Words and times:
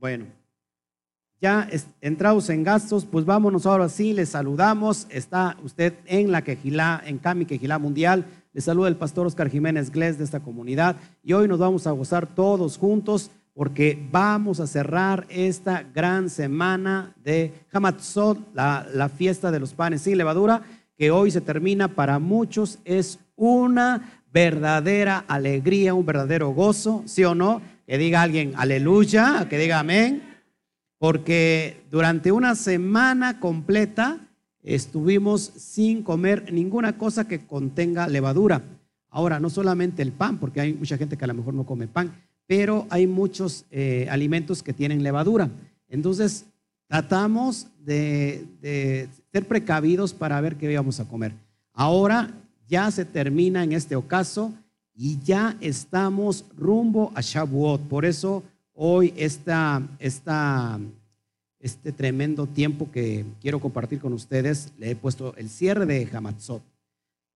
Bueno, 0.00 0.26
ya 1.40 1.68
entrados 2.00 2.50
en 2.50 2.62
gastos, 2.62 3.04
pues 3.04 3.24
vámonos 3.24 3.66
ahora 3.66 3.88
sí, 3.88 4.12
les 4.12 4.28
saludamos. 4.28 5.08
Está 5.10 5.56
usted 5.64 5.94
en 6.06 6.30
la 6.30 6.42
Quejilá, 6.42 7.02
en 7.04 7.18
Cami 7.18 7.46
Quejilá 7.46 7.80
Mundial. 7.80 8.24
Le 8.52 8.60
saluda 8.60 8.86
el 8.86 8.96
pastor 8.96 9.26
Oscar 9.26 9.50
Jiménez 9.50 9.90
Gles 9.90 10.16
de 10.16 10.24
esta 10.24 10.40
comunidad 10.40 10.96
y 11.22 11.32
hoy 11.32 11.48
nos 11.48 11.58
vamos 11.58 11.86
a 11.88 11.90
gozar 11.90 12.26
todos 12.28 12.78
juntos 12.78 13.32
porque 13.54 14.06
vamos 14.12 14.60
a 14.60 14.68
cerrar 14.68 15.26
esta 15.30 15.82
gran 15.82 16.30
semana 16.30 17.12
de 17.24 17.52
Hamatzot, 17.72 18.38
la, 18.54 18.86
la 18.94 19.08
fiesta 19.08 19.50
de 19.50 19.58
los 19.58 19.74
panes 19.74 20.02
sin 20.02 20.16
levadura, 20.16 20.62
que 20.96 21.10
hoy 21.10 21.32
se 21.32 21.40
termina 21.40 21.88
para 21.88 22.20
muchos. 22.20 22.78
Es 22.84 23.18
una 23.34 24.22
verdadera 24.32 25.24
alegría, 25.26 25.94
un 25.94 26.06
verdadero 26.06 26.50
gozo, 26.50 27.02
¿sí 27.06 27.24
o 27.24 27.34
no? 27.34 27.60
Que 27.88 27.98
diga 27.98 28.22
alguien 28.22 28.52
aleluya, 28.54 29.48
que 29.48 29.58
diga 29.58 29.80
amén 29.80 30.28
porque 30.98 31.84
durante 31.90 32.32
una 32.32 32.54
semana 32.54 33.40
completa 33.40 34.18
estuvimos 34.62 35.40
sin 35.56 36.02
comer 36.02 36.52
ninguna 36.52 36.98
cosa 36.98 37.26
que 37.26 37.46
contenga 37.46 38.08
levadura. 38.08 38.62
Ahora, 39.08 39.40
no 39.40 39.48
solamente 39.48 40.02
el 40.02 40.12
pan, 40.12 40.38
porque 40.38 40.60
hay 40.60 40.74
mucha 40.74 40.98
gente 40.98 41.16
que 41.16 41.24
a 41.24 41.28
lo 41.28 41.34
mejor 41.34 41.54
no 41.54 41.64
come 41.64 41.86
pan, 41.86 42.12
pero 42.46 42.86
hay 42.90 43.06
muchos 43.06 43.64
eh, 43.70 44.06
alimentos 44.10 44.62
que 44.62 44.72
tienen 44.74 45.02
levadura. 45.02 45.48
Entonces, 45.88 46.44
tratamos 46.88 47.68
de, 47.78 48.44
de, 48.60 49.08
ser 49.32 49.46
precavidos 49.46 50.12
para 50.12 50.40
ver 50.40 50.56
qué 50.56 50.70
íbamos 50.70 51.00
a 51.00 51.08
comer. 51.08 51.32
Ahora 51.72 52.34
ya 52.66 52.90
se 52.90 53.04
termina 53.04 53.64
en 53.64 53.72
este 53.72 53.96
ocaso 53.96 54.52
y 55.00 55.20
ya 55.22 55.56
estamos 55.60 56.44
rumbo 56.56 57.12
a 57.14 57.20
Shavuot. 57.20 57.82
Por 57.82 58.04
eso 58.04 58.42
hoy 58.74 59.14
esta, 59.16 59.80
este 60.00 61.92
tremendo 61.92 62.48
tiempo 62.48 62.90
que 62.90 63.24
quiero 63.40 63.60
compartir 63.60 64.00
con 64.00 64.12
ustedes, 64.12 64.72
le 64.76 64.90
he 64.90 64.96
puesto 64.96 65.36
el 65.36 65.50
cierre 65.50 65.86
de 65.86 66.08
Hamatzot. 66.12 66.62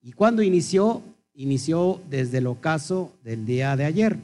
¿Y 0.03 0.11
cuándo 0.11 0.43
inició? 0.43 1.03
Inició 1.35 2.01
desde 2.11 2.39
el 2.39 2.49
ocaso 2.49 3.13
del 3.23 3.47
día 3.47 3.77
de 3.77 3.85
ayer, 3.85 4.19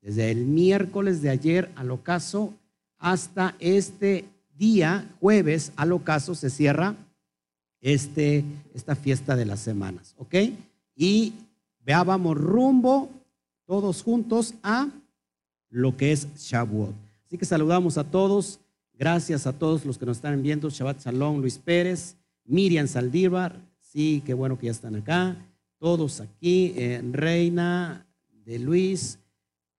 desde 0.00 0.30
el 0.30 0.46
miércoles 0.46 1.20
de 1.20 1.30
ayer 1.30 1.72
al 1.74 1.90
ocaso 1.90 2.54
hasta 2.96 3.56
este 3.58 4.24
día, 4.56 5.04
jueves, 5.20 5.72
al 5.74 5.90
ocaso 5.90 6.36
se 6.36 6.48
cierra 6.48 6.94
este, 7.80 8.44
esta 8.72 8.94
fiesta 8.94 9.34
de 9.34 9.46
las 9.46 9.58
semanas, 9.58 10.14
¿ok? 10.16 10.34
Y 10.94 11.32
veábamos 11.88 12.36
rumbo 12.36 13.08
todos 13.64 14.02
juntos 14.02 14.52
a 14.62 14.90
lo 15.70 15.96
que 15.96 16.12
es 16.12 16.28
Shavuot. 16.36 16.94
Así 17.24 17.38
que 17.38 17.46
saludamos 17.46 17.96
a 17.96 18.04
todos. 18.04 18.60
Gracias 18.92 19.46
a 19.46 19.54
todos 19.54 19.86
los 19.86 19.96
que 19.96 20.04
nos 20.04 20.18
están 20.18 20.42
viendo. 20.42 20.68
Shabbat 20.68 21.00
Salón, 21.00 21.40
Luis 21.40 21.56
Pérez, 21.56 22.14
Miriam 22.44 22.86
Saldívar. 22.86 23.56
Sí, 23.80 24.22
qué 24.26 24.34
bueno 24.34 24.58
que 24.58 24.66
ya 24.66 24.72
están 24.72 24.96
acá. 24.96 25.36
Todos 25.78 26.20
aquí. 26.20 26.74
Eh, 26.76 27.00
Reina 27.10 28.06
de 28.44 28.58
Luis, 28.58 29.18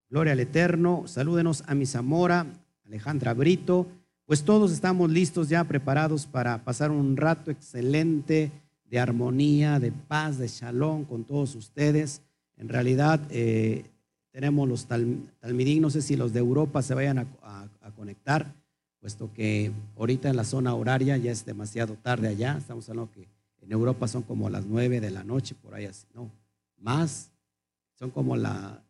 Gloria 0.10 0.34
al 0.34 0.40
Eterno. 0.40 1.04
Salúdenos 1.06 1.64
a 1.68 1.76
mi 1.76 1.86
Zamora, 1.86 2.48
Alejandra 2.88 3.36
Brito. 3.36 3.86
Pues 4.26 4.44
todos 4.44 4.72
estamos 4.72 5.12
listos 5.12 5.48
ya, 5.48 5.64
preparados 5.64 6.26
para 6.26 6.64
pasar 6.64 6.90
un 6.90 7.18
rato 7.18 7.52
excelente 7.52 8.52
de 8.90 9.00
armonía, 9.00 9.80
de 9.80 9.92
paz, 9.92 10.38
de 10.38 10.48
shalom 10.48 11.06
con 11.06 11.24
todos 11.24 11.56
ustedes. 11.56 12.22
En 12.58 12.70
realidad, 12.70 13.22
eh, 13.30 13.86
tenemos 14.32 14.68
los 14.68 14.86
talmidín, 14.86 15.82
no 15.82 15.90
sé 15.90 16.02
si 16.02 16.16
los 16.16 16.34
de 16.34 16.40
Europa 16.40 16.82
se 16.82 16.94
vayan 16.94 17.20
a, 17.42 17.68
conectar, 17.96 18.54
puesto 19.02 19.34
que 19.34 19.74
ahorita 19.98 20.30
en 20.30 20.38
la 20.38 20.46
zona 20.46 20.74
horaria 20.74 21.18
ya 21.18 21.32
es 21.32 21.46
demasiado 21.46 21.96
tarde 21.96 22.30
allá. 22.30 22.56
Estamos 22.58 22.88
hablando 22.90 23.12
que 23.12 23.28
en 23.62 23.72
Europa 23.72 24.08
son 24.08 24.24
como 24.24 24.50
las 24.50 24.66
nueve 24.66 25.02
de 25.02 25.12
la 25.12 25.24
noche, 25.24 25.56
por 25.62 25.74
ahí 25.74 25.86
así, 25.86 26.06
no, 26.14 26.32
más, 26.78 27.32
son 27.96 28.12
como 28.12 28.38
la... 28.38 28.82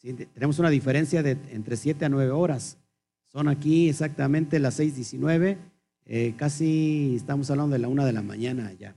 tenemos 0.00 0.58
una 0.58 0.70
diferencia 0.70 1.22
de 1.22 1.32
entre 1.50 1.76
siete 1.76 2.06
a 2.06 2.08
nueve 2.08 2.30
horas. 2.30 2.78
Son 3.26 3.48
aquí 3.48 3.88
exactamente 3.88 4.60
las 4.60 4.78
6.19, 4.78 5.58
eh, 6.06 6.34
casi 6.36 7.14
estamos 7.16 7.50
hablando 7.50 7.72
de 7.72 7.78
la 7.78 7.88
una 7.88 8.04
de 8.04 8.12
la 8.12 8.22
mañana 8.22 8.68
allá 8.68 8.96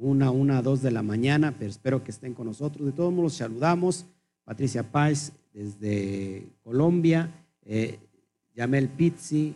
una, 0.00 0.30
una, 0.30 0.62
dos 0.62 0.80
de 0.80 0.90
la 0.90 1.02
mañana, 1.02 1.54
pero 1.58 1.70
espero 1.70 2.02
que 2.02 2.10
estén 2.10 2.32
con 2.32 2.46
nosotros. 2.46 2.86
De 2.86 2.92
todos 2.92 3.12
modos, 3.12 3.34
saludamos. 3.34 4.06
Patricia 4.44 4.90
Paz 4.90 5.32
desde 5.52 6.50
Colombia, 6.62 7.30
eh, 7.62 8.00
Yamel 8.54 8.88
Pizzi, 8.88 9.54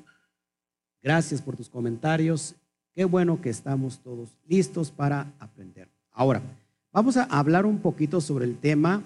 gracias 1.03 1.41
por 1.41 1.57
tus 1.57 1.69
comentarios. 1.69 2.55
Qué 2.95 3.05
bueno 3.05 3.41
que 3.41 3.51
estamos 3.51 4.01
todos 4.01 4.37
listos 4.47 4.91
para 4.91 5.33
aprender. 5.41 5.89
Ahora, 6.13 6.43
vamos 6.93 7.17
a 7.17 7.25
hablar 7.25 7.67
un 7.67 7.79
poquito 7.79 8.21
sobre 8.21 8.45
el 8.45 8.59
tema, 8.59 9.03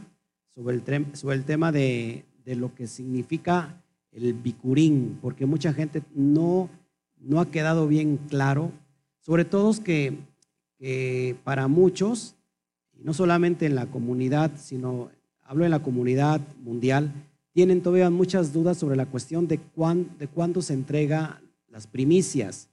sobre 0.49 0.77
el, 0.77 1.17
sobre 1.17 1.37
el 1.37 1.45
tema 1.45 1.73
de, 1.73 2.27
de 2.45 2.57
lo 2.57 2.75
que 2.75 2.87
significa 2.87 3.83
el 4.11 4.35
bicurín, 4.35 5.19
porque 5.23 5.47
mucha 5.47 5.73
gente 5.73 6.03
no, 6.15 6.69
no 7.21 7.41
ha 7.41 7.51
quedado 7.51 7.87
bien 7.89 8.19
claro, 8.29 8.73
sobre 9.21 9.45
todo 9.45 9.73
que 9.83 10.19
que 10.79 11.37
para 11.45 11.69
muchos, 11.69 12.37
no 12.95 13.13
solamente 13.13 13.67
en 13.67 13.75
la 13.75 13.87
comunidad, 13.87 14.53
sino 14.57 15.11
hablo 15.43 15.65
en 15.65 15.71
la 15.71 15.83
comunidad 15.83 16.41
mundial, 16.63 17.13
tienen 17.53 17.83
todavía 17.83 18.11
muchas 18.11 18.53
dudas 18.53 18.79
sobre 18.79 18.97
la 18.97 19.07
cuestión 19.07 19.49
de, 19.49 19.59
de 20.19 20.29
cuándo 20.29 20.63
se 20.63 20.75
entrega 20.75 21.41
las 21.69 21.87
primicias. 21.87 22.69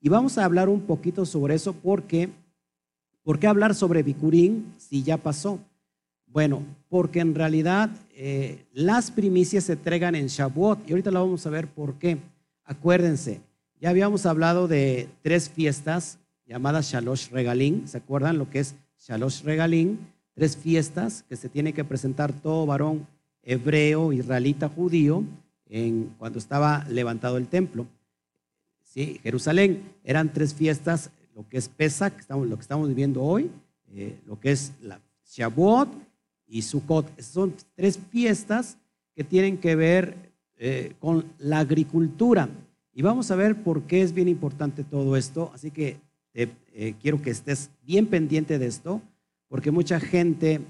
Y 0.00 0.08
vamos 0.08 0.38
a 0.38 0.44
hablar 0.44 0.68
un 0.68 0.82
poquito 0.82 1.26
sobre 1.26 1.56
eso 1.56 1.72
porque, 1.72 2.30
¿por 3.22 3.38
qué 3.38 3.48
hablar 3.48 3.74
sobre 3.74 4.02
Bicurín 4.02 4.72
si 4.78 5.02
ya 5.02 5.16
pasó? 5.16 5.58
Bueno, 6.26 6.62
porque 6.88 7.18
en 7.18 7.34
realidad 7.34 7.90
eh, 8.14 8.64
las 8.72 9.10
primicias 9.10 9.64
se 9.64 9.72
entregan 9.72 10.14
en 10.14 10.28
Shavuot 10.28 10.88
y 10.88 10.92
ahorita 10.92 11.10
lo 11.10 11.20
vamos 11.20 11.44
a 11.44 11.50
ver 11.50 11.66
por 11.66 11.94
qué. 11.94 12.18
Acuérdense, 12.64 13.40
ya 13.80 13.88
habíamos 13.88 14.26
hablado 14.26 14.68
de 14.68 15.08
tres 15.22 15.48
fiestas 15.48 16.18
llamada 16.46 16.82
Shalosh 16.82 17.30
Regalín. 17.30 17.88
¿Se 17.88 17.96
acuerdan 17.96 18.36
lo 18.36 18.50
que 18.50 18.60
es 18.60 18.74
Shalosh 18.98 19.42
Regalín? 19.42 19.98
Tres 20.34 20.56
fiestas 20.56 21.24
que 21.28 21.36
se 21.36 21.48
tiene 21.48 21.72
que 21.72 21.84
presentar 21.84 22.32
todo 22.32 22.66
varón 22.66 23.06
hebreo, 23.42 24.12
israelita, 24.12 24.68
judío, 24.68 25.24
en, 25.66 26.14
cuando 26.18 26.38
estaba 26.38 26.84
levantado 26.88 27.38
el 27.38 27.48
templo. 27.48 27.86
¿Sí? 28.82 29.18
Jerusalén 29.22 29.82
eran 30.04 30.32
tres 30.32 30.52
fiestas, 30.52 31.10
lo 31.34 31.48
que 31.48 31.56
es 31.56 31.68
Pesach, 31.68 32.12
lo 32.28 32.56
que 32.56 32.62
estamos 32.62 32.88
viviendo 32.88 33.22
hoy, 33.22 33.50
eh, 33.94 34.18
lo 34.26 34.38
que 34.38 34.52
es 34.52 34.72
la 34.82 35.00
Shavuot 35.24 35.88
y 36.46 36.62
Sukkot. 36.62 37.18
Son 37.20 37.54
tres 37.76 37.98
fiestas 38.10 38.76
que 39.14 39.24
tienen 39.24 39.56
que 39.56 39.74
ver 39.74 40.32
eh, 40.58 40.92
con 40.98 41.24
la 41.38 41.60
agricultura. 41.60 42.48
Y 42.92 43.02
vamos 43.02 43.30
a 43.30 43.36
ver 43.36 43.62
por 43.62 43.82
qué 43.82 44.02
es 44.02 44.12
bien 44.12 44.28
importante 44.28 44.84
todo 44.84 45.16
esto. 45.16 45.50
Así 45.54 45.70
que 45.70 45.98
eh, 46.34 46.94
quiero 47.00 47.20
que 47.20 47.30
estés 47.30 47.70
bien 47.84 48.06
pendiente 48.06 48.58
de 48.58 48.66
esto, 48.66 49.00
porque 49.48 49.70
mucha 49.70 50.00
gente, 50.00 50.60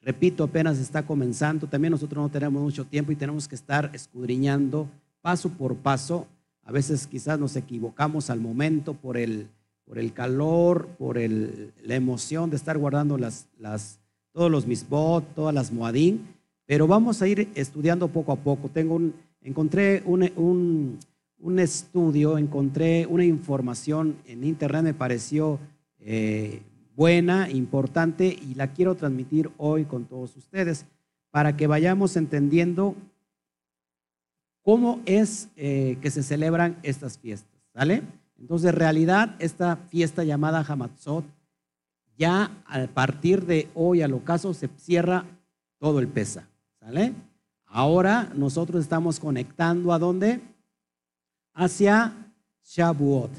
repito, 0.00 0.44
apenas 0.44 0.78
está 0.78 1.04
comenzando. 1.04 1.66
También 1.66 1.92
nosotros 1.92 2.22
no 2.22 2.30
tenemos 2.30 2.62
mucho 2.62 2.84
tiempo 2.84 3.12
y 3.12 3.16
tenemos 3.16 3.48
que 3.48 3.54
estar 3.54 3.90
escudriñando 3.92 4.88
paso 5.20 5.50
por 5.50 5.76
paso. 5.76 6.26
A 6.64 6.72
veces 6.72 7.06
quizás 7.06 7.38
nos 7.38 7.56
equivocamos 7.56 8.30
al 8.30 8.40
momento 8.40 8.94
por 8.94 9.16
el, 9.16 9.48
por 9.84 9.98
el 9.98 10.12
calor, 10.12 10.88
por 10.98 11.18
el, 11.18 11.72
la 11.82 11.96
emoción 11.96 12.50
de 12.50 12.56
estar 12.56 12.78
guardando 12.78 13.18
las, 13.18 13.48
las, 13.58 13.98
todos 14.32 14.50
los 14.50 14.66
misbot, 14.66 15.34
todas 15.34 15.54
las 15.54 15.72
moadín, 15.72 16.28
pero 16.66 16.86
vamos 16.86 17.20
a 17.22 17.28
ir 17.28 17.48
estudiando 17.54 18.08
poco 18.08 18.32
a 18.32 18.36
poco. 18.36 18.68
Tengo 18.68 19.00
encontré 19.42 20.02
un 20.06 20.98
un 21.42 21.58
estudio, 21.58 22.38
encontré 22.38 23.06
una 23.06 23.24
información 23.24 24.16
en 24.26 24.44
internet, 24.44 24.82
me 24.82 24.94
pareció 24.94 25.58
eh, 25.98 26.62
buena, 26.96 27.48
importante 27.50 28.26
y 28.26 28.54
la 28.54 28.72
quiero 28.72 28.94
transmitir 28.94 29.50
hoy 29.56 29.84
con 29.84 30.04
todos 30.04 30.36
ustedes 30.36 30.86
para 31.30 31.56
que 31.56 31.66
vayamos 31.66 32.16
entendiendo 32.16 32.94
cómo 34.62 35.00
es 35.06 35.48
eh, 35.56 35.98
que 36.02 36.10
se 36.10 36.22
celebran 36.22 36.78
estas 36.82 37.18
fiestas, 37.18 37.60
¿sale? 37.72 38.02
Entonces, 38.38 38.70
en 38.70 38.76
realidad, 38.76 39.36
esta 39.38 39.76
fiesta 39.76 40.24
llamada 40.24 40.64
Hamatzot, 40.66 41.24
ya 42.16 42.50
a 42.66 42.86
partir 42.86 43.46
de 43.46 43.68
hoy 43.74 44.02
al 44.02 44.12
ocaso 44.12 44.52
se 44.52 44.68
cierra 44.76 45.24
todo 45.78 46.00
el 46.00 46.08
pesa, 46.08 46.48
¿sale? 46.80 47.14
Ahora 47.66 48.30
nosotros 48.34 48.82
estamos 48.82 49.20
conectando 49.20 49.92
a 49.92 49.98
dónde? 49.98 50.40
Hacia 51.54 52.12
Shavuot. 52.64 53.30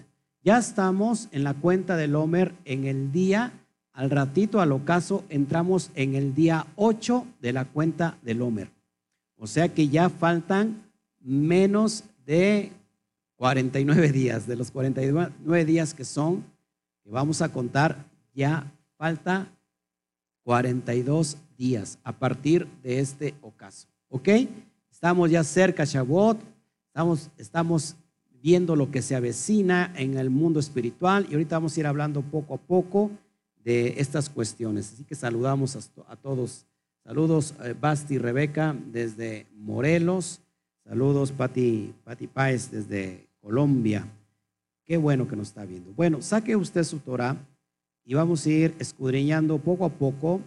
Ya 0.44 0.58
estamos 0.58 1.30
en 1.32 1.44
la 1.44 1.54
cuenta 1.54 1.98
del 1.98 2.16
Homer 2.16 2.54
en 2.66 2.86
el 2.86 3.12
día, 3.12 3.54
al 3.94 4.10
ratito 4.10 4.62
al 4.62 4.72
ocaso 4.72 5.24
entramos 5.30 5.92
en 5.96 6.16
el 6.16 6.34
día 6.34 6.66
8 6.76 7.28
de 7.42 7.54
la 7.54 7.66
cuenta 7.66 8.18
del 8.22 8.42
Homer. 8.42 8.72
O 9.36 9.48
sea 9.48 9.70
que 9.70 9.90
ya 9.90 10.10
faltan 10.10 10.84
menos 11.20 12.04
de 12.26 12.72
49 13.36 14.12
días. 14.12 14.48
De 14.48 14.56
los 14.56 14.72
49 14.72 15.66
días 15.66 15.94
que 15.94 16.06
son, 16.06 16.44
que 17.04 17.10
vamos 17.10 17.42
a 17.42 17.50
contar, 17.50 18.06
ya 18.34 18.72
falta 18.98 19.48
42 20.44 21.38
días 21.58 22.00
a 22.04 22.14
partir 22.14 22.68
de 22.84 23.00
este 23.00 23.36
ocaso. 23.42 23.88
¿Ok? 24.10 24.30
Estamos 24.92 25.30
ya 25.30 25.44
cerca, 25.44 25.86
Shavuot. 25.86 26.40
Estamos, 26.88 27.30
estamos 27.38 27.96
viendo 28.42 28.76
lo 28.76 28.92
que 28.92 29.02
se 29.02 29.16
avecina 29.16 29.94
en 29.96 30.18
el 30.18 30.30
mundo 30.30 30.60
espiritual 30.60 31.28
y 31.30 31.34
ahorita 31.34 31.58
vamos 31.58 31.76
a 31.76 31.80
ir 31.80 31.88
hablando 31.88 32.22
poco 32.22 32.56
a 32.56 32.58
poco 32.58 33.12
de 33.64 33.96
estas 33.98 34.30
cuestiones. 34.30 34.94
Así 34.94 35.04
que 35.04 35.16
saludamos 35.16 35.76
a, 36.08 36.16
todos. 36.16 36.66
Saludos, 37.04 37.54
eh, 37.64 37.76
Basti 37.80 38.16
y 38.16 38.18
Rebeca 38.18 38.76
desde 38.92 39.48
Morelos. 39.56 40.42
Saludos, 40.84 41.32
Pati, 41.32 41.94
Pati 42.04 42.28
Páez 42.28 42.72
desde 42.72 43.28
Colombia. 43.42 44.08
Qué 44.86 44.98
bueno 44.98 45.28
que 45.28 45.36
nos 45.36 45.50
está 45.50 45.66
viendo. 45.66 45.94
Bueno, 45.94 46.22
saque 46.22 46.56
usted 46.56 46.84
su 46.84 47.00
Torah 47.00 47.38
y 48.04 48.14
vamos 48.14 48.46
a 48.46 48.50
ir 48.50 48.76
escudriñando 48.80 49.60
poco 49.60 49.86
a 49.86 49.90
poco 49.90 50.42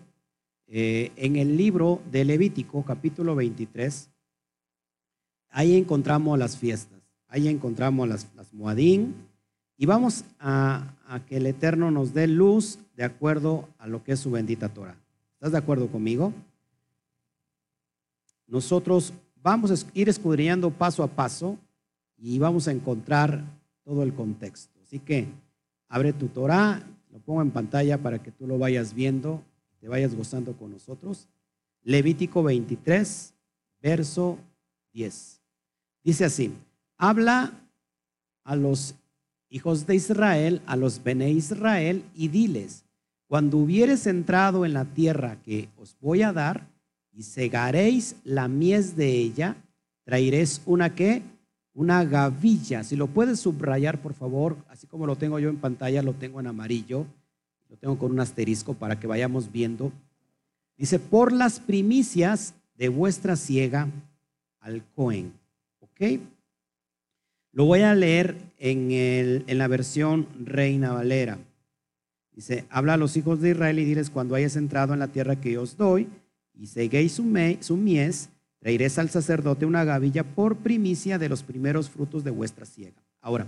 eh, 0.66 1.12
en 1.16 1.36
el 1.36 1.56
libro 1.56 2.02
de 2.10 2.24
Levítico, 2.24 2.84
capítulo 2.84 3.34
23. 3.36 4.10
Ahí 5.50 5.76
encontramos 5.76 6.38
las 6.38 6.56
fiestas, 6.56 7.00
ahí 7.34 7.48
encontramos 7.48 8.08
las, 8.08 8.28
las 8.36 8.54
Moadín 8.54 9.12
y 9.76 9.86
vamos 9.86 10.24
a, 10.38 10.94
que 11.26 11.38
el 11.38 11.46
Eterno 11.46 11.90
nos 11.90 12.14
dé 12.14 12.28
luz 12.28 12.78
de 12.96 13.02
acuerdo 13.02 13.68
a 13.78 13.88
lo 13.88 14.04
que 14.04 14.12
es 14.12 14.20
su 14.20 14.30
bendita 14.30 14.68
Torah. 14.68 14.96
¿Estás 15.32 15.50
de 15.50 15.58
acuerdo 15.58 15.88
conmigo? 15.88 16.32
Nosotros 18.46 19.12
vamos 19.42 19.72
a 19.72 19.98
ir 19.98 20.08
escudriñando 20.08 20.70
paso 20.70 21.02
a 21.02 21.08
paso 21.08 21.58
y 22.16 22.38
vamos 22.38 22.68
a 22.68 22.72
encontrar 22.72 23.42
todo 23.82 24.04
el 24.04 24.14
contexto. 24.14 24.78
Así 24.84 25.00
que 25.00 25.26
abre 25.88 26.12
tu 26.12 26.28
Torah, 26.28 26.86
lo 27.10 27.18
pongo 27.18 27.42
en 27.42 27.50
pantalla 27.50 27.98
para 27.98 28.22
que 28.22 28.30
tú 28.30 28.46
lo 28.46 28.58
vayas 28.58 28.94
viendo, 28.94 29.42
te 29.80 29.88
vayas 29.88 30.14
gozando 30.14 30.52
con 30.52 30.70
nosotros. 30.70 31.26
Levítico 31.82 32.44
23, 32.44 33.34
verso 33.82 34.38
10. 34.92 35.40
Dice 36.04 36.24
así, 36.26 36.54
habla 37.08 37.52
a 38.44 38.56
los 38.56 38.94
hijos 39.50 39.86
de 39.86 39.94
Israel, 39.94 40.62
a 40.66 40.74
los 40.76 41.02
Bene 41.02 41.30
Israel, 41.30 42.02
y 42.14 42.28
diles, 42.28 42.84
cuando 43.26 43.58
hubieres 43.58 44.06
entrado 44.06 44.64
en 44.64 44.72
la 44.72 44.86
tierra 44.86 45.36
que 45.42 45.68
os 45.76 45.96
voy 46.00 46.22
a 46.22 46.32
dar, 46.32 46.66
y 47.12 47.22
segaréis 47.22 48.16
la 48.24 48.48
mies 48.48 48.96
de 48.96 49.10
ella, 49.10 49.56
traeréis 50.04 50.62
una 50.64 50.94
que, 50.94 51.22
una 51.74 52.04
gavilla. 52.04 52.82
Si 52.84 52.96
lo 52.96 53.06
puedes 53.06 53.40
subrayar, 53.40 54.00
por 54.00 54.14
favor, 54.14 54.56
así 54.68 54.86
como 54.86 55.06
lo 55.06 55.16
tengo 55.16 55.38
yo 55.38 55.50
en 55.50 55.58
pantalla, 55.58 56.02
lo 56.02 56.14
tengo 56.14 56.40
en 56.40 56.46
amarillo, 56.46 57.06
lo 57.68 57.76
tengo 57.76 57.98
con 57.98 58.12
un 58.12 58.20
asterisco 58.20 58.74
para 58.74 58.98
que 58.98 59.06
vayamos 59.06 59.52
viendo. 59.52 59.92
Dice, 60.78 60.98
por 60.98 61.32
las 61.32 61.60
primicias 61.60 62.54
de 62.76 62.88
vuestra 62.88 63.36
ciega 63.36 63.88
al 64.60 64.82
Cohen. 64.94 65.32
¿Ok? 65.80 66.18
Lo 67.54 67.66
voy 67.66 67.82
a 67.82 67.94
leer 67.94 68.36
en, 68.58 68.90
el, 68.90 69.44
en 69.46 69.58
la 69.58 69.68
versión 69.68 70.26
Reina 70.44 70.92
Valera. 70.92 71.38
Dice, 72.32 72.66
habla 72.68 72.94
a 72.94 72.96
los 72.96 73.16
hijos 73.16 73.40
de 73.40 73.50
Israel 73.50 73.78
y 73.78 73.84
diles, 73.84 74.10
cuando 74.10 74.34
hayas 74.34 74.56
entrado 74.56 74.92
en 74.92 74.98
la 74.98 75.12
tierra 75.12 75.40
que 75.40 75.52
yo 75.52 75.62
os 75.62 75.76
doy 75.76 76.08
y 76.52 76.66
seguéis 76.66 77.12
su, 77.12 77.22
mies, 77.22 78.28
traeréis 78.58 78.98
al 78.98 79.08
sacerdote 79.08 79.66
una 79.66 79.84
gavilla 79.84 80.24
por 80.24 80.56
primicia 80.56 81.16
de 81.16 81.28
los 81.28 81.44
primeros 81.44 81.88
frutos 81.88 82.24
de 82.24 82.32
vuestra 82.32 82.66
siega. 82.66 83.00
Ahora, 83.20 83.46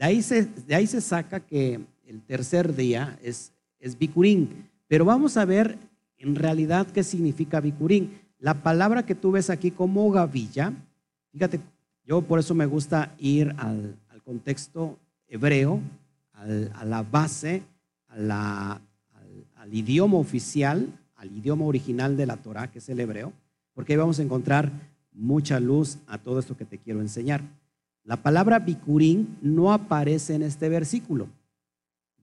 de 0.00 0.04
ahí 0.04 0.20
se, 0.20 0.44
de 0.44 0.74
ahí 0.74 0.88
se 0.88 1.00
saca 1.00 1.38
que 1.38 1.80
el 2.04 2.22
tercer 2.22 2.74
día 2.74 3.20
es, 3.22 3.52
es 3.78 3.96
bicurín, 3.96 4.68
pero 4.88 5.04
vamos 5.04 5.36
a 5.36 5.44
ver 5.44 5.78
en 6.18 6.34
realidad 6.34 6.88
qué 6.88 7.04
significa 7.04 7.60
bicurín. 7.60 8.18
La 8.40 8.64
palabra 8.64 9.06
que 9.06 9.14
tú 9.14 9.30
ves 9.30 9.48
aquí 9.48 9.70
como 9.70 10.10
gavilla, 10.10 10.72
fíjate 11.30 11.60
yo 12.06 12.22
por 12.22 12.38
eso 12.38 12.54
me 12.54 12.66
gusta 12.66 13.14
ir 13.18 13.54
al, 13.58 13.96
contexto 14.24 14.98
hebreo, 15.28 15.80
a 16.32 16.84
la 16.84 17.02
base, 17.02 17.62
al, 18.08 18.80
idioma 19.70 20.16
oficial, 20.16 20.88
al 21.14 21.30
idioma 21.30 21.64
original 21.64 22.16
de 22.16 22.26
la 22.26 22.36
Torah, 22.36 22.70
que 22.70 22.78
es 22.78 22.88
el 22.88 22.98
hebreo, 22.98 23.32
porque 23.72 23.92
ahí 23.92 23.98
vamos 23.98 24.18
a 24.18 24.22
encontrar 24.22 24.72
mucha 25.12 25.60
luz 25.60 25.98
a 26.08 26.18
todo 26.18 26.40
esto 26.40 26.56
que 26.56 26.64
te 26.64 26.78
quiero 26.78 27.00
enseñar. 27.00 27.40
La 28.02 28.16
palabra 28.16 28.58
bikurín 28.58 29.38
no 29.42 29.72
aparece 29.72 30.34
en 30.34 30.42
este 30.42 30.68
versículo. 30.68 31.28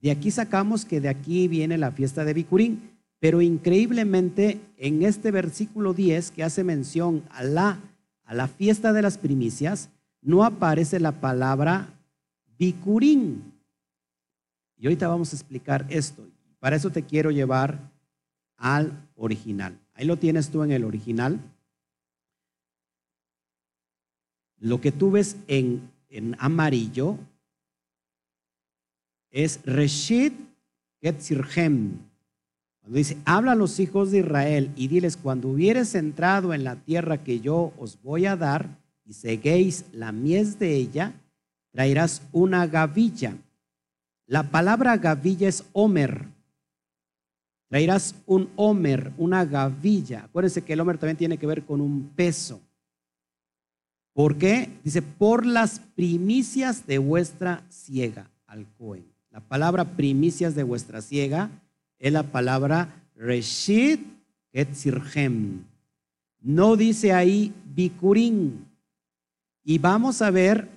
De 0.01 0.11
aquí 0.11 0.31
sacamos 0.31 0.83
que 0.83 0.99
de 0.99 1.09
aquí 1.09 1.47
viene 1.47 1.77
la 1.77 1.91
fiesta 1.91 2.25
de 2.25 2.33
bikurín, 2.33 2.91
pero 3.19 3.41
increíblemente 3.41 4.59
en 4.77 5.03
este 5.03 5.31
versículo 5.31 5.93
10 5.93 6.31
que 6.31 6.43
hace 6.43 6.65
mención 6.65 7.23
a 7.29 7.43
la 7.43 7.79
a 8.33 8.35
la 8.35 8.47
fiesta 8.47 8.93
de 8.93 9.03
las 9.03 9.19
primicias, 9.19 9.91
no 10.19 10.43
aparece 10.43 10.99
la 10.99 11.21
palabra 11.21 11.93
bicurín. 12.57 13.53
Y 14.75 14.87
ahorita 14.87 15.07
vamos 15.07 15.31
a 15.31 15.35
explicar 15.35 15.85
esto. 15.89 16.27
Para 16.59 16.75
eso 16.75 16.89
te 16.89 17.03
quiero 17.03 17.29
llevar 17.29 17.91
al 18.57 19.07
original. 19.15 19.79
Ahí 19.93 20.05
lo 20.05 20.17
tienes 20.17 20.49
tú 20.49 20.63
en 20.63 20.71
el 20.71 20.83
original. 20.83 21.39
Lo 24.57 24.81
que 24.81 24.91
tú 24.91 25.11
ves 25.11 25.37
en, 25.47 25.91
en 26.09 26.35
amarillo 26.39 27.19
es 29.29 29.59
Reshit 29.63 30.33
Getzirhem, 31.03 31.99
cuando 32.83 32.97
dice, 32.97 33.17
habla 33.23 33.53
a 33.53 33.55
los 33.55 33.79
hijos 33.79 34.11
de 34.11 34.19
Israel 34.19 34.69
y 34.75 34.89
diles, 34.89 35.15
cuando 35.15 35.47
hubieres 35.47 35.95
entrado 35.95 36.53
en 36.53 36.65
la 36.65 36.75
tierra 36.75 37.23
que 37.23 37.39
yo 37.39 37.71
os 37.79 37.97
voy 38.03 38.25
a 38.25 38.35
dar 38.35 38.77
y 39.05 39.13
seguéis 39.13 39.85
la 39.93 40.11
mies 40.11 40.59
de 40.59 40.75
ella, 40.75 41.13
traerás 41.71 42.21
una 42.33 42.67
gavilla. 42.67 43.37
La 44.27 44.51
palabra 44.51 44.97
gavilla 44.97 45.47
es 45.47 45.63
homer. 45.71 46.27
Traerás 47.69 48.15
un 48.25 48.49
homer, 48.57 49.13
una 49.17 49.45
gavilla. 49.45 50.25
Acuérdense 50.25 50.61
que 50.61 50.73
el 50.73 50.81
homer 50.81 50.97
también 50.97 51.17
tiene 51.17 51.37
que 51.37 51.47
ver 51.47 51.63
con 51.63 51.79
un 51.79 52.09
peso. 52.17 52.59
¿Por 54.11 54.37
qué? 54.37 54.69
Dice, 54.83 55.01
por 55.01 55.45
las 55.45 55.79
primicias 55.79 56.85
de 56.85 56.97
vuestra 56.97 57.63
ciega 57.69 58.29
al 58.45 58.67
Cohen. 58.77 59.05
La 59.31 59.39
palabra 59.39 59.85
primicias 59.85 60.53
de 60.53 60.63
vuestra 60.63 61.01
ciega 61.01 61.49
es 62.03 62.11
la 62.11 62.23
palabra 62.23 63.01
Reshit 63.15 64.01
Etzirhem. 64.51 65.63
No 66.41 66.75
dice 66.75 67.13
ahí 67.13 67.53
Bikurim. 67.73 68.65
Y 69.63 69.77
vamos 69.77 70.21
a 70.21 70.29
ver 70.29 70.67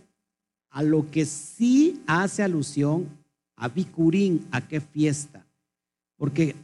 a 0.70 0.84
lo 0.84 1.10
que 1.10 1.26
sí 1.26 2.00
hace 2.06 2.44
alusión 2.44 3.08
a 3.56 3.68
Bikurim, 3.68 4.46
a 4.52 4.68
qué 4.68 4.80
fiesta. 4.80 5.44
Porque 6.16 6.54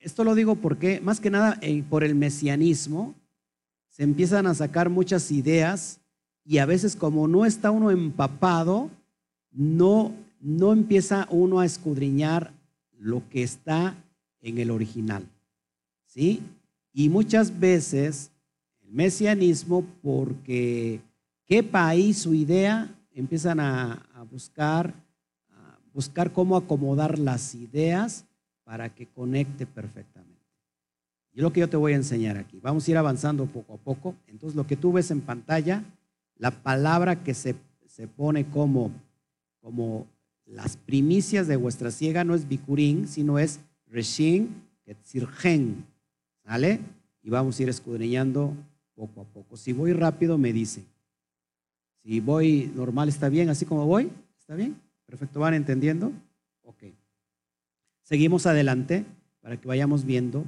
esto 0.00 0.24
lo 0.24 0.34
digo 0.34 0.56
porque, 0.56 1.00
más 1.00 1.20
que 1.20 1.30
nada, 1.30 1.56
eh, 1.60 1.84
por 1.88 2.02
el 2.02 2.16
mesianismo, 2.16 3.14
se 3.90 4.02
empiezan 4.02 4.48
a 4.48 4.56
sacar 4.56 4.90
muchas 4.90 5.30
ideas 5.30 6.00
y 6.44 6.58
a 6.58 6.66
veces 6.66 6.96
como 6.96 7.28
no 7.28 7.46
está 7.46 7.70
uno 7.70 7.92
empapado, 7.92 8.90
no, 9.52 10.12
no 10.40 10.72
empieza 10.72 11.28
uno 11.30 11.60
a 11.60 11.64
escudriñar 11.64 12.52
lo 13.00 13.28
que 13.30 13.42
está 13.42 13.96
en 14.42 14.58
el 14.58 14.70
original. 14.70 15.26
¿Sí? 16.06 16.42
Y 16.92 17.08
muchas 17.08 17.58
veces 17.58 18.30
el 18.82 18.92
mesianismo, 18.92 19.84
porque 20.02 21.00
quepa 21.46 21.88
ahí 21.88 22.12
su 22.12 22.34
idea, 22.34 22.94
empiezan 23.14 23.60
a, 23.60 24.06
buscar, 24.30 24.92
buscar 25.94 26.32
cómo 26.32 26.56
acomodar 26.56 27.18
las 27.18 27.54
ideas 27.54 28.24
para 28.64 28.94
que 28.94 29.06
conecte 29.06 29.66
perfectamente. 29.66 30.30
Y 31.32 31.40
lo 31.40 31.52
que 31.52 31.60
yo 31.60 31.68
te 31.68 31.76
voy 31.76 31.92
a 31.92 31.96
enseñar 31.96 32.36
aquí. 32.36 32.58
Vamos 32.60 32.86
a 32.86 32.90
ir 32.90 32.96
avanzando 32.96 33.46
poco 33.46 33.74
a 33.74 33.78
poco. 33.78 34.14
Entonces, 34.26 34.56
lo 34.56 34.66
que 34.66 34.76
tú 34.76 34.92
ves 34.92 35.10
en 35.10 35.20
pantalla, 35.20 35.84
la 36.36 36.50
palabra 36.50 37.22
que 37.22 37.34
se, 37.34 37.54
se 37.86 38.08
pone 38.08 38.46
como, 38.46 38.90
como 39.60 40.06
las 40.50 40.76
primicias 40.76 41.46
de 41.46 41.56
vuestra 41.56 41.90
ciega 41.90 42.24
no 42.24 42.34
es 42.34 42.48
bicurín, 42.48 43.06
sino 43.06 43.38
es 43.38 43.60
reshin, 43.86 44.62
ketzirgen. 44.84 45.84
¿Sale? 46.44 46.80
Y 47.22 47.30
vamos 47.30 47.58
a 47.58 47.62
ir 47.62 47.68
escudriñando 47.68 48.54
poco 48.94 49.20
a 49.20 49.24
poco. 49.24 49.56
Si 49.56 49.72
voy 49.72 49.92
rápido, 49.92 50.38
me 50.38 50.52
dice. 50.52 50.84
Si 52.02 52.18
voy 52.20 52.72
normal, 52.74 53.08
¿está 53.08 53.28
bien? 53.28 53.48
Así 53.48 53.64
como 53.64 53.86
voy, 53.86 54.10
¿está 54.38 54.54
bien? 54.54 54.80
Perfecto, 55.06 55.40
¿van 55.40 55.54
entendiendo? 55.54 56.12
Ok. 56.62 56.84
Seguimos 58.02 58.46
adelante 58.46 59.04
para 59.40 59.56
que 59.60 59.68
vayamos 59.68 60.04
viendo. 60.04 60.44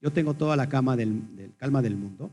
Yo 0.00 0.12
tengo 0.12 0.34
toda 0.34 0.56
la 0.56 0.68
calma 0.68 0.96
del 0.96 1.08
mundo. 1.08 2.30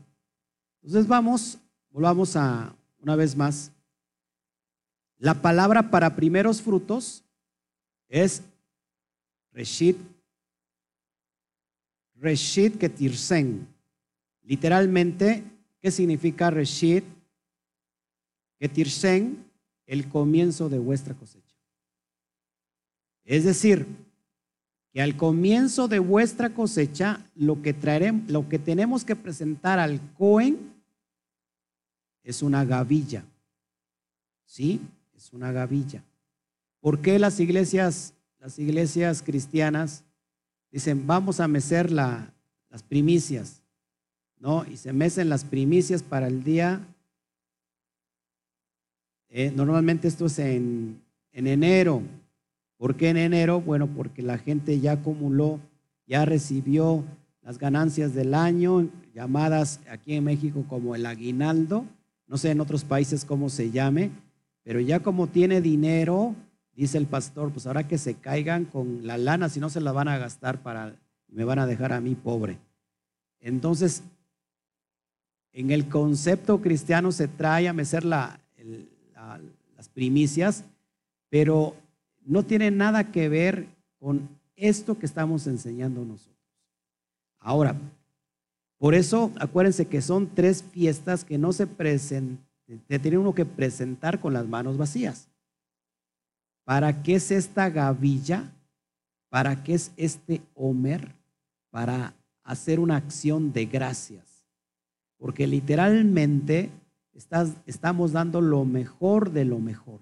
Entonces 0.82 1.08
vamos, 1.08 1.58
volvamos 1.90 2.36
a 2.36 2.74
una 3.00 3.16
vez 3.16 3.36
más. 3.36 3.70
La 5.18 5.40
palabra 5.40 5.90
para 5.90 6.16
primeros 6.16 6.60
frutos 6.60 7.24
es 8.08 8.42
Reshit, 9.52 9.96
Reshit 12.16 12.78
Ketirsen. 12.78 13.66
Literalmente, 14.42 15.44
¿qué 15.80 15.90
significa 15.90 16.50
Reshit 16.50 17.04
Ketirsen? 18.58 19.44
El 19.86 20.08
comienzo 20.08 20.68
de 20.68 20.78
vuestra 20.78 21.14
cosecha. 21.14 21.54
Es 23.24 23.44
decir, 23.44 23.86
que 24.92 25.02
al 25.02 25.16
comienzo 25.16 25.88
de 25.88 25.98
vuestra 25.98 26.50
cosecha, 26.54 27.26
lo 27.34 27.62
que, 27.62 27.72
traeremos, 27.72 28.30
lo 28.30 28.48
que 28.48 28.58
tenemos 28.58 29.04
que 29.04 29.16
presentar 29.16 29.78
al 29.78 30.00
Cohen 30.14 30.72
es 32.22 32.42
una 32.42 32.64
gavilla. 32.64 33.24
¿Sí? 34.46 34.80
Es 35.24 35.32
una 35.32 35.52
gavilla. 35.52 36.04
¿Por 36.80 37.00
qué 37.00 37.18
las 37.18 37.40
iglesias, 37.40 38.12
las 38.40 38.58
iglesias 38.58 39.22
cristianas 39.22 40.04
dicen, 40.70 41.06
vamos 41.06 41.40
a 41.40 41.48
mecer 41.48 41.90
las 41.90 42.28
primicias? 42.90 43.62
¿No? 44.38 44.66
Y 44.70 44.76
se 44.76 44.92
mecen 44.92 45.30
las 45.30 45.42
primicias 45.42 46.02
para 46.02 46.26
el 46.26 46.44
día. 46.44 46.86
Eh, 49.30 49.50
normalmente 49.56 50.08
esto 50.08 50.26
es 50.26 50.38
en, 50.38 51.00
en 51.32 51.46
enero, 51.46 52.02
¿Por 52.76 52.96
qué 52.96 53.08
en 53.08 53.16
enero? 53.16 53.62
Bueno, 53.62 53.86
porque 53.86 54.20
la 54.20 54.36
gente 54.36 54.78
ya 54.78 54.92
acumuló, 54.92 55.58
ya 56.06 56.26
recibió 56.26 57.02
las 57.40 57.56
ganancias 57.56 58.12
del 58.12 58.34
año, 58.34 58.90
llamadas 59.14 59.80
aquí 59.88 60.12
en 60.12 60.24
México 60.24 60.66
como 60.68 60.94
el 60.94 61.06
aguinaldo, 61.06 61.86
no 62.26 62.36
sé 62.36 62.50
en 62.50 62.60
otros 62.60 62.84
países 62.84 63.24
cómo 63.24 63.48
se 63.48 63.70
llame, 63.70 64.10
pero 64.64 64.80
ya 64.80 65.00
como 65.00 65.28
tiene 65.28 65.60
dinero, 65.60 66.34
dice 66.74 66.98
el 66.98 67.06
pastor, 67.06 67.52
pues 67.52 67.66
ahora 67.66 67.86
que 67.86 67.98
se 67.98 68.14
caigan 68.14 68.64
con 68.64 69.06
la 69.06 69.18
lana, 69.18 69.48
si 69.48 69.60
no 69.60 69.70
se 69.70 69.80
la 69.80 69.92
van 69.92 70.08
a 70.08 70.18
gastar 70.18 70.62
para, 70.62 70.96
me 71.28 71.44
van 71.44 71.58
a 71.60 71.66
dejar 71.66 71.92
a 71.92 72.00
mí 72.00 72.14
pobre. 72.14 72.58
Entonces, 73.40 74.02
en 75.52 75.70
el 75.70 75.88
concepto 75.88 76.60
cristiano 76.60 77.12
se 77.12 77.28
trae 77.28 77.68
a 77.68 77.72
mecer 77.72 78.04
las 78.04 78.38
primicias, 79.92 80.64
pero 81.28 81.76
no 82.24 82.42
tiene 82.42 82.70
nada 82.70 83.12
que 83.12 83.28
ver 83.28 83.68
con 83.98 84.28
esto 84.56 84.98
que 84.98 85.06
estamos 85.06 85.46
enseñando 85.46 86.04
nosotros. 86.04 86.34
Ahora, 87.38 87.76
por 88.78 88.94
eso 88.94 89.30
acuérdense 89.38 89.86
que 89.86 90.00
son 90.00 90.26
tres 90.34 90.62
fiestas 90.62 91.24
que 91.24 91.38
no 91.38 91.52
se 91.52 91.66
presentan, 91.66 92.38
tiene 92.88 93.18
uno 93.18 93.34
que 93.34 93.44
presentar 93.44 94.20
con 94.20 94.32
las 94.32 94.46
manos 94.46 94.76
vacías. 94.76 95.28
¿Para 96.64 97.02
qué 97.02 97.16
es 97.16 97.30
esta 97.30 97.68
gavilla? 97.68 98.52
¿Para 99.28 99.62
qué 99.62 99.74
es 99.74 99.92
este 99.96 100.42
Homer? 100.54 101.14
Para 101.70 102.14
hacer 102.42 102.80
una 102.80 102.96
acción 102.96 103.52
de 103.52 103.66
gracias. 103.66 104.44
Porque 105.18 105.46
literalmente 105.46 106.70
estamos 107.66 108.12
dando 108.12 108.40
lo 108.40 108.64
mejor 108.64 109.30
de 109.30 109.44
lo 109.44 109.58
mejor. 109.58 110.00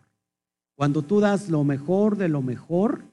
Cuando 0.75 1.03
tú 1.03 1.21
das 1.21 1.49
lo 1.49 1.65
mejor 1.65 2.17
de 2.17 2.29
lo 2.29 2.43
mejor, 2.43 3.05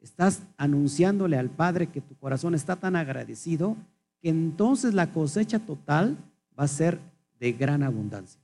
estás 0.00 0.42
anunciándole 0.56 1.36
al 1.36 1.50
Padre 1.50 1.88
que 1.88 2.00
tu 2.00 2.16
corazón 2.16 2.54
está 2.54 2.76
tan 2.76 2.96
agradecido 2.96 3.76
que 4.20 4.30
entonces 4.30 4.94
la 4.94 5.12
cosecha 5.12 5.58
total 5.58 6.16
va 6.58 6.64
a 6.64 6.68
ser 6.68 6.98
de 7.40 7.52
gran 7.52 7.82
abundancia. 7.82 8.43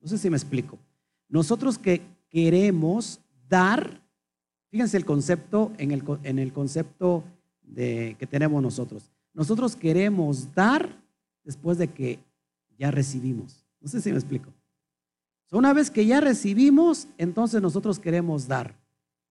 No 0.00 0.08
sé 0.08 0.18
si 0.18 0.30
me 0.30 0.36
explico. 0.36 0.78
Nosotros 1.28 1.78
que 1.78 2.02
queremos 2.28 3.20
dar, 3.48 4.02
fíjense 4.70 4.96
el 4.96 5.04
concepto 5.04 5.72
en 5.78 5.90
el, 5.90 6.02
en 6.22 6.38
el 6.38 6.52
concepto 6.52 7.24
de, 7.62 8.16
que 8.18 8.26
tenemos 8.26 8.62
nosotros. 8.62 9.10
Nosotros 9.34 9.76
queremos 9.76 10.54
dar 10.54 10.88
después 11.44 11.78
de 11.78 11.88
que 11.88 12.18
ya 12.78 12.90
recibimos. 12.90 13.64
No 13.80 13.88
sé 13.88 14.00
si 14.00 14.10
me 14.10 14.16
explico. 14.16 14.50
Una 15.52 15.72
vez 15.72 15.90
que 15.90 16.06
ya 16.06 16.20
recibimos, 16.20 17.08
entonces 17.18 17.60
nosotros 17.60 17.98
queremos 17.98 18.46
dar. 18.46 18.74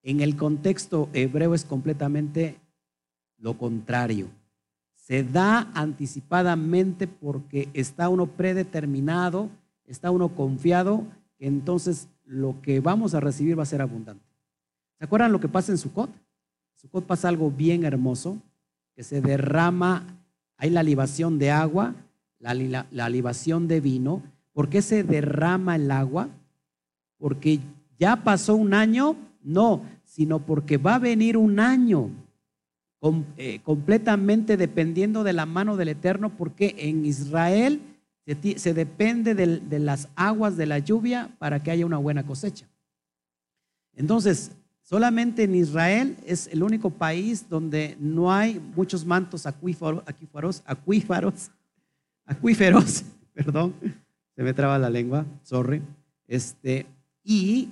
En 0.03 0.19
el 0.19 0.35
contexto 0.35 1.09
hebreo 1.13 1.53
es 1.53 1.63
completamente 1.63 2.59
lo 3.37 3.57
contrario. 3.57 4.27
Se 4.95 5.23
da 5.23 5.71
anticipadamente 5.73 7.07
porque 7.07 7.69
está 7.73 8.09
uno 8.09 8.27
predeterminado, 8.27 9.49
está 9.91 10.11
uno 10.11 10.35
confiado, 10.35 11.03
que 11.37 11.47
entonces 11.47 12.07
lo 12.25 12.61
que 12.61 12.79
vamos 12.79 13.13
a 13.13 13.19
recibir 13.19 13.57
va 13.57 13.63
a 13.63 13.67
ser 13.67 13.81
abundante. 13.81 14.23
¿Se 14.97 15.05
acuerdan 15.05 15.31
lo 15.31 15.39
que 15.39 15.47
pasa 15.47 15.71
en 15.71 15.77
Sukkot? 15.77 16.09
En 16.09 16.79
Sukkot 16.79 17.05
pasa 17.05 17.29
algo 17.29 17.51
bien 17.51 17.85
hermoso, 17.85 18.37
que 18.95 19.03
se 19.03 19.21
derrama, 19.21 20.05
hay 20.57 20.69
la 20.69 20.83
libación 20.83 21.39
de 21.39 21.51
agua, 21.51 21.95
la, 22.39 22.53
la 22.53 23.09
libación 23.09 23.67
de 23.67 23.81
vino, 23.81 24.21
¿Por 24.59 24.67
qué 24.67 24.81
se 24.81 25.03
derrama 25.05 25.77
el 25.77 25.89
agua? 25.89 26.27
Porque 27.17 27.61
ya 27.97 28.25
pasó 28.25 28.55
un 28.55 28.73
año, 28.73 29.15
no, 29.41 29.83
sino 30.03 30.39
porque 30.39 30.75
va 30.75 30.95
a 30.95 30.99
venir 30.99 31.37
un 31.37 31.61
año 31.61 32.09
eh, 33.37 33.61
completamente 33.63 34.57
dependiendo 34.57 35.23
de 35.23 35.31
la 35.31 35.45
mano 35.45 35.77
del 35.77 35.87
Eterno, 35.87 36.35
porque 36.37 36.75
en 36.77 37.05
Israel 37.05 37.79
se, 38.57 38.73
depende 38.73 39.33
de 39.33 39.79
las 39.79 40.09
aguas 40.15 40.57
de 40.57 40.65
la 40.65 40.79
lluvia 40.79 41.35
para 41.39 41.61
que 41.61 41.71
haya 41.71 41.85
una 41.85 41.97
buena 41.97 42.25
cosecha. 42.25 42.67
Entonces, 43.95 44.51
solamente 44.81 45.43
en 45.43 45.55
Israel 45.55 46.17
es 46.25 46.47
el 46.47 46.63
único 46.63 46.89
país 46.89 47.49
donde 47.49 47.97
no 47.99 48.31
hay 48.31 48.59
muchos 48.75 49.05
mantos 49.05 49.45
acuíferos, 49.45 50.03
acuíferos, 50.05 50.63
acuíferos, 50.65 51.51
acuíferos 52.25 53.03
perdón, 53.33 53.73
se 54.35 54.43
me 54.43 54.53
traba 54.53 54.77
la 54.77 54.89
lengua, 54.89 55.25
sorry. 55.43 55.81
Este, 56.27 56.85
y 57.23 57.69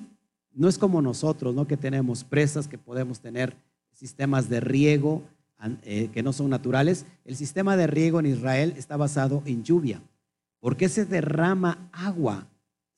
no 0.53 0.67
es 0.67 0.77
como 0.77 1.01
nosotros, 1.01 1.53
¿no? 1.53 1.67
Que 1.67 1.77
tenemos 1.77 2.23
presas, 2.23 2.67
que 2.67 2.77
podemos 2.77 3.19
tener 3.19 3.55
sistemas 3.93 4.49
de 4.49 4.59
riego 4.59 5.23
eh, 5.83 6.09
que 6.13 6.23
no 6.23 6.33
son 6.33 6.49
naturales. 6.49 7.05
El 7.25 7.35
sistema 7.35 7.77
de 7.77 7.87
riego 7.87 8.19
en 8.19 8.27
Israel 8.27 8.73
está 8.77 8.95
basado 8.97 9.41
en 9.45 9.63
lluvia. 9.63 10.01
¿Por 10.67 10.75
qué 10.75 10.89
se 10.89 11.05
derrama 11.05 11.87
agua? 11.93 12.45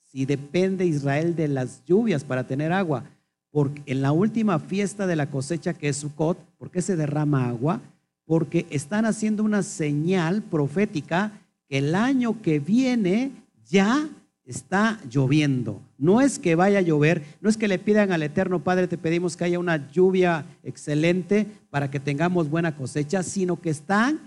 Si 0.02 0.26
depende 0.26 0.86
Israel 0.86 1.36
de 1.36 1.46
las 1.46 1.84
lluvias 1.84 2.24
para 2.24 2.42
tener 2.42 2.72
agua. 2.72 3.04
Porque 3.52 3.80
en 3.86 4.02
la 4.02 4.10
última 4.10 4.58
fiesta 4.58 5.06
de 5.06 5.14
la 5.14 5.30
cosecha 5.30 5.72
que 5.72 5.88
es 5.88 5.98
Sukkot, 5.98 6.36
¿por 6.58 6.72
qué 6.72 6.82
se 6.82 6.96
derrama 6.96 7.48
agua? 7.48 7.80
Porque 8.24 8.66
están 8.70 9.04
haciendo 9.04 9.44
una 9.44 9.62
señal 9.62 10.42
profética 10.42 11.30
que 11.68 11.78
el 11.78 11.94
año 11.94 12.42
que 12.42 12.58
viene 12.58 13.30
ya 13.64 14.08
está 14.44 14.98
lloviendo. 15.08 15.80
No 15.96 16.20
es 16.20 16.40
que 16.40 16.56
vaya 16.56 16.80
a 16.80 16.82
llover, 16.82 17.22
no 17.40 17.48
es 17.48 17.56
que 17.56 17.68
le 17.68 17.78
pidan 17.78 18.10
al 18.10 18.24
Eterno 18.24 18.64
Padre, 18.64 18.88
te 18.88 18.98
pedimos 18.98 19.36
que 19.36 19.44
haya 19.44 19.60
una 19.60 19.88
lluvia 19.92 20.44
excelente 20.64 21.46
para 21.70 21.88
que 21.88 22.00
tengamos 22.00 22.50
buena 22.50 22.74
cosecha, 22.74 23.22
sino 23.22 23.60
que 23.60 23.70
están 23.70 24.18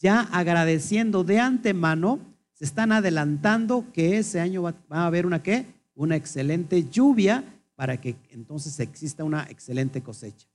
ya 0.00 0.22
agradeciendo 0.32 1.22
de 1.22 1.38
antemano, 1.38 2.18
se 2.58 2.64
están 2.64 2.92
adelantando 2.92 3.84
que 3.92 4.18
ese 4.18 4.40
año 4.40 4.62
va, 4.62 4.74
a 4.90 5.06
haber 5.06 5.26
una 5.26 5.42
qué? 5.42 5.66
Una 5.94 6.16
excelente 6.16 6.88
lluvia 6.88 7.44
para 7.74 8.00
que 8.00 8.16
entonces 8.30 8.78
exista 8.80 9.24
una 9.24 9.44
excelente 9.44 10.02
cosecha. 10.02 10.48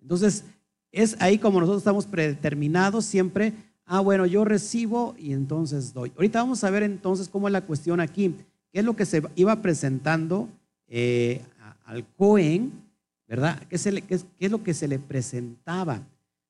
Entonces, 0.00 0.44
es 0.92 1.16
ahí 1.20 1.38
como 1.38 1.60
nosotros 1.60 1.82
estamos 1.82 2.06
predeterminados 2.06 3.04
siempre 3.04 3.54
Ah, 3.88 4.00
bueno, 4.00 4.26
yo 4.26 4.44
recibo 4.44 5.14
y 5.16 5.32
entonces 5.32 5.94
doy. 5.94 6.12
Ahorita 6.16 6.40
vamos 6.40 6.64
a 6.64 6.70
ver 6.70 6.82
entonces 6.82 7.28
cómo 7.28 7.46
es 7.46 7.52
la 7.52 7.60
cuestión 7.60 8.00
aquí. 8.00 8.34
¿Qué 8.72 8.80
es 8.80 8.84
lo 8.84 8.96
que 8.96 9.06
se 9.06 9.22
iba 9.36 9.62
presentando 9.62 10.48
eh, 10.88 11.40
al 11.84 12.04
Cohen? 12.16 12.72
¿Verdad? 13.28 13.62
¿Qué, 13.68 13.76
es, 13.76 14.50
lo 14.50 14.64
que 14.64 14.74
se 14.74 14.88
le 14.88 14.98
presentaba? 14.98 16.02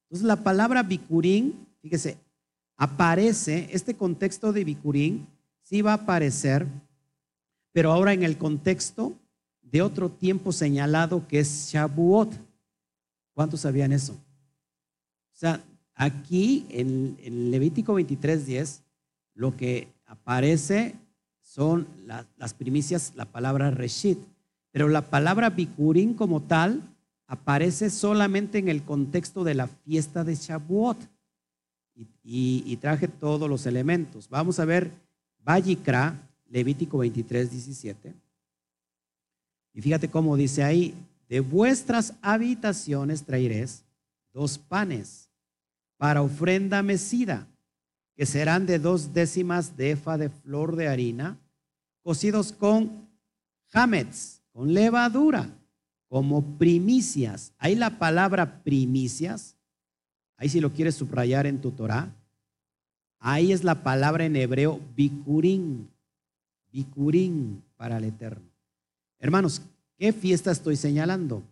Entonces 0.05 0.27
la 0.27 0.43
palabra 0.43 0.83
bicurín, 0.83 1.67
fíjese, 1.83 2.17
aparece, 2.77 3.69
este 3.73 3.95
contexto 3.95 4.53
de 4.53 4.65
bicurín 4.65 5.27
sí 5.63 5.83
va 5.83 5.93
a 5.93 6.03
aparecer, 6.03 6.67
pero 7.73 7.93
ahora 7.93 8.13
en 8.13 8.23
el 8.23 8.39
contexto 8.39 9.15
de 9.63 9.83
otro 9.83 10.11
tiempo 10.11 10.53
señalado 10.53 11.27
que 11.27 11.41
es 11.41 11.71
Shabuot. 11.71 12.33
¿Cuántos 13.35 13.61
sabían 13.61 13.93
eso? 13.93 14.13
O 14.13 15.39
sea, 15.39 15.63
Aquí 15.97 16.67
en, 16.69 17.51
Levítico 17.51 17.95
23:10, 17.95 18.83
lo 19.35 19.57
que 19.57 19.89
aparece 20.05 20.95
son 21.41 21.87
las 22.39 22.53
primicias, 22.53 23.15
la 23.17 23.25
palabra 23.25 23.71
reshit, 23.71 24.19
pero 24.73 24.89
la 24.89 25.09
palabra 25.09 25.49
bikurim 25.51 26.13
como 26.13 26.43
tal 26.43 26.83
aparece 27.27 27.89
solamente 27.89 28.59
en 28.59 28.69
el 28.69 28.83
contexto 28.83 29.43
de 29.43 29.55
la 29.55 29.69
fiesta 29.69 30.23
de 30.23 30.35
Shavuot. 30.35 30.99
Y, 32.23 32.77
traje 32.77 33.09
todos 33.09 33.49
los 33.49 33.65
elementos. 33.67 34.29
Vamos 34.29 34.59
a 34.61 34.65
ver 34.65 34.91
Vallicra, 35.43 36.29
Levítico 36.49 36.99
23, 36.99 37.51
17. 37.51 38.15
Y 39.73 39.81
fíjate 39.81 40.09
cómo 40.09 40.37
dice 40.37 40.63
ahí, 40.63 40.95
de 41.29 41.41
vuestras 41.41 42.15
habitaciones 42.23 43.25
traeréis 43.25 43.85
dos 44.33 44.59
panes 44.59 45.29
para 45.97 46.23
ofrenda 46.23 46.83
mecida, 46.83 47.47
que 48.15 48.27
serán 48.27 48.67
de 48.67 48.79
dos 48.79 49.13
décimas 49.13 49.77
de 49.77 49.93
efa 49.93 50.19
de 50.19 50.29
flor 50.29 50.77
de 50.77 50.89
harina, 50.89 51.39
cocidos 52.03 52.53
con 52.53 53.09
jamets, 53.69 54.43
con 54.53 54.73
levadura, 54.73 55.51
como 56.09 56.57
primicias. 56.59 57.53
Ahí 57.59 57.75
la 57.75 57.99
palabra 57.99 58.63
primicias, 58.63 59.56
ahí 60.37 60.49
si 60.49 60.61
lo 60.61 60.73
quieres 60.73 60.95
subrayar 60.95 61.47
en 61.47 61.61
tu 61.61 61.71
Torah, 61.71 62.13
ahí 63.19 63.53
es 63.53 63.65
la 63.65 63.83
palabra 63.83 64.25
en 64.25 64.37
hebreo 64.37 64.81
bikurín, 64.95 65.89
bikurín 66.73 67.63
para 67.77 67.99
el 67.99 68.05
Eterno. 68.05 68.49
Hermanos, 69.19 69.63
¿qué 69.99 70.13
fiesta 70.13 70.51
estoy 70.51 70.77
señalando? 70.77 71.43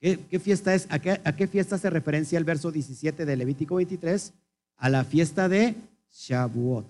¿Qué, 0.00 0.38
fiesta 0.38 0.74
es? 0.74 0.86
¿A 0.90 0.98
qué, 0.98 1.20
¿A 1.24 1.34
qué 1.34 1.48
fiesta 1.48 1.76
hace 1.76 1.90
referencia 1.90 2.38
el 2.38 2.44
verso 2.44 2.70
17 2.70 3.24
de 3.24 3.36
Levítico 3.36 3.76
23? 3.76 4.32
A 4.76 4.88
la 4.90 5.04
fiesta 5.04 5.48
de 5.48 5.74
Shavuot. 6.12 6.86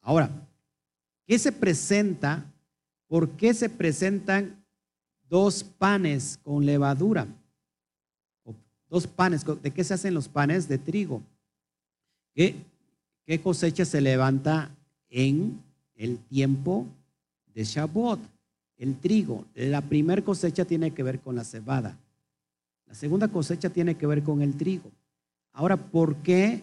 Ahora, 0.00 0.30
¿qué 1.26 1.38
se 1.38 1.50
presenta? 1.50 2.44
¿Por 3.08 3.30
qué 3.30 3.54
se 3.54 3.68
presentan 3.68 4.64
dos 5.28 5.64
panes 5.64 6.38
con 6.42 6.64
levadura? 6.64 7.26
Dos 8.88 9.06
panes. 9.06 9.44
¿De 9.62 9.70
qué 9.70 9.84
se 9.84 9.94
hacen 9.94 10.14
los 10.14 10.28
panes? 10.28 10.68
De 10.68 10.78
trigo. 10.78 11.22
¿Qué, 12.34 12.56
qué 13.26 13.40
cosecha 13.40 13.84
se 13.84 14.00
levanta 14.00 14.70
en 15.08 15.62
el 15.94 16.18
tiempo 16.18 16.86
de 17.54 17.64
Shavuot? 17.64 18.20
El 18.76 18.98
trigo. 18.98 19.44
La 19.54 19.80
primera 19.80 20.22
cosecha 20.22 20.64
tiene 20.64 20.92
que 20.92 21.02
ver 21.02 21.20
con 21.20 21.36
la 21.36 21.44
cebada. 21.44 21.96
La 22.86 22.94
segunda 22.94 23.28
cosecha 23.28 23.70
tiene 23.70 23.96
que 23.96 24.06
ver 24.06 24.22
con 24.22 24.42
el 24.42 24.56
trigo. 24.56 24.90
Ahora, 25.52 25.76
¿por 25.76 26.16
qué? 26.16 26.60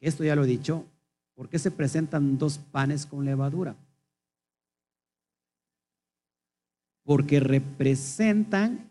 Esto 0.00 0.24
ya 0.24 0.36
lo 0.36 0.44
he 0.44 0.48
dicho. 0.48 0.84
¿Por 1.34 1.48
qué 1.48 1.58
se 1.58 1.70
presentan 1.70 2.38
dos 2.38 2.58
panes 2.58 3.06
con 3.06 3.24
levadura? 3.24 3.74
Porque 7.04 7.40
representan 7.40 8.90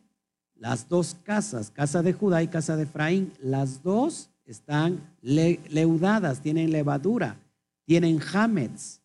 las 0.64 0.88
dos 0.88 1.18
casas, 1.26 1.70
casa 1.72 2.02
de 2.02 2.14
Judá 2.14 2.42
y 2.42 2.48
casa 2.48 2.78
de 2.78 2.84
Efraín. 2.84 3.34
Las 3.42 3.84
dos 3.84 4.30
están 4.46 5.02
leudadas, 5.22 6.40
tienen 6.40 6.72
levadura, 6.72 7.36
tienen 7.84 8.22
hamets. 8.22 9.02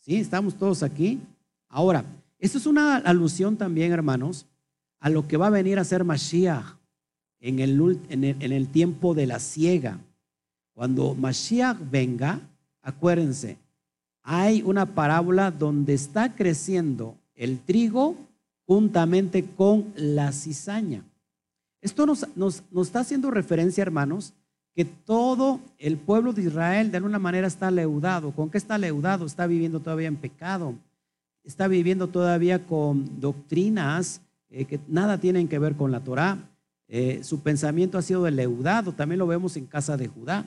¿Sí? 0.00 0.16
¿Estamos 0.16 0.54
todos 0.54 0.82
aquí? 0.82 1.20
Ahora, 1.68 2.06
esto 2.38 2.56
es 2.56 2.64
una 2.64 2.96
alusión 2.96 3.58
también, 3.58 3.92
hermanos, 3.92 4.46
a 4.98 5.10
lo 5.10 5.28
que 5.28 5.36
va 5.36 5.48
a 5.48 5.50
venir 5.50 5.78
a 5.78 5.84
ser 5.84 6.04
Mashiach 6.04 6.78
en 7.38 7.58
el, 7.58 8.00
en 8.08 8.52
el, 8.52 8.68
tiempo 8.68 9.12
de 9.12 9.26
la 9.26 9.40
siega. 9.40 9.98
Cuando 10.72 11.14
Mashiach 11.14 11.76
venga, 11.90 12.40
acuérdense, 12.80 13.58
hay 14.22 14.62
una 14.62 14.86
parábola 14.86 15.50
donde 15.50 15.92
está 15.92 16.34
creciendo 16.34 17.18
el 17.34 17.60
trigo 17.60 18.16
juntamente 18.66 19.44
con 19.44 19.92
la 19.96 20.32
cizaña. 20.32 21.04
Esto 21.80 22.06
nos, 22.06 22.26
nos, 22.36 22.62
nos, 22.70 22.86
está 22.86 23.00
haciendo 23.00 23.30
referencia, 23.30 23.82
hermanos, 23.82 24.32
que 24.74 24.84
todo 24.84 25.60
el 25.78 25.98
pueblo 25.98 26.32
de 26.32 26.42
Israel 26.42 26.90
de 26.90 26.96
alguna 26.96 27.18
manera 27.18 27.46
está 27.46 27.70
leudado. 27.70 28.32
¿Con 28.32 28.50
qué 28.50 28.58
está 28.58 28.78
leudado? 28.78 29.26
Está 29.26 29.46
viviendo 29.46 29.80
todavía 29.80 30.08
en 30.08 30.16
pecado. 30.16 30.74
Está 31.44 31.68
viviendo 31.68 32.08
todavía 32.08 32.66
con 32.66 33.20
doctrinas 33.20 34.22
eh, 34.50 34.64
que 34.64 34.80
nada 34.88 35.18
tienen 35.18 35.48
que 35.48 35.58
ver 35.58 35.76
con 35.76 35.92
la 35.92 36.00
Torah. 36.00 36.38
Eh, 36.88 37.20
su 37.24 37.40
pensamiento 37.40 37.98
ha 37.98 38.02
sido 38.02 38.28
leudado, 38.30 38.92
también 38.92 39.18
lo 39.18 39.26
vemos 39.26 39.56
en 39.56 39.66
casa 39.66 39.96
de 39.96 40.06
Judá, 40.06 40.46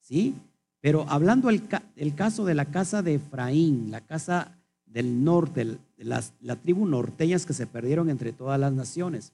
¿sí? 0.00 0.34
Pero 0.80 1.04
hablando 1.08 1.50
el, 1.50 2.14
caso 2.14 2.44
de 2.44 2.54
la 2.54 2.66
casa 2.66 3.02
de 3.02 3.14
Efraín, 3.14 3.90
la 3.90 4.00
casa 4.00 4.58
del 4.92 5.24
norte, 5.24 5.78
las, 5.96 6.32
la 6.40 6.56
tribu 6.56 6.86
norteñas 6.86 7.46
que 7.46 7.52
se 7.52 7.66
perdieron 7.66 8.10
entre 8.10 8.32
todas 8.32 8.58
las 8.58 8.72
naciones, 8.72 9.32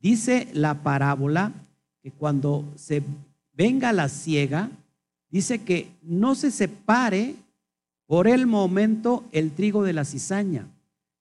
dice 0.00 0.48
la 0.52 0.82
parábola 0.82 1.52
que 2.02 2.10
cuando 2.10 2.64
se 2.76 3.02
venga 3.52 3.92
la 3.92 4.08
ciega, 4.08 4.70
dice 5.30 5.60
que 5.60 5.88
no 6.02 6.34
se 6.34 6.50
separe 6.50 7.34
por 8.06 8.28
el 8.28 8.46
momento 8.46 9.24
el 9.32 9.52
trigo 9.52 9.82
de 9.82 9.92
la 9.92 10.04
cizaña, 10.04 10.66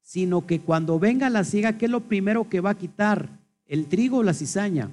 sino 0.01 0.45
que 0.45 0.59
cuando 0.59 0.99
venga 0.99 1.29
la 1.29 1.43
ciega, 1.43 1.77
¿qué 1.77 1.85
es 1.85 1.91
lo 1.91 2.01
primero 2.01 2.49
que 2.49 2.59
va 2.59 2.71
a 2.71 2.77
quitar? 2.77 3.41
el 3.71 3.85
trigo 3.85 4.17
o 4.17 4.23
la 4.23 4.33
cizaña. 4.33 4.89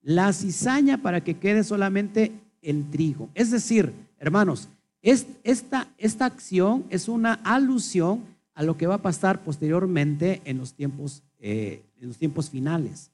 La 0.00 0.32
cizaña 0.32 1.02
para 1.02 1.22
que 1.22 1.34
quede 1.34 1.62
solamente 1.62 2.32
el 2.62 2.88
trigo. 2.88 3.28
Es 3.34 3.50
decir, 3.50 3.92
hermanos, 4.18 4.70
esta, 5.02 5.88
esta 5.98 6.26
acción 6.26 6.84
es 6.88 7.08
una 7.08 7.34
alusión 7.34 8.22
a 8.54 8.62
lo 8.62 8.76
que 8.76 8.86
va 8.86 8.96
a 8.96 9.02
pasar 9.02 9.42
posteriormente 9.42 10.42
en 10.44 10.58
los 10.58 10.74
tiempos, 10.74 11.22
eh, 11.40 11.82
en 12.00 12.08
los 12.08 12.18
tiempos 12.18 12.50
finales. 12.50 13.10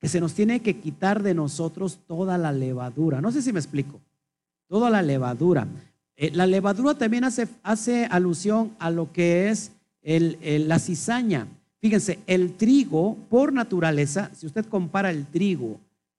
Que 0.00 0.08
se 0.08 0.20
nos 0.20 0.34
tiene 0.34 0.60
que 0.60 0.78
quitar 0.80 1.22
de 1.22 1.34
nosotros 1.34 2.00
toda 2.06 2.38
la 2.38 2.52
levadura. 2.52 3.20
No 3.20 3.32
sé 3.32 3.42
si 3.42 3.52
me 3.52 3.60
explico. 3.60 4.00
Toda 4.68 4.90
la 4.90 5.02
levadura. 5.02 5.66
Eh, 6.16 6.30
la 6.32 6.46
levadura 6.46 6.94
también 6.94 7.24
hace, 7.24 7.48
hace, 7.62 8.06
alusión 8.06 8.74
a 8.78 8.90
lo 8.90 9.12
que 9.12 9.50
es 9.50 9.72
la 10.02 10.78
cizaña. 10.78 11.46
Fíjense, 11.80 12.18
el 12.26 12.54
trigo, 12.54 13.16
por 13.28 13.52
naturaleza, 13.52 14.30
si 14.34 14.46
usted 14.46 14.66
compara 14.66 15.10
el 15.10 15.26
trigo 15.26 15.78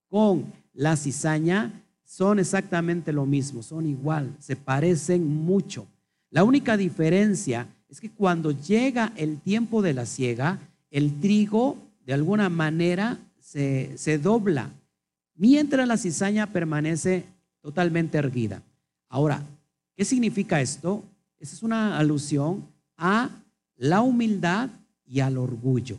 con 0.09 0.51
la 0.73 0.95
cizaña, 0.95 1.71
son 2.11 2.39
exactamente 2.39 3.13
lo 3.13 3.25
mismo, 3.25 3.63
son 3.63 3.85
igual, 3.85 4.35
se 4.37 4.57
parecen 4.57 5.25
mucho. 5.25 5.87
La 6.29 6.43
única 6.43 6.75
diferencia 6.75 7.69
es 7.87 8.01
que 8.01 8.11
cuando 8.11 8.51
llega 8.51 9.13
el 9.15 9.39
tiempo 9.39 9.81
de 9.81 9.93
la 9.93 10.05
siega, 10.05 10.59
el 10.89 11.21
trigo 11.21 11.77
de 12.05 12.11
alguna 12.11 12.49
manera 12.49 13.17
se, 13.39 13.97
se 13.97 14.17
dobla, 14.17 14.71
mientras 15.35 15.87
la 15.87 15.95
cizaña 15.95 16.47
permanece 16.47 17.23
totalmente 17.61 18.17
erguida. 18.17 18.61
Ahora, 19.07 19.41
¿qué 19.95 20.03
significa 20.03 20.59
esto? 20.59 21.05
Esa 21.39 21.55
es 21.55 21.63
una 21.63 21.97
alusión 21.97 22.67
a 22.97 23.29
la 23.77 24.01
humildad 24.01 24.69
y 25.05 25.21
al 25.21 25.37
orgullo. 25.37 25.97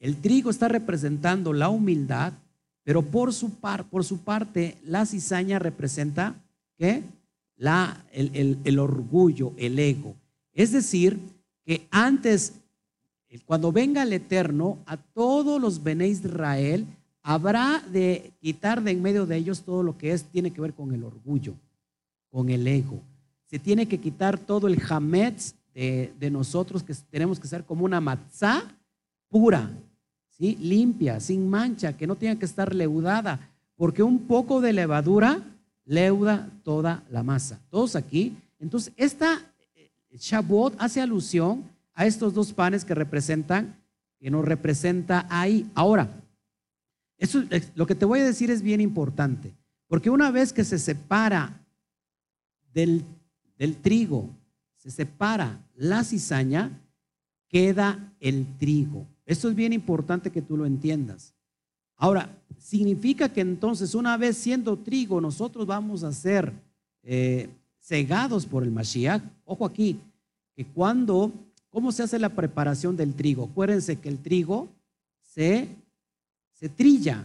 El 0.00 0.16
trigo 0.16 0.50
está 0.50 0.66
representando 0.66 1.52
la 1.52 1.68
humildad, 1.68 2.32
pero 2.84 3.02
por 3.02 3.32
su, 3.32 3.50
par, 3.50 3.84
por 3.84 4.04
su 4.04 4.18
parte 4.18 4.76
la 4.84 5.06
cizaña 5.06 5.58
representa 5.58 6.36
¿qué? 6.78 7.02
La, 7.56 8.04
el, 8.12 8.58
el, 8.64 8.78
orgullo, 8.78 9.52
el 9.56 9.78
ego. 9.78 10.14
Es 10.52 10.72
decir, 10.72 11.18
que 11.64 11.86
antes, 11.90 12.52
cuando 13.46 13.72
venga 13.72 14.02
el 14.02 14.12
Eterno, 14.12 14.78
a 14.86 14.96
todos 14.96 15.60
los 15.60 15.82
Bene 15.82 16.08
Israel 16.08 16.86
habrá 17.22 17.82
de 17.90 18.32
quitar 18.40 18.82
de 18.82 18.90
en 18.90 19.02
medio 19.02 19.24
de 19.24 19.36
ellos 19.36 19.62
todo 19.62 19.82
lo 19.82 19.96
que 19.96 20.12
es, 20.12 20.24
tiene 20.24 20.50
que 20.50 20.60
ver 20.60 20.74
con 20.74 20.92
el 20.92 21.02
orgullo, 21.04 21.54
con 22.30 22.50
el 22.50 22.66
ego. 22.66 23.00
Se 23.46 23.58
tiene 23.58 23.86
que 23.86 23.98
quitar 23.98 24.38
todo 24.38 24.68
el 24.68 24.80
hametz 24.88 25.54
de, 25.74 26.30
nosotros 26.30 26.82
que 26.82 26.94
tenemos 27.10 27.40
que 27.40 27.48
ser 27.48 27.64
como 27.64 27.84
una 27.84 28.00
matzá 28.00 28.62
pura, 29.28 29.70
¿sí? 30.36 30.56
limpia, 30.60 31.20
sin 31.20 31.48
mancha, 31.48 31.96
que 31.96 32.06
no 32.06 32.16
tenga 32.16 32.36
que 32.36 32.44
estar 32.44 32.74
leudada, 32.74 33.50
porque 33.76 34.02
un 34.02 34.20
poco 34.20 34.60
de 34.60 34.72
levadura 34.72 35.42
leuda 35.84 36.50
toda 36.62 37.02
la 37.10 37.22
masa. 37.22 37.60
Todos 37.70 37.96
aquí. 37.96 38.36
Entonces, 38.58 38.92
esta 38.96 39.40
eh, 39.74 39.90
Shavuot 40.18 40.76
hace 40.78 41.00
alusión 41.00 41.64
a 41.94 42.06
estos 42.06 42.34
dos 42.34 42.52
panes 42.52 42.84
que 42.84 42.94
representan, 42.94 43.76
que 44.18 44.30
nos 44.30 44.44
representa 44.44 45.26
ahí. 45.30 45.70
Ahora, 45.74 46.08
eso, 47.18 47.42
lo 47.74 47.86
que 47.86 47.94
te 47.94 48.04
voy 48.04 48.20
a 48.20 48.24
decir 48.24 48.50
es 48.50 48.62
bien 48.62 48.80
importante, 48.80 49.54
porque 49.86 50.10
una 50.10 50.30
vez 50.30 50.52
que 50.52 50.64
se 50.64 50.78
separa 50.78 51.60
del, 52.72 53.04
del 53.56 53.76
trigo 53.76 54.30
se 54.84 54.90
separa 54.90 55.64
la 55.76 56.04
cizaña, 56.04 56.70
queda 57.48 58.12
el 58.20 58.46
trigo. 58.58 59.06
Esto 59.26 59.48
es 59.48 59.54
bien 59.54 59.72
importante 59.72 60.30
que 60.30 60.42
tú 60.42 60.56
lo 60.56 60.66
entiendas. 60.66 61.32
Ahora, 61.96 62.28
significa 62.58 63.28
que 63.28 63.40
entonces 63.40 63.94
una 63.94 64.16
vez 64.16 64.36
siendo 64.36 64.76
trigo, 64.76 65.20
nosotros 65.20 65.66
vamos 65.66 66.02
a 66.02 66.12
ser 66.12 66.52
eh, 67.02 67.48
cegados 67.80 68.46
por 68.46 68.62
el 68.62 68.70
Mashiach. 68.70 69.22
Ojo 69.44 69.64
aquí, 69.64 69.98
que 70.56 70.64
cuando, 70.64 71.32
¿cómo 71.70 71.92
se 71.92 72.02
hace 72.02 72.18
la 72.18 72.30
preparación 72.30 72.96
del 72.96 73.14
trigo? 73.14 73.44
Acuérdense 73.44 73.96
que 73.96 74.08
el 74.08 74.18
trigo 74.18 74.68
se, 75.22 75.68
se 76.52 76.68
trilla, 76.68 77.24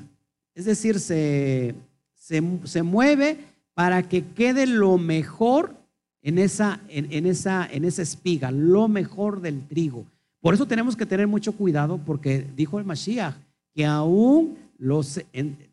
es 0.56 0.66
decir, 0.66 1.00
se, 1.00 1.76
se, 2.14 2.44
se 2.66 2.84
mueve 2.84 3.40
para 3.74 4.08
que 4.10 4.26
quede 4.34 4.66
lo 4.66 4.98
mejor 4.98 5.80
en 6.22 6.38
esa, 6.38 6.82
en, 6.90 7.26
esa, 7.26 7.66
en 7.66 7.86
esa 7.86 8.02
espiga, 8.02 8.52
lo 8.52 8.88
mejor 8.88 9.42
del 9.42 9.66
trigo. 9.68 10.06
Por 10.42 10.54
eso 10.54 10.66
tenemos 10.66 10.96
que 10.96 11.06
tener 11.06 11.28
mucho 11.28 11.52
cuidado 11.54 11.98
porque 11.98 12.48
dijo 12.56 12.80
el 12.80 12.86
Mashiach 12.86 13.36
que 13.74 13.86
aún 13.86 14.58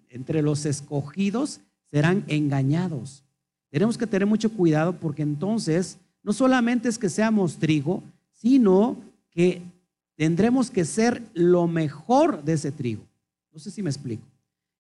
entre 0.09 0.43
los 0.43 0.67
escogidos 0.67 1.61
serán 1.85 2.25
engañados. 2.27 3.23
Tenemos 3.71 3.97
que 3.97 4.07
tener 4.07 4.27
mucho 4.27 4.51
cuidado 4.51 4.95
porque 4.95 5.23
entonces 5.23 5.99
no 6.23 6.33
solamente 6.33 6.89
es 6.89 6.99
que 6.99 7.09
seamos 7.09 7.57
trigo, 7.57 8.03
sino 8.33 8.97
que 9.31 9.63
tendremos 10.17 10.71
que 10.71 10.85
ser 10.85 11.23
lo 11.35 11.69
mejor 11.69 12.43
de 12.43 12.55
ese 12.55 12.73
trigo. 12.73 13.03
No 13.53 13.59
sé 13.59 13.71
si 13.71 13.83
me 13.83 13.91
explico. 13.91 14.25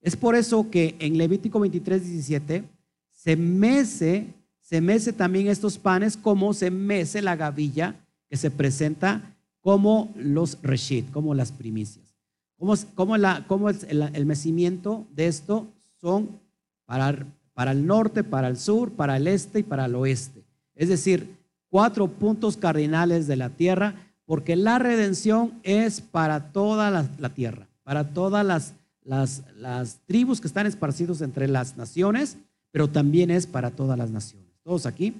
Es 0.00 0.16
por 0.16 0.34
eso 0.34 0.68
que 0.70 0.96
en 0.98 1.18
Levítico 1.18 1.60
23, 1.60 2.04
17 2.04 2.64
se 3.12 3.36
mece, 3.36 4.26
se 4.60 4.80
mece 4.80 5.12
también 5.12 5.46
estos 5.46 5.78
panes 5.78 6.16
como 6.16 6.52
se 6.54 6.70
mece 6.70 7.22
la 7.22 7.36
gavilla 7.36 7.94
que 8.28 8.36
se 8.36 8.50
presenta 8.50 9.35
como 9.66 10.12
los 10.14 10.58
reshit, 10.62 11.10
como 11.10 11.34
las 11.34 11.50
primicias. 11.50 12.14
Como, 12.56 12.74
como, 12.94 13.16
la, 13.16 13.48
como 13.48 13.68
el, 13.68 14.10
el, 14.14 14.24
mecimiento 14.24 15.08
de 15.10 15.26
esto 15.26 15.66
son 16.00 16.38
para, 16.84 17.26
para 17.52 17.72
el 17.72 17.84
norte, 17.84 18.22
para 18.22 18.46
el 18.46 18.58
sur, 18.58 18.92
para 18.92 19.16
el 19.16 19.26
este 19.26 19.58
y 19.58 19.62
para 19.64 19.86
el 19.86 19.96
oeste. 19.96 20.44
Es 20.76 20.88
decir, 20.88 21.34
cuatro 21.68 22.06
puntos 22.06 22.56
cardinales 22.56 23.26
de 23.26 23.34
la 23.34 23.48
tierra, 23.48 23.96
porque 24.24 24.54
la 24.54 24.78
redención 24.78 25.54
es 25.64 26.00
para 26.00 26.52
toda 26.52 26.92
la, 26.92 27.28
tierra, 27.30 27.66
para 27.82 28.10
todas 28.10 28.46
las, 28.46 28.72
las, 29.02 29.42
las, 29.56 29.98
tribus 30.06 30.40
que 30.40 30.46
están 30.46 30.66
esparcidos 30.68 31.22
entre 31.22 31.48
las 31.48 31.76
naciones, 31.76 32.36
pero 32.70 32.86
también 32.86 33.32
es 33.32 33.48
para 33.48 33.72
todas 33.72 33.98
las 33.98 34.12
naciones. 34.12 34.48
Todos 34.62 34.86
aquí. 34.86 35.14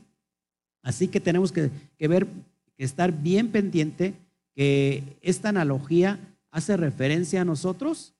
Así 0.82 1.08
que 1.08 1.18
tenemos 1.18 1.50
que, 1.50 1.68
que 1.98 2.06
ver, 2.06 2.28
que 2.76 2.84
estar 2.84 3.10
bien 3.10 3.50
pendiente 3.50 4.14
que 4.56 5.18
esta 5.20 5.50
analogía 5.50 6.18
hace 6.50 6.76
referencia 6.78 7.42
a 7.42 7.44
nosotros, 7.44 8.14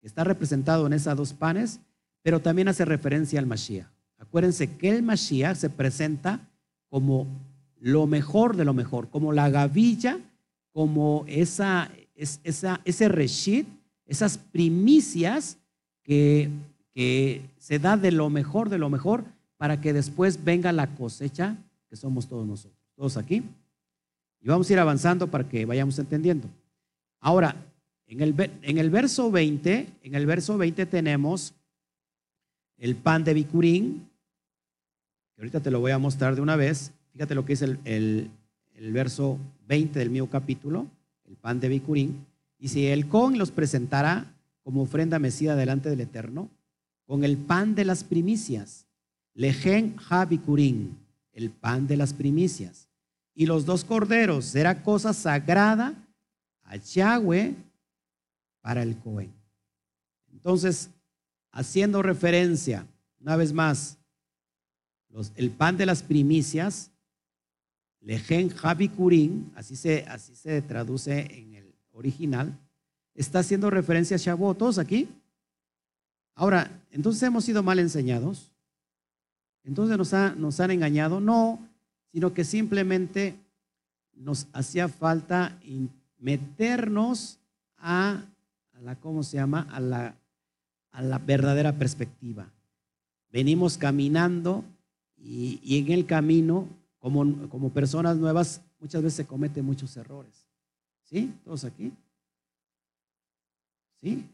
está 0.00 0.24
representado 0.24 0.86
en 0.86 0.94
esas 0.94 1.16
dos 1.16 1.34
panes, 1.34 1.78
pero 2.22 2.40
también 2.40 2.68
hace 2.68 2.84
referencia 2.86 3.38
al 3.38 3.46
Mashiach. 3.46 3.86
Acuérdense 4.18 4.76
que 4.76 4.88
el 4.88 5.02
Mashiach 5.02 5.56
se 5.56 5.68
presenta 5.68 6.48
como 6.88 7.26
lo 7.78 8.06
mejor 8.06 8.56
de 8.56 8.64
lo 8.64 8.72
mejor, 8.72 9.10
como 9.10 9.32
la 9.32 9.50
gavilla, 9.50 10.18
como 10.72 11.24
esa, 11.28 11.90
ese 12.14 13.08
reshit, 13.08 13.66
esas 14.06 14.38
primicias 14.38 15.58
que, 16.02 16.48
que 16.94 17.42
se 17.58 17.78
da 17.78 17.96
de 17.96 18.10
lo 18.12 18.30
mejor 18.30 18.70
de 18.70 18.78
lo 18.78 18.88
mejor 18.88 19.24
para 19.58 19.80
que 19.80 19.92
después 19.92 20.42
venga 20.42 20.72
la 20.72 20.94
cosecha 20.94 21.56
que 21.90 21.96
somos 21.96 22.26
todos 22.26 22.46
nosotros. 22.46 22.80
Todos 22.96 23.16
aquí. 23.16 23.42
Y 24.42 24.48
vamos 24.48 24.68
a 24.68 24.72
ir 24.72 24.78
avanzando 24.78 25.28
para 25.28 25.48
que 25.48 25.64
vayamos 25.64 25.98
entendiendo. 25.98 26.48
Ahora, 27.20 27.56
en 28.06 28.20
el, 28.20 28.34
en 28.62 28.78
el 28.78 28.90
verso 28.90 29.30
20, 29.30 29.88
en 30.02 30.14
el 30.14 30.26
verso 30.26 30.58
20 30.58 30.86
tenemos 30.86 31.54
el 32.76 32.96
pan 32.96 33.22
de 33.22 33.34
bicurín, 33.34 34.08
ahorita 35.42 35.60
te 35.60 35.70
lo 35.70 35.80
voy 35.80 35.90
a 35.90 35.98
mostrar 35.98 36.34
de 36.34 36.40
una 36.40 36.56
vez. 36.56 36.92
Fíjate 37.12 37.34
lo 37.34 37.44
que 37.44 37.54
es 37.54 37.62
el, 37.62 38.30
verso 38.92 39.38
20 39.66 39.98
del 39.98 40.10
mío 40.10 40.28
capítulo, 40.30 40.86
el 41.24 41.36
pan 41.36 41.60
de 41.60 41.68
Bicurín. 41.68 42.24
si 42.64 42.86
el 42.86 43.08
con 43.08 43.38
los 43.38 43.50
presentará 43.50 44.34
como 44.62 44.82
ofrenda 44.82 45.18
mecida 45.18 45.56
delante 45.56 45.90
del 45.90 46.00
Eterno, 46.00 46.48
con 47.06 47.24
el 47.24 47.36
pan 47.36 47.74
de 47.74 47.84
las 47.84 48.04
primicias, 48.04 48.86
lejen 49.34 49.96
ha 50.08 50.24
bicurín, 50.24 50.96
el 51.32 51.50
pan 51.50 51.86
de 51.86 51.96
las 51.96 52.14
primicias. 52.14 52.88
Y 53.34 53.46
los 53.46 53.64
dos 53.64 53.84
corderos 53.84 54.44
será 54.44 54.82
cosa 54.82 55.12
sagrada 55.12 55.94
a 56.64 56.76
Yahweh 56.76 57.54
para 58.60 58.82
el 58.82 58.96
Cohen. 58.98 59.32
Entonces, 60.32 60.90
haciendo 61.50 62.02
referencia, 62.02 62.86
una 63.20 63.36
vez 63.36 63.52
más, 63.52 63.98
el 65.36 65.50
pan 65.50 65.76
de 65.76 65.86
las 65.86 66.02
primicias, 66.02 66.90
lejen 68.00 68.52
Kurin, 68.96 69.52
así 69.54 69.76
se, 69.76 70.04
así 70.08 70.34
se 70.34 70.62
traduce 70.62 71.20
en 71.38 71.54
el 71.54 71.74
original, 71.92 72.58
está 73.14 73.40
haciendo 73.40 73.70
referencia 73.70 74.16
a 74.16 74.18
Shavuot. 74.18 74.58
¿Todos 74.58 74.78
aquí? 74.78 75.08
Ahora, 76.34 76.82
entonces 76.90 77.22
hemos 77.22 77.44
sido 77.44 77.62
mal 77.62 77.78
enseñados. 77.78 78.50
Entonces 79.64 79.96
nos, 79.96 80.12
nos 80.36 80.60
han 80.60 80.70
engañado. 80.70 81.20
No, 81.20 81.68
sino 82.12 82.34
que 82.34 82.44
simplemente 82.44 83.34
nos 84.14 84.46
hacía 84.52 84.88
falta 84.88 85.58
meternos 86.18 87.38
a, 87.78 88.24
la, 88.80 88.96
¿cómo 88.96 89.22
se 89.22 89.38
llama? 89.38 89.66
A 89.70 89.80
la, 89.80 91.18
verdadera 91.18 91.72
perspectiva. 91.78 92.52
Venimos 93.30 93.78
caminando 93.78 94.62
y, 95.16 95.78
en 95.78 95.90
el 95.90 96.04
camino, 96.04 96.68
como, 96.98 97.48
como 97.48 97.70
personas 97.70 98.18
nuevas, 98.18 98.60
muchas 98.78 99.02
veces 99.02 99.16
se 99.16 99.26
cometen 99.26 99.64
muchos 99.64 99.96
errores. 99.96 100.46
¿Sí? 101.04 101.32
¿Todos 101.44 101.64
aquí? 101.64 101.92
¿Sí? 103.96 104.28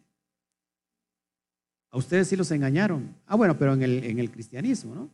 A 1.91 1.97
ustedes 1.97 2.29
sí 2.29 2.37
los 2.37 2.51
engañaron. 2.51 3.15
Ah, 3.27 3.37
bueno, 3.37 3.57
pero 3.57 3.75
en 3.75 3.83
el, 3.83 4.05
en 4.05 4.19
el 4.19 4.31
cristianismo, 4.31 4.95
¿no? 4.95 5.09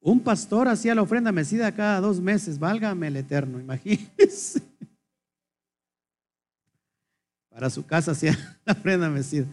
Un 0.00 0.20
pastor 0.20 0.68
hacía 0.68 0.94
la 0.94 1.02
ofrenda 1.02 1.32
mecida 1.32 1.74
cada 1.74 2.00
dos 2.00 2.20
meses, 2.20 2.58
válgame 2.58 3.08
el 3.08 3.16
eterno, 3.16 3.60
imagínense. 3.60 4.62
Para 7.48 7.70
su 7.70 7.84
casa 7.84 8.12
hacía 8.12 8.36
la 8.64 8.72
ofrenda 8.72 9.08
mecida. 9.08 9.46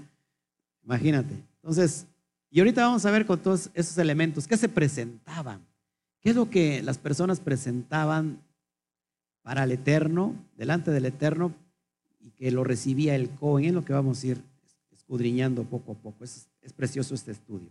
Imagínate. 0.83 1.33
Entonces, 1.55 2.05
y 2.51 2.59
ahorita 2.59 2.85
vamos 2.85 3.05
a 3.05 3.11
ver 3.11 3.25
con 3.25 3.39
todos 3.39 3.69
esos 3.73 3.97
elementos, 3.97 4.47
¿qué 4.47 4.55
se 4.55 4.69
presentaban? 4.69 5.65
¿Qué 6.21 6.29
es 6.29 6.35
lo 6.35 6.49
que 6.49 6.81
las 6.81 6.97
personas 6.97 7.39
presentaban 7.39 8.39
para 9.41 9.63
el 9.63 9.71
Eterno, 9.73 10.33
delante 10.55 10.91
del 10.91 11.05
Eterno, 11.05 11.53
y 12.19 12.31
que 12.31 12.51
lo 12.51 12.63
recibía 12.63 13.15
el 13.15 13.29
Cohen? 13.29 13.65
Es 13.65 13.73
lo 13.73 13.85
que 13.85 13.93
vamos 13.93 14.23
a 14.23 14.27
ir 14.27 14.41
escudriñando 14.91 15.65
poco 15.65 15.91
a 15.91 15.95
poco. 15.95 16.23
Es, 16.23 16.47
precioso 16.75 17.13
este 17.13 17.31
estudio. 17.31 17.69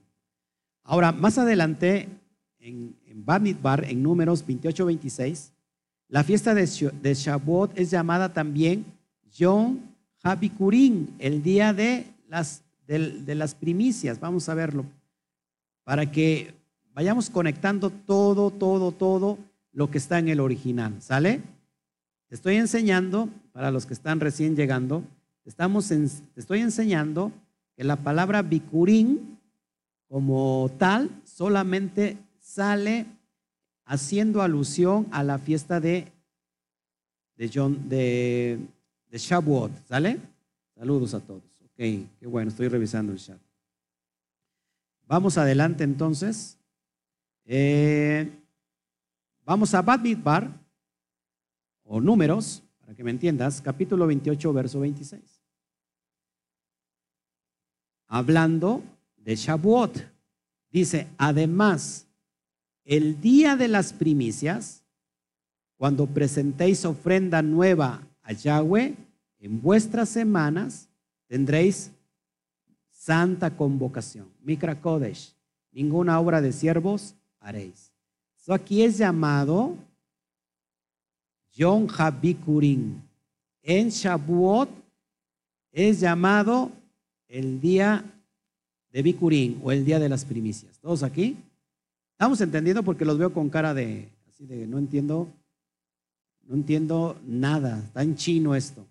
Ahora, 0.85 1.11
más 1.11 1.37
adelante, 1.39 2.09
en, 2.65 2.97
en 3.07 3.25
Bamidbar, 3.25 3.85
en 3.85 4.03
números 4.03 4.45
28-26, 4.47 5.51
la 6.09 6.25
fiesta 6.25 6.55
de, 6.55 6.67
de 7.03 7.15
Shavuot 7.15 7.79
es 7.79 7.91
llamada 7.91 8.33
también 8.33 8.85
Yom 9.37 9.79
Habikurim, 10.23 11.09
el 11.19 11.43
día 11.43 11.73
de 11.73 12.07
las 12.29 12.65
de, 12.87 13.35
las 13.35 13.55
primicias. 13.55 14.21
Vamos 14.21 14.49
a 14.49 14.55
verlo. 14.55 14.85
Para 15.85 16.11
que 16.11 16.55
vayamos 16.95 17.31
conectando 17.31 17.91
todo, 17.91 18.51
todo, 18.51 18.93
todo 18.93 19.39
lo 19.73 19.91
que 19.91 19.99
está 19.99 20.19
en 20.19 20.29
el 20.29 20.41
original. 20.41 20.95
¿Sale? 21.01 21.43
Te 22.29 22.35
estoy 22.35 22.57
enseñando, 22.57 23.29
para 23.53 23.71
los 23.71 23.87
que 23.87 23.95
están 23.95 24.21
recién 24.21 24.57
llegando, 24.57 25.05
estamos 25.45 25.89
te 25.89 26.41
estoy 26.41 26.61
enseñando 26.61 27.33
que 27.77 27.85
la 27.85 27.97
palabra 27.97 28.43
bicurín 28.43 29.39
como 30.09 30.71
tal 30.79 31.11
solamente 31.25 32.17
sale 32.45 33.07
haciendo 33.87 34.43
alusión 34.43 35.09
a 35.11 35.23
la 35.23 35.39
fiesta 35.39 35.81
de, 35.81 36.13
de, 37.37 37.51
John, 37.53 37.89
de, 37.89 38.59
de 39.11 39.19
Shavuot. 39.19 39.73
¿Sale? 39.89 40.21
Saludos 40.77 41.15
a 41.15 41.21
todos. 41.21 41.43
Ok, 41.65 41.77
qué 41.77 42.27
bueno, 42.27 42.51
estoy 42.51 42.69
revisando 42.69 43.13
el 43.13 43.19
chat. 43.19 43.41
Vamos 45.07 45.39
adelante 45.39 45.85
entonces. 45.85 46.59
Eh, 47.47 48.31
vamos 49.45 49.75
a 49.75 49.83
Bad 49.83 50.01
Bar, 50.23 50.51
o 51.83 52.01
números, 52.01 52.63
para 52.81 52.95
que 52.95 53.05
me 53.05 53.11
entiendas, 53.11 53.61
capítulo 53.61 54.07
28, 54.07 54.53
verso 54.53 54.81
26. 54.81 55.23
Hablando 58.07 58.83
de 59.17 59.35
Shavuot, 59.35 59.99
dice, 60.71 61.09
además, 61.19 62.07
el 62.85 63.21
día 63.21 63.57
de 63.57 63.69
las 63.69 63.93
primicias, 63.93 64.83
cuando 65.77 66.07
presentéis 66.07 66.85
ofrenda 66.85 67.43
nueva 67.43 68.07
a 68.23 68.33
Yahweh 68.33 68.95
en 69.41 69.61
vuestras 69.61 70.09
semanas, 70.09 70.89
tendréis 71.27 71.91
santa 72.91 73.57
convocación. 73.57 74.29
Mikra 74.43 74.81
Kodesh, 74.81 75.35
ninguna 75.73 76.19
obra 76.21 76.41
de 76.41 76.53
siervos 76.53 77.15
haréis. 77.41 77.93
Eso 78.39 78.55
aquí 78.55 78.83
es 78.83 78.99
llamado 78.99 79.77
Yom 81.53 81.87
Habikurim. 81.97 83.01
En 83.63 83.89
Shavuot 83.89 84.69
es 85.73 86.01
llamado 86.01 86.71
el 87.29 87.61
día 87.61 88.05
de 88.93 89.03
Bicurín 89.03 89.61
o 89.65 89.73
el 89.73 89.85
día 89.85 89.99
de 89.99 90.09
las 90.09 90.25
primicias. 90.25 90.79
¿Todos 90.79 91.03
aquí? 91.03 91.37
Estamos 92.15 92.41
entendiendo 92.41 92.83
porque 92.85 93.05
los 93.05 93.19
veo 93.19 93.33
con 93.33 93.51
cara 93.51 93.75
de, 93.75 94.09
así 94.29 94.47
de, 94.47 94.69
no 94.69 94.79
entiendo, 94.79 95.29
no 96.45 96.55
entiendo 96.55 97.21
nada, 97.27 97.81
está 97.85 98.03
en 98.03 98.15
chino 98.15 98.55
esto. 98.55 98.87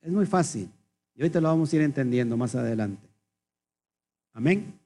Es 0.00 0.12
muy 0.12 0.26
fácil. 0.26 0.70
Y 1.16 1.22
ahorita 1.22 1.40
lo 1.40 1.48
vamos 1.48 1.72
a 1.72 1.76
ir 1.76 1.82
entendiendo 1.82 2.36
más 2.36 2.54
adelante. 2.54 3.04
Amén. 4.32 4.78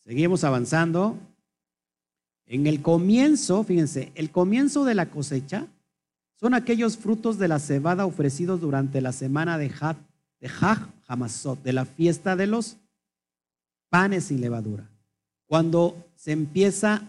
Seguimos 0.00 0.44
avanzando. 0.44 1.16
En 2.44 2.66
el 2.66 2.82
comienzo, 2.82 3.64
fíjense, 3.64 4.12
el 4.14 4.30
comienzo 4.30 4.84
de 4.84 4.94
la 4.94 5.10
cosecha 5.10 5.66
son 6.36 6.54
aquellos 6.54 6.98
frutos 6.98 7.38
de 7.38 7.48
la 7.48 7.58
cebada 7.58 8.04
ofrecidos 8.04 8.60
durante 8.60 9.00
la 9.00 9.12
semana 9.12 9.56
de 9.58 9.72
Had, 9.80 9.96
de 10.40 10.50
Hamasot, 11.06 11.62
de 11.62 11.72
la 11.72 11.84
fiesta 11.84 12.36
de 12.36 12.46
los 12.46 12.76
panes 13.88 14.24
sin 14.24 14.40
levadura. 14.40 14.88
Cuando 15.48 15.96
se 16.14 16.30
empieza 16.30 17.02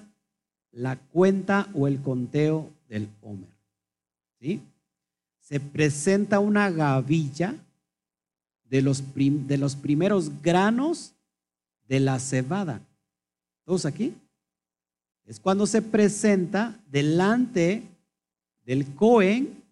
la 0.72 0.96
cuenta 0.98 1.70
o 1.76 1.88
el 1.88 2.02
conteo 2.02 2.70
del 2.88 3.08
Homer. 3.22 3.50
¿Sí? 4.40 4.62
Se 5.42 5.60
presenta 5.60 6.40
una 6.40 6.72
gavilla 6.72 7.56
de 8.64 8.82
los, 8.82 9.04
de 9.16 9.58
los 9.58 9.76
primeros 9.76 10.42
granos 10.42 11.14
de 11.88 12.00
la 12.00 12.20
cebada. 12.20 12.82
¿Todos 13.66 13.86
aquí? 13.86 14.14
Es 15.26 15.40
cuando 15.40 15.68
se 15.68 15.82
presenta 15.82 16.80
delante 16.90 17.84
del 18.66 18.86
Cohen, 18.96 19.64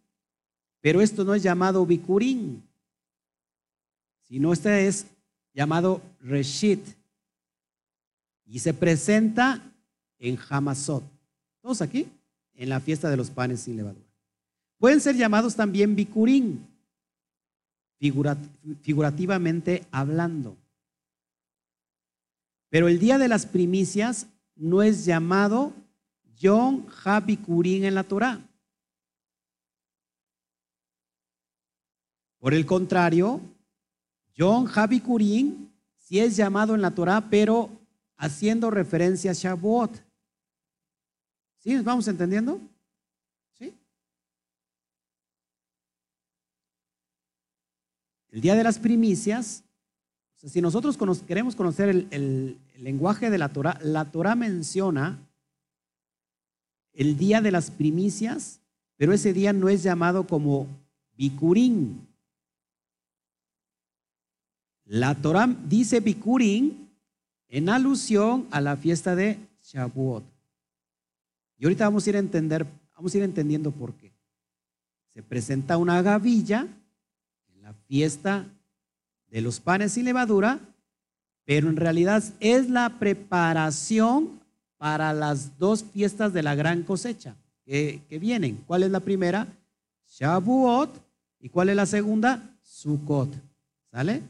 pero 0.82 1.01
esto 1.01 1.23
no 1.23 1.34
es 1.34 1.43
llamado 1.43 1.86
Bikurín, 1.86 2.63
sino 4.23 4.53
este 4.53 4.88
es 4.88 5.08
llamado 5.53 6.01
Reshit. 6.21 6.82
Y 8.47 8.60
se 8.60 8.73
presenta 8.73 9.62
en 10.19 10.38
Hamasot. 10.49 11.03
¿Todos 11.62 11.81
aquí? 11.81 12.07
En 12.55 12.69
la 12.69 12.79
fiesta 12.79 13.10
de 13.10 13.17
los 13.17 13.29
panes 13.29 13.62
sin 13.62 13.77
levadura. 13.77 14.05
Pueden 14.79 15.01
ser 15.01 15.15
llamados 15.15 15.55
también 15.55 15.95
Bikurín, 15.95 16.65
figurativamente 18.81 19.86
hablando. 19.91 20.55
Pero 22.69 22.88
el 22.88 22.99
día 22.99 23.17
de 23.17 23.27
las 23.27 23.45
primicias 23.45 24.27
no 24.55 24.83
es 24.83 25.05
llamado 25.05 25.73
Yom 26.38 26.86
Habikurín 27.03 27.86
en 27.86 27.95
la 27.95 28.03
Torah. 28.03 28.39
Por 32.39 32.53
el 32.53 32.65
contrario, 32.65 33.41
Yom 34.36 34.67
Habikurín 34.73 35.71
sí 35.97 36.19
es 36.19 36.36
llamado 36.36 36.75
en 36.75 36.81
la 36.81 36.93
Torah, 36.93 37.29
pero 37.29 37.69
haciendo 38.17 38.71
referencia 38.71 39.32
a 39.32 39.34
Shavuot. 39.34 39.91
¿Sí? 41.60 41.73
¿Nos 41.73 41.84
vamos 41.84 42.08
entendiendo? 42.08 42.60
¿Sí? 43.58 43.73
El 48.30 48.41
día 48.41 48.56
de 48.56 48.63
las 48.63 48.80
primicias, 48.80 49.63
si 50.36 50.62
nosotros 50.62 50.97
queremos 51.27 51.56
conocer 51.56 51.89
el, 51.89 52.58
lenguaje 52.77 53.30
de 53.30 53.38
la 53.38 53.49
Torah, 53.49 53.80
la 53.82 54.06
Torah 54.12 54.36
menciona 54.36 55.19
el 56.93 57.17
día 57.17 57.41
de 57.41 57.51
las 57.51 57.71
primicias, 57.71 58.60
pero 58.97 59.13
ese 59.13 59.34
día 59.34 59.51
no 59.51 59.67
es 59.67 59.82
llamado 59.82 60.27
como 60.27 60.67
Bikurín. 61.15 62.08
La 64.86 65.15
Torah 65.15 65.47
dice 65.47 65.99
Bikurín 65.99 66.87
en 67.49 67.69
alusión 67.69 68.47
a 68.51 68.62
la 68.62 68.75
fiesta 68.75 69.15
de 69.15 69.38
Shavuot. 69.62 70.23
Y 71.57 71.65
ahorita 71.65 71.86
vamos 71.86 72.05
a 72.05 72.10
ir 72.10 72.15
a 72.15 72.19
entender, 72.19 72.65
vamos 72.95 73.13
a 73.13 73.17
ir 73.17 73.23
entendiendo 73.23 73.71
por 73.71 73.93
qué. 73.93 74.12
Se 75.13 75.23
presenta 75.23 75.77
una 75.77 76.01
gavilla 76.01 76.67
en 77.53 77.62
la 77.62 77.73
fiesta 77.73 78.45
de 79.29 79.41
los 79.41 79.60
panes 79.60 79.93
sin 79.93 80.05
levadura, 80.05 80.60
pero 81.45 81.69
en 81.69 81.77
realidad 81.77 82.23
es 82.39 82.69
la 82.69 82.99
preparación 82.99 84.39
para 84.77 85.13
las 85.13 85.57
dos 85.57 85.83
fiestas 85.83 86.33
de 86.33 86.43
la 86.43 86.55
gran 86.55 86.83
cosecha 86.83 87.36
que, 87.65 88.01
que 88.10 88.19
vienen. 88.19 88.63
¿Cuál 88.67 88.83
es 88.83 88.91
la 88.91 88.99
primera? 88.99 89.47
Shavuot. 90.10 91.07
¿Y 91.39 91.49
cuál 91.49 91.69
es 91.69 91.75
la 91.75 91.86
segunda? 91.86 92.57
Sukkot. 92.62 93.33
¿Sale? 93.91 94.21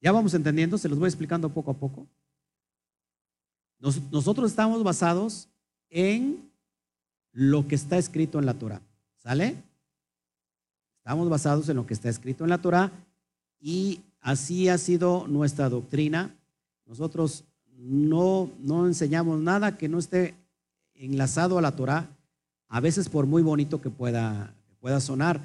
Ya 0.00 0.12
vamos 0.12 0.34
entendiendo, 0.34 0.78
se 0.78 0.88
los 0.88 0.98
voy 0.98 1.08
explicando 1.08 1.48
poco 1.50 1.70
a 1.70 1.74
poco. 1.74 2.06
nosotros 3.78 4.50
estamos 4.50 4.82
basados 4.82 5.48
en 5.88 6.50
lo 7.32 7.66
que 7.68 7.74
está 7.74 7.98
escrito 7.98 8.38
en 8.38 8.46
la 8.46 8.54
Torah. 8.54 8.80
¿Sale? 9.18 9.56
Estamos 10.98 11.28
basados 11.28 11.68
en 11.68 11.76
lo 11.76 11.86
que 11.86 11.94
está 11.94 12.08
escrito 12.08 12.44
en 12.44 12.50
la 12.50 12.62
Torah 12.62 12.92
y 13.60 14.00
así 14.20 14.68
ha 14.68 14.78
sido 14.78 15.26
nuestra 15.26 15.68
doctrina. 15.68 16.34
Nosotros 16.86 17.44
no, 17.76 18.50
no 18.60 18.86
enseñamos 18.86 19.40
nada 19.40 19.76
que 19.78 19.88
no 19.88 19.98
esté 19.98 20.34
enlazado 20.94 21.58
a 21.58 21.62
la 21.62 21.76
Torah, 21.76 22.08
a 22.68 22.80
veces 22.80 23.08
por 23.08 23.26
muy 23.26 23.42
bonito 23.42 23.80
que 23.80 23.90
pueda, 23.90 24.54
que 24.68 24.74
pueda 24.74 25.00
sonar, 25.00 25.40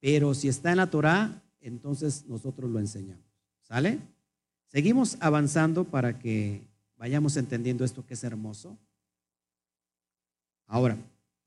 pero 0.00 0.34
si 0.34 0.48
está 0.48 0.70
en 0.70 0.76
la 0.76 0.90
Torah, 0.90 1.42
entonces 1.60 2.24
nosotros 2.26 2.70
lo 2.70 2.78
enseñamos. 2.78 3.25
¿Sale? 3.66 3.98
Seguimos 4.68 5.16
avanzando 5.20 5.84
para 5.84 6.18
que 6.18 6.62
vayamos 6.96 7.36
entendiendo 7.36 7.84
esto 7.84 8.06
que 8.06 8.14
es 8.14 8.22
hermoso. 8.22 8.78
Ahora, 10.66 10.96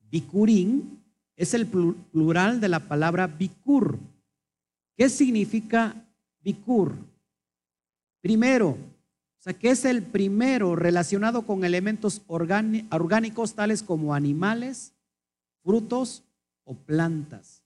bikurín 0.10 0.99
es 1.36 1.53
el 1.53 1.65
plural 1.65 2.60
de 2.60 2.67
la 2.67 2.82
palabra 2.82 3.27
bikur. 3.27 3.97
¿Qué 4.95 5.08
significa 5.10 5.95
bikur? 6.41 6.95
Primero, 8.21 8.71
o 8.71 9.41
sea, 9.41 9.53
que 9.53 9.69
es 9.69 9.86
el 9.86 10.03
primero 10.03 10.75
relacionado 10.75 11.43
con 11.45 11.63
elementos 11.63 12.21
orgánicos 12.27 13.55
tales 13.55 13.82
como 13.82 14.13
animales, 14.13 14.91
frutos 15.63 16.23
o 16.65 16.73
plantas. 16.73 17.63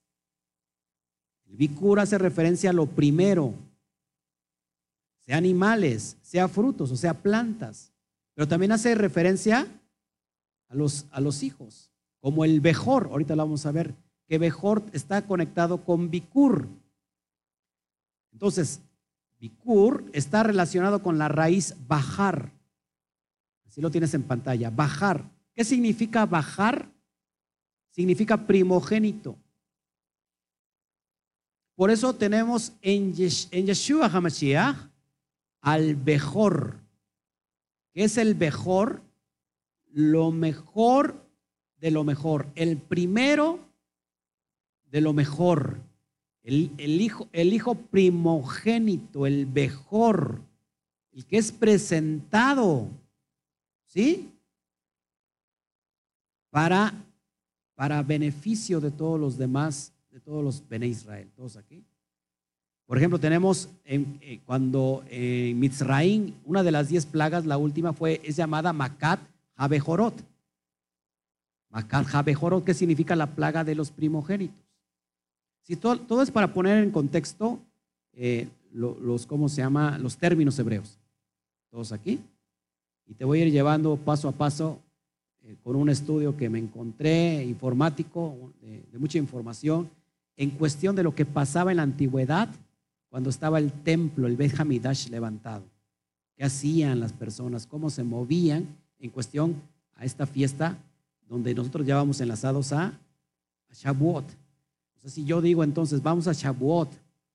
El 1.45 1.57
bikur 1.57 1.99
hace 1.99 2.19
referencia 2.19 2.69
a 2.69 2.73
lo 2.73 2.85
primero, 2.85 3.55
sea 5.25 5.37
animales, 5.37 6.17
sea 6.21 6.47
frutos 6.47 6.91
o 6.91 6.95
sea 6.95 7.13
plantas, 7.13 7.91
pero 8.33 8.47
también 8.47 8.71
hace 8.71 8.95
referencia 8.95 9.67
a 10.69 10.75
los, 10.75 11.05
a 11.11 11.21
los 11.21 11.43
hijos, 11.43 11.91
como 12.19 12.45
el 12.45 12.61
Bejor, 12.61 13.07
ahorita 13.11 13.35
lo 13.35 13.43
vamos 13.43 13.65
a 13.65 13.71
ver, 13.71 13.95
que 14.27 14.37
Bejor 14.37 14.83
está 14.93 15.25
conectado 15.25 15.83
con 15.83 16.09
Bikur. 16.09 16.67
Entonces, 18.31 18.79
Bikur 19.39 20.09
está 20.13 20.43
relacionado 20.43 21.03
con 21.03 21.17
la 21.17 21.27
raíz 21.27 21.75
bajar. 21.87 22.51
Así 23.67 23.81
lo 23.81 23.91
tienes 23.91 24.13
en 24.13 24.23
pantalla, 24.23 24.69
bajar. 24.69 25.29
¿Qué 25.53 25.63
significa 25.63 26.25
bajar? 26.25 26.89
Significa 27.91 28.47
primogénito. 28.47 29.37
Por 31.75 31.91
eso 31.91 32.13
tenemos 32.13 32.73
en, 32.81 33.13
Yeshua 33.13 34.07
HaMashiach 34.07 34.92
al 35.63 35.95
Bejor. 35.95 36.77
¿Qué 37.93 38.03
es 38.03 38.17
el 38.17 38.35
Bejor? 38.35 39.01
Lo 39.91 40.31
mejor 40.31 41.25
de 41.77 41.89
lo 41.89 42.03
mejor. 42.03 42.47
El 42.55 42.77
primero 42.77 43.59
de 44.91 45.01
lo 45.01 45.13
mejor. 45.13 45.81
El, 46.43 47.01
hijo, 47.01 47.29
el 47.31 47.53
hijo 47.53 47.75
primogénito, 47.75 49.25
el 49.25 49.47
mejor, 49.47 50.41
el 51.13 51.25
que 51.25 51.37
es 51.37 51.53
presentado, 51.53 52.89
¿sí? 53.85 54.29
Para, 56.49 56.93
para 57.75 58.03
beneficio 58.03 58.81
de 58.81 58.91
todos 58.91 59.17
los 59.17 59.37
demás, 59.37 59.93
de 60.11 60.19
todos 60.19 60.43
los 60.43 60.67
Bene 60.67 60.87
Israel, 60.87 61.31
todos 61.33 61.55
aquí. 61.55 61.85
Por 62.93 62.99
ejemplo, 62.99 63.19
tenemos 63.19 63.69
eh, 63.85 64.39
cuando 64.45 65.03
en 65.09 65.59
Mitzraim, 65.59 66.35
una 66.45 66.61
de 66.61 66.71
las 66.71 66.89
diez 66.89 67.07
plagas, 67.07 67.43
la 67.43 67.57
última 67.57 67.91
fue, 67.91 68.21
es 68.23 68.35
llamada 68.35 68.71
Makat 68.71 69.19
Jabejorot. 69.57 70.13
Makat 71.71 72.05
Jabejorot, 72.05 72.63
que 72.63 72.75
significa 72.75 73.15
la 73.15 73.33
plaga 73.33 73.63
de 73.63 73.73
los 73.73 73.89
primogénitos. 73.89 74.63
Si 75.63 75.75
todo, 75.75 76.21
es 76.21 76.29
para 76.29 76.53
poner 76.53 76.83
en 76.83 76.91
contexto 76.91 77.57
eh, 78.13 78.47
los, 78.71 79.25
¿cómo 79.25 79.49
se 79.49 79.63
llama? 79.63 79.97
Los 79.97 80.15
términos 80.15 80.59
hebreos. 80.59 80.99
Todos 81.71 81.93
aquí. 81.93 82.19
Y 83.07 83.15
te 83.15 83.25
voy 83.25 83.41
a 83.41 83.45
ir 83.47 83.51
llevando 83.51 83.97
paso 83.97 84.29
a 84.29 84.33
paso 84.33 84.79
eh, 85.41 85.55
con 85.63 85.77
un 85.77 85.89
estudio 85.89 86.37
que 86.37 86.47
me 86.47 86.59
encontré 86.59 87.43
informático, 87.43 88.53
de 88.61 88.99
mucha 88.99 89.17
información, 89.17 89.89
en 90.37 90.51
cuestión 90.51 90.95
de 90.95 91.01
lo 91.01 91.15
que 91.15 91.25
pasaba 91.25 91.71
en 91.71 91.77
la 91.77 91.83
antigüedad 91.83 92.49
cuando 93.13 93.29
estaba 93.29 93.59
el 93.59 93.71
templo, 93.71 94.25
el 94.25 94.35
Beit 94.35 94.59
Hamidash 94.59 95.09
levantado. 95.09 95.69
¿Qué 96.35 96.43
hacían 96.43 96.99
las 96.99 97.13
personas? 97.13 97.67
¿Cómo 97.67 97.91
se 97.91 98.03
movían 98.03 98.75
en 98.97 99.11
cuestión 99.11 99.61
a 99.93 100.03
esta 100.03 100.25
fiesta 100.25 100.79
donde 101.27 101.53
nosotros 101.53 101.85
ya 101.85 101.95
vamos 101.95 102.19
enlazados 102.21 102.73
a, 102.73 102.87
a 102.87 103.71
Shavuot? 103.71 104.25
O 104.25 104.99
sea, 104.99 105.11
si 105.11 105.25
yo 105.25 105.43
digo 105.43 105.63
entonces, 105.63 106.01
vamos 106.01 106.27
a 106.27 106.33
Shavuot, 106.33 106.89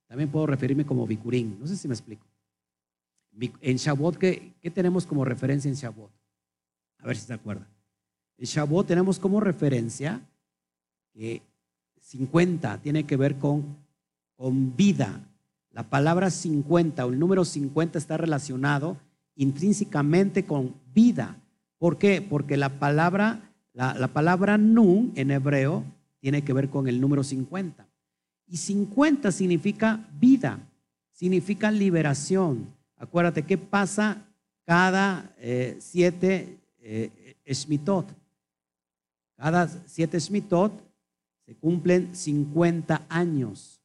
también 0.08 0.28
puedo 0.28 0.48
referirme 0.48 0.84
como 0.84 1.06
Bikurim. 1.06 1.60
No 1.60 1.68
sé 1.68 1.76
si 1.76 1.86
me 1.86 1.94
explico. 1.94 2.26
En 3.60 3.76
Shavuot, 3.76 4.16
¿qué, 4.16 4.54
¿qué, 4.60 4.72
tenemos 4.72 5.06
como 5.06 5.24
referencia 5.24 5.68
en 5.68 5.76
Shavuot? 5.76 6.10
A 6.98 7.06
ver 7.06 7.16
si 7.16 7.24
se 7.24 7.34
acuerdan. 7.34 7.68
En 8.36 8.46
Shavuot 8.46 8.84
tenemos 8.84 9.20
como 9.20 9.38
referencia 9.38 10.20
que 11.12 11.40
50 12.00 12.78
tiene 12.78 13.04
que 13.04 13.16
ver 13.16 13.38
con, 13.38 13.76
con 14.34 14.74
vida. 14.74 15.24
La 15.70 15.88
palabra 15.88 16.30
50 16.30 17.06
o 17.06 17.10
el 17.10 17.18
número 17.18 17.44
50 17.44 17.98
está 17.98 18.16
relacionado 18.16 18.96
intrínsecamente 19.36 20.44
con 20.44 20.74
vida. 20.92 21.36
¿Por 21.78 21.98
qué? 21.98 22.22
Porque 22.22 22.56
la 22.56 22.78
palabra, 22.78 23.52
la, 23.72 23.94
la 23.94 24.08
palabra 24.08 24.58
nun 24.58 25.12
en 25.14 25.30
hebreo 25.30 25.84
tiene 26.20 26.42
que 26.42 26.52
ver 26.52 26.68
con 26.68 26.88
el 26.88 27.00
número 27.00 27.22
50. 27.22 27.86
Y 28.46 28.56
50 28.56 29.30
significa 29.30 30.08
vida, 30.18 30.58
significa 31.12 31.70
liberación. 31.70 32.74
Acuérdate 32.96 33.44
qué 33.44 33.58
pasa 33.58 34.26
cada 34.64 35.34
eh, 35.38 35.76
siete 35.80 36.58
eh, 36.80 37.36
Shmitot. 37.46 38.06
Cada 39.36 39.68
siete 39.86 40.18
Shmitot 40.18 40.72
se 41.46 41.54
cumplen 41.56 42.14
50 42.14 43.06
años. 43.08 43.77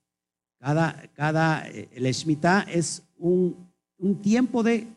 Cada, 0.64 1.10
cada 1.14 1.68
eh, 1.68 1.90
el 1.92 2.06
Shemitah 2.06 2.62
es 2.62 3.04
un, 3.18 3.54
un 3.98 4.22
tiempo 4.22 4.64
de, 4.64 4.88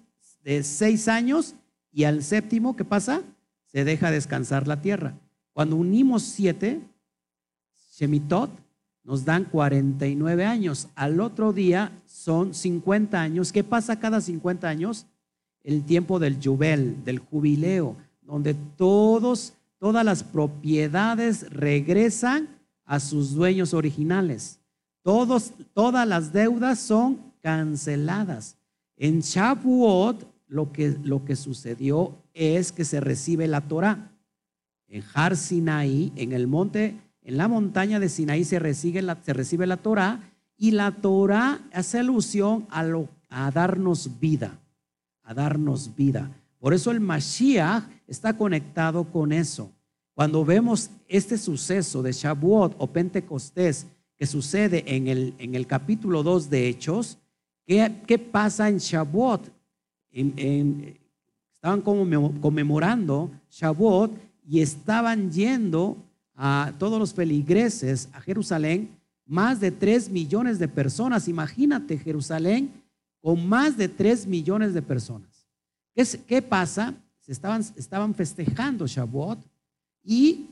de 0.45 0.63
seis 0.63 1.09
años 1.09 1.57
y 1.91 2.05
al 2.05 2.23
séptimo, 2.23 2.77
¿qué 2.77 2.85
pasa? 2.85 3.25
Se 3.65 3.83
deja 3.83 4.13
descansar 4.13 4.69
la 4.69 4.81
tierra. 4.81 5.19
Cuando 5.53 5.75
unimos 5.75 6.23
siete 6.23 6.81
Shemitot, 7.91 8.51
nos 9.03 9.25
dan 9.25 9.43
49 9.43 10.45
años. 10.45 10.87
Al 10.95 11.21
otro 11.21 11.53
día 11.53 11.91
son 12.07 12.55
50 12.55 13.21
años. 13.21 13.51
¿Qué 13.51 13.65
pasa 13.65 13.99
cada 13.99 14.21
50 14.21 14.69
años? 14.69 15.07
El 15.65 15.83
tiempo 15.83 16.21
del 16.21 16.39
jubel, 16.41 17.03
del 17.05 17.19
jubileo, 17.19 17.97
donde 18.23 18.55
todos, 18.55 19.53
todas 19.81 20.05
las 20.05 20.23
propiedades 20.23 21.51
regresan 21.51 22.51
a 22.85 23.01
sus 23.01 23.35
dueños 23.35 23.75
originales. 23.75 24.61
Todos, 25.07 25.53
todas 25.73 26.05
las 26.05 26.33
deudas 26.33 26.81
son 26.81 27.33
canceladas. 27.41 28.57
En 28.97 29.21
Shavuot 29.21 30.27
lo 30.49 30.73
que, 30.73 30.97
lo 31.05 31.25
que 31.25 31.37
sucedió 31.37 32.17
es 32.35 32.73
que 32.73 32.85
se 32.85 32.99
recibe 32.99 33.47
la 33.47 33.61
Torah. 33.61 34.11
En 34.89 35.05
Har 35.15 35.37
Sinai, 35.37 36.13
en 36.17 36.33
el 36.33 36.49
monte 36.49 36.97
en 37.23 37.37
la 37.37 37.47
montaña 37.47 38.01
de 38.01 38.09
Sinaí 38.09 38.45
se 38.45 38.59
recibe 38.59 39.01
la, 39.01 39.17
se 39.23 39.33
recibe 39.33 39.65
la 39.69 39.77
Torah 39.77 40.29
y 40.59 40.73
la 40.73 40.91
Torah 40.91 41.61
hace 41.73 42.01
alusión 42.01 42.67
a, 42.69 42.83
lo, 42.83 43.09
a 43.29 43.53
darnos 43.53 44.19
vida, 44.19 44.59
a 45.23 45.35
darnos 45.35 45.95
vida. 45.95 46.33
Por 46.59 46.75
eso 46.75 46.91
el 46.91 46.99
Mashiach 46.99 47.85
está 48.09 48.37
conectado 48.37 49.05
con 49.05 49.31
eso. 49.31 49.71
Cuando 50.15 50.45
vemos 50.45 50.91
este 51.07 51.39
suceso 51.39 52.03
de 52.03 52.11
Shavuot 52.11 52.75
o 52.77 52.89
Pentecostés 52.89 53.87
que 54.17 54.27
sucede 54.27 54.85
en 54.87 55.09
el, 55.09 55.35
en 55.39 55.55
el 55.55 55.67
capítulo 55.67 56.23
2 56.23 56.51
de 56.51 56.69
Hechos, 56.69 57.19
¿qué, 57.67 58.03
qué 58.07 58.19
pasa 58.19 58.69
en 58.69 58.79
Shavuot? 58.79 59.55
estaban 61.53 61.83
como 61.83 62.41
conmemorando 62.41 63.31
Shavuot 63.51 64.13
y 64.49 64.61
estaban 64.61 65.31
yendo 65.31 65.99
a 66.35 66.73
todos 66.79 66.99
los 66.99 67.13
feligreses 67.13 68.09
a 68.13 68.21
Jerusalén, 68.21 68.97
más 69.27 69.61
de 69.61 69.71
3 69.71 70.09
millones 70.11 70.59
de 70.59 70.69
personas. 70.69 71.29
Imagínate 71.29 71.99
Jerusalén 71.99 72.71
con 73.21 73.47
más 73.47 73.77
de 73.77 73.89
3 73.89 74.27
millones 74.27 74.73
de 74.73 74.83
personas. 74.83 75.49
¿Qué, 75.95 76.07
qué 76.27 76.41
pasa? 76.41 76.95
Se 77.21 77.33
estaban, 77.33 77.63
estaban 77.77 78.15
festejando 78.15 78.87
Shavuot 78.87 79.41
y 80.05 80.47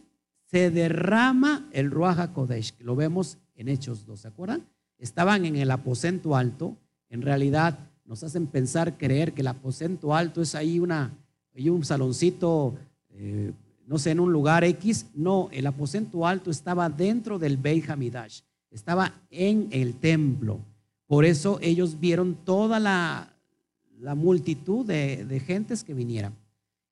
se 0.50 0.70
derrama 0.70 1.68
el 1.72 1.90
Ruach 1.90 2.18
HaKodesh, 2.18 2.74
lo 2.80 2.96
vemos 2.96 3.38
en 3.54 3.68
Hechos 3.68 4.06
2, 4.06 4.20
¿se 4.20 4.28
acuerdan? 4.28 4.64
Estaban 4.98 5.44
en 5.44 5.56
el 5.56 5.70
aposento 5.70 6.36
alto, 6.36 6.76
en 7.08 7.22
realidad 7.22 7.78
nos 8.04 8.22
hacen 8.22 8.46
pensar, 8.46 8.96
creer 8.98 9.32
que 9.32 9.40
el 9.40 9.48
aposento 9.48 10.14
alto 10.14 10.42
es 10.42 10.54
ahí 10.54 10.78
una, 10.78 11.12
hay 11.54 11.68
un 11.68 11.84
saloncito 11.84 12.74
eh, 13.10 13.52
no 13.86 13.98
sé, 13.98 14.10
en 14.10 14.20
un 14.20 14.32
lugar 14.32 14.64
X. 14.64 15.06
No, 15.14 15.48
el 15.52 15.66
aposento 15.66 16.26
alto 16.26 16.50
estaba 16.50 16.88
dentro 16.88 17.38
del 17.38 17.56
Beit 17.56 17.88
Hamidash, 17.88 18.40
estaba 18.70 19.12
en 19.30 19.68
el 19.70 19.94
templo. 19.94 20.60
Por 21.06 21.24
eso 21.24 21.58
ellos 21.62 22.00
vieron 22.00 22.34
toda 22.44 22.80
la, 22.80 23.32
la 23.98 24.14
multitud 24.14 24.86
de, 24.86 25.24
de, 25.24 25.40
gentes 25.40 25.84
que 25.84 25.94
vinieran. 25.94 26.34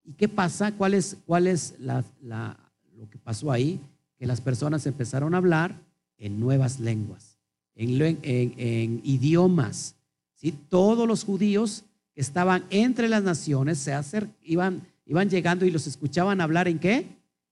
¿Y 0.05 0.13
qué 0.13 0.29
pasa? 0.29 0.73
¿Cuál 0.73 0.95
es, 0.95 1.17
cuál 1.27 1.47
es 1.47 1.75
la, 1.79 2.05
la, 2.21 2.59
lo 2.97 3.09
que 3.09 3.19
pasó 3.19 3.51
ahí? 3.51 3.81
Que 4.19 4.27
las 4.27 4.41
personas 4.41 4.87
empezaron 4.87 5.35
a 5.35 5.39
hablar 5.39 5.81
en 6.23 6.41
nuevas 6.41 6.81
lenguas, 6.81 7.39
en, 7.75 9.01
idiomas. 9.05 9.95
¿sí? 10.35 10.53
Todos 10.69 11.07
los 11.07 11.25
judíos 11.25 11.85
que 12.15 12.21
estaban 12.21 12.65
entre 12.71 13.09
las 13.09 13.23
naciones 13.23 13.79
se 13.79 13.93
acer, 13.93 14.29
iban 14.43 14.83
Iban 15.07 15.29
llegando 15.29 15.67
y 15.67 15.71
los 15.71 15.87
escuchaban 15.87 16.41
hablar 16.41 16.69
en 16.69 16.79
qué? 16.79 17.07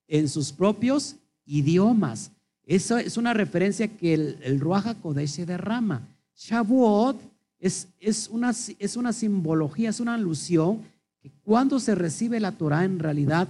En 0.09 0.28
sus 0.28 0.52
propios 0.52 1.16
idiomas. 1.44 2.30
Eso 2.64 2.98
es 2.98 3.16
una 3.16 3.35
referencia 3.35 3.88
que 3.88 4.14
el, 4.14 4.38
el 4.42 4.61
Ruach 4.61 4.87
HaKodesh 4.87 5.30
se 5.30 5.46
derrama. 5.46 6.06
Shavuot 6.37 7.20
es, 7.59 7.88
es, 7.98 8.28
una, 8.28 8.50
es 8.50 8.96
una 8.96 9.12
simbología, 9.12 9.90
es 9.90 10.00
una 10.00 10.14
alusión 10.14 10.80
que 11.20 11.30
cuando 11.42 11.80
se 11.80 11.94
recibe 11.94 12.40
la 12.40 12.52
Torah 12.52 12.85
en 12.85 12.98
realidad 12.98 13.48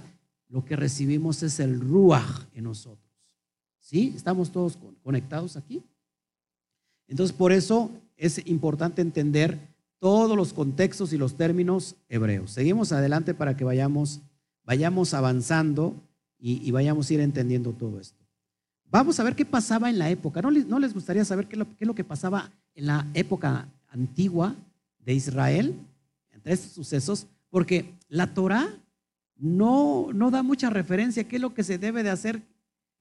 lo 0.49 0.65
que 0.65 0.75
recibimos 0.75 1.43
es 1.43 1.59
el 1.59 1.79
Ruach 1.79 2.47
en 2.53 2.65
nosotros. 2.65 3.10
¿Sí? 3.81 4.13
¿Estamos 4.15 4.51
todos 4.51 4.77
conectados 5.03 5.57
aquí? 5.57 5.83
Entonces 7.07 7.35
por 7.35 7.51
eso 7.51 7.91
es 8.15 8.47
importante 8.47 9.01
entender 9.01 9.59
todos 9.99 10.37
los 10.37 10.53
contextos 10.53 11.11
y 11.11 11.17
los 11.17 11.35
términos 11.35 11.95
hebreos. 12.07 12.51
Seguimos 12.51 12.91
adelante 12.91 13.33
para 13.33 13.57
que 13.57 13.63
vayamos, 13.63 14.21
vayamos 14.63 15.13
avanzando 15.13 15.95
y, 16.39 16.71
vayamos 16.71 17.09
a 17.09 17.13
ir 17.13 17.19
entendiendo 17.19 17.71
todo 17.73 17.99
esto. 17.99 18.17
Vamos 18.85 19.19
a 19.19 19.23
ver 19.23 19.35
qué 19.35 19.45
pasaba 19.45 19.89
en 19.89 19.99
la 19.99 20.09
época. 20.09 20.41
¿No, 20.41 20.79
les 20.79 20.93
gustaría 20.93 21.23
saber 21.23 21.47
qué, 21.47 21.55
es 21.79 21.87
lo 21.87 21.93
que 21.93 22.03
pasaba 22.03 22.51
en 22.73 22.87
la 22.87 23.07
época 23.13 23.67
antigua 23.89 24.55
de 24.99 25.13
Israel 25.13 25.75
entre 26.31 26.53
estos 26.53 26.71
sucesos? 26.71 27.27
Porque 27.49 27.93
la 28.09 28.33
Torah 28.33 28.69
no, 29.35 30.07
no 30.13 30.31
da 30.31 30.41
mucha 30.41 30.69
referencia 30.69 31.23
a 31.23 31.27
qué 31.27 31.35
es 31.35 31.41
lo 31.41 31.53
que 31.53 31.63
se 31.63 31.77
debe 31.77 32.01
de 32.01 32.09
hacer 32.09 32.41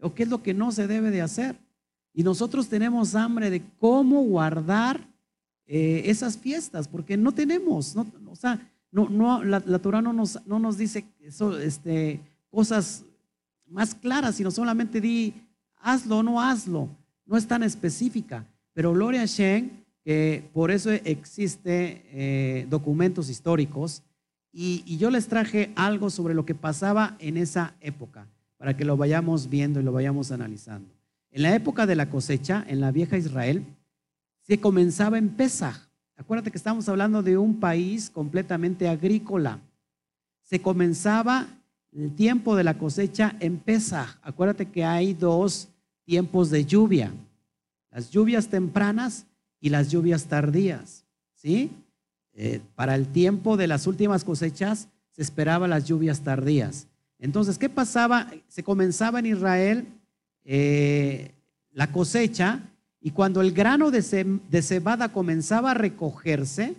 o 0.00 0.14
qué 0.14 0.24
es 0.24 0.28
lo 0.28 0.42
que 0.42 0.54
no 0.54 0.72
se 0.72 0.86
debe 0.86 1.10
de 1.10 1.22
hacer. 1.22 1.56
Y 2.12 2.22
nosotros 2.22 2.68
tenemos 2.68 3.14
hambre 3.14 3.50
de 3.50 3.62
cómo 3.78 4.22
guardar 4.22 5.06
eh, 5.66 6.02
esas 6.06 6.36
fiestas, 6.36 6.88
porque 6.88 7.16
no 7.16 7.32
tenemos, 7.32 7.94
no, 7.94 8.06
o 8.28 8.34
sea, 8.34 8.60
no, 8.90 9.08
no, 9.08 9.44
la, 9.44 9.62
la 9.64 9.78
Torah 9.78 10.02
no 10.02 10.12
nos, 10.12 10.44
no 10.46 10.58
nos 10.58 10.76
dice 10.76 11.04
eso, 11.20 11.56
este, 11.58 12.20
cosas 12.50 13.04
más 13.68 13.94
claras, 13.94 14.34
sino 14.34 14.50
solamente 14.50 15.00
di, 15.00 15.32
hazlo 15.76 16.18
o 16.18 16.22
no 16.24 16.40
hazlo, 16.40 16.88
no 17.24 17.36
es 17.36 17.46
tan 17.46 17.62
específica. 17.62 18.44
Pero 18.72 18.92
gloria 18.92 19.24
Shen, 19.26 19.84
que 20.04 20.48
por 20.52 20.72
eso 20.72 20.90
existe 20.90 22.02
eh, 22.06 22.66
documentos 22.68 23.30
históricos, 23.30 24.02
y 24.52 24.96
yo 24.96 25.12
les 25.12 25.28
traje 25.28 25.70
algo 25.76 26.10
sobre 26.10 26.34
lo 26.34 26.44
que 26.44 26.56
pasaba 26.56 27.14
en 27.20 27.36
esa 27.36 27.74
época, 27.80 28.26
para 28.60 28.76
que 28.76 28.84
lo 28.84 28.98
vayamos 28.98 29.48
viendo 29.48 29.80
y 29.80 29.82
lo 29.82 29.90
vayamos 29.90 30.30
analizando. 30.32 30.94
En 31.30 31.40
la 31.40 31.54
época 31.54 31.86
de 31.86 31.96
la 31.96 32.10
cosecha, 32.10 32.62
en 32.68 32.80
la 32.80 32.92
vieja 32.92 33.16
Israel, 33.16 33.64
se 34.42 34.60
comenzaba 34.60 35.16
en 35.16 35.30
Pesaj. 35.30 35.88
Acuérdate 36.14 36.50
que 36.50 36.58
estamos 36.58 36.86
hablando 36.86 37.22
de 37.22 37.38
un 37.38 37.58
país 37.58 38.10
completamente 38.10 38.86
agrícola. 38.86 39.60
Se 40.42 40.60
comenzaba 40.60 41.46
el 41.90 42.14
tiempo 42.14 42.54
de 42.54 42.64
la 42.64 42.76
cosecha 42.76 43.34
en 43.40 43.56
Pesaj. 43.56 44.18
Acuérdate 44.20 44.66
que 44.66 44.84
hay 44.84 45.14
dos 45.14 45.70
tiempos 46.04 46.50
de 46.50 46.66
lluvia. 46.66 47.14
Las 47.90 48.10
lluvias 48.10 48.48
tempranas 48.48 49.24
y 49.58 49.70
las 49.70 49.90
lluvias 49.90 50.26
tardías. 50.26 51.06
¿Sí? 51.34 51.70
Eh, 52.34 52.60
para 52.74 52.94
el 52.94 53.08
tiempo 53.08 53.56
de 53.56 53.68
las 53.68 53.86
últimas 53.86 54.22
cosechas 54.22 54.88
se 55.12 55.22
esperaba 55.22 55.66
las 55.66 55.86
lluvias 55.86 56.20
tardías. 56.20 56.89
Entonces, 57.20 57.58
¿qué 57.58 57.68
pasaba? 57.68 58.30
Se 58.48 58.62
comenzaba 58.62 59.18
en 59.18 59.26
Israel 59.26 59.86
eh, 60.44 61.32
la 61.72 61.92
cosecha 61.92 62.62
Y 63.02 63.12
cuando 63.12 63.40
el 63.40 63.52
grano 63.52 63.90
de, 63.90 64.02
cebada 64.02 65.12
comenzaba 65.12 65.70
a 65.70 65.74
recogerse, 65.74 66.74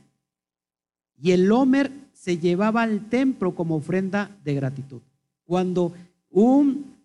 y 1.18 1.32
el 1.32 1.52
homer 1.52 1.92
se 2.14 2.38
llevaba 2.38 2.84
al 2.84 3.10
templo 3.10 3.56
como 3.56 3.76
ofrenda 3.76 4.30
de 4.44 4.54
gratitud. 4.54 5.02
Cuando 5.46 5.94
un, 6.30 6.96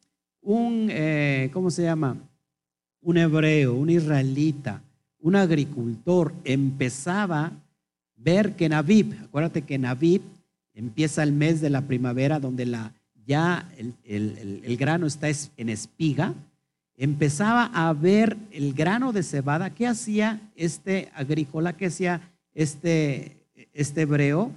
un 0.42 0.88
eh, 0.90 1.50
¿cómo 1.52 1.70
se 1.70 1.84
llama? 1.84 2.16
Un 3.00 3.16
hebreo, 3.16 3.74
un 3.74 3.88
israelita, 3.88 4.82
un 5.20 5.36
agricultor 5.36 6.34
empezaba 6.44 7.46
a 7.46 7.52
ver 8.16 8.54
que 8.54 8.66
en 8.66 8.74
Aviv, 8.74 9.18
acuérdate 9.24 9.62
que 9.62 9.76
en 9.76 9.86
Aviv 9.86 10.20
empieza 10.74 11.22
el 11.22 11.32
mes 11.32 11.62
de 11.62 11.70
la 11.70 11.82
primavera 11.82 12.38
donde 12.38 12.66
la, 12.66 12.92
ya 13.26 13.68
el, 13.76 14.62
el 14.64 14.76
grano 14.76 15.06
está 15.06 15.28
en 15.28 15.68
espiga, 15.68 16.34
empezaba 16.96 17.64
a 17.74 17.92
ver 17.92 18.36
el 18.50 18.72
grano 18.72 19.12
de 19.12 19.22
cebada. 19.22 19.70
¿Qué 19.70 19.86
hacía 19.86 20.40
este 20.56 21.10
agrícola? 21.14 21.76
¿Qué 21.76 21.86
hacía 21.86 22.20
este, 22.54 23.36
este 23.74 24.02
hebreo? 24.02 24.50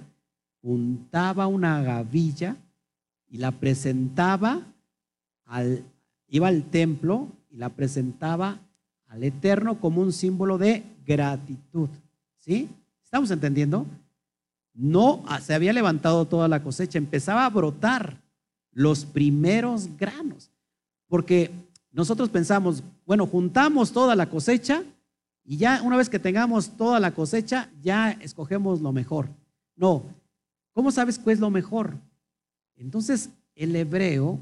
Juntaba 0.62 1.46
una 1.46 1.82
gavilla 1.82 2.56
y 3.28 3.38
la 3.38 3.52
presentaba 3.52 4.62
al, 5.46 5.84
iba 6.28 6.48
al 6.48 6.64
templo 6.64 7.28
y 7.50 7.56
la 7.56 7.70
presentaba 7.70 8.60
al 9.08 9.24
Eterno 9.24 9.80
como 9.80 10.00
un 10.00 10.12
símbolo 10.12 10.58
de 10.58 10.84
gratitud. 11.04 11.88
¿Sí? 12.38 12.68
¿Estamos 13.04 13.30
entendiendo? 13.30 13.86
No 14.72 15.24
se 15.42 15.54
había 15.54 15.72
levantado 15.72 16.26
toda 16.26 16.48
la 16.48 16.62
cosecha, 16.62 16.96
empezaba 16.96 17.44
a 17.44 17.50
brotar 17.50 18.18
los 18.72 19.04
primeros 19.04 19.96
granos. 19.96 20.50
Porque 21.08 21.50
nosotros 21.92 22.28
pensamos, 22.28 22.82
bueno, 23.06 23.26
juntamos 23.26 23.92
toda 23.92 24.14
la 24.14 24.28
cosecha 24.28 24.84
y 25.44 25.56
ya 25.56 25.82
una 25.82 25.96
vez 25.96 26.08
que 26.08 26.18
tengamos 26.18 26.76
toda 26.76 27.00
la 27.00 27.12
cosecha, 27.12 27.70
ya 27.82 28.12
escogemos 28.12 28.80
lo 28.80 28.92
mejor. 28.92 29.28
No, 29.74 30.04
¿cómo 30.72 30.92
sabes 30.92 31.18
cuál 31.18 31.34
es 31.34 31.40
lo 31.40 31.50
mejor? 31.50 31.96
Entonces, 32.76 33.30
el 33.54 33.74
hebreo, 33.74 34.38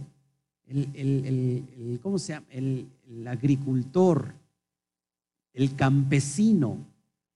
el, 0.67 1.99
¿cómo 2.03 2.19
se 2.19 2.35
llama? 2.35 2.47
El, 2.51 2.89
agricultor, 3.27 4.35
el 5.55 5.75
campesino, 5.75 6.77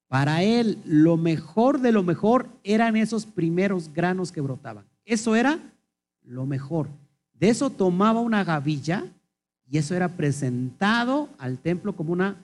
para 0.06 0.42
él 0.42 0.78
lo 0.84 1.16
mejor 1.16 1.80
de 1.80 1.92
lo 1.92 2.02
mejor 2.02 2.50
eran 2.62 2.96
esos 2.96 3.24
primeros 3.24 3.92
granos 3.92 4.30
que 4.30 4.42
brotaban. 4.42 4.84
Eso 5.06 5.34
era 5.34 5.58
lo 6.24 6.46
mejor. 6.46 6.88
De 7.34 7.48
eso 7.48 7.70
tomaba 7.70 8.20
una 8.20 8.44
gavilla 8.44 9.04
y 9.68 9.78
eso 9.78 9.94
era 9.94 10.08
presentado 10.08 11.28
al 11.38 11.58
templo 11.58 11.94
como 11.94 12.12
una 12.12 12.36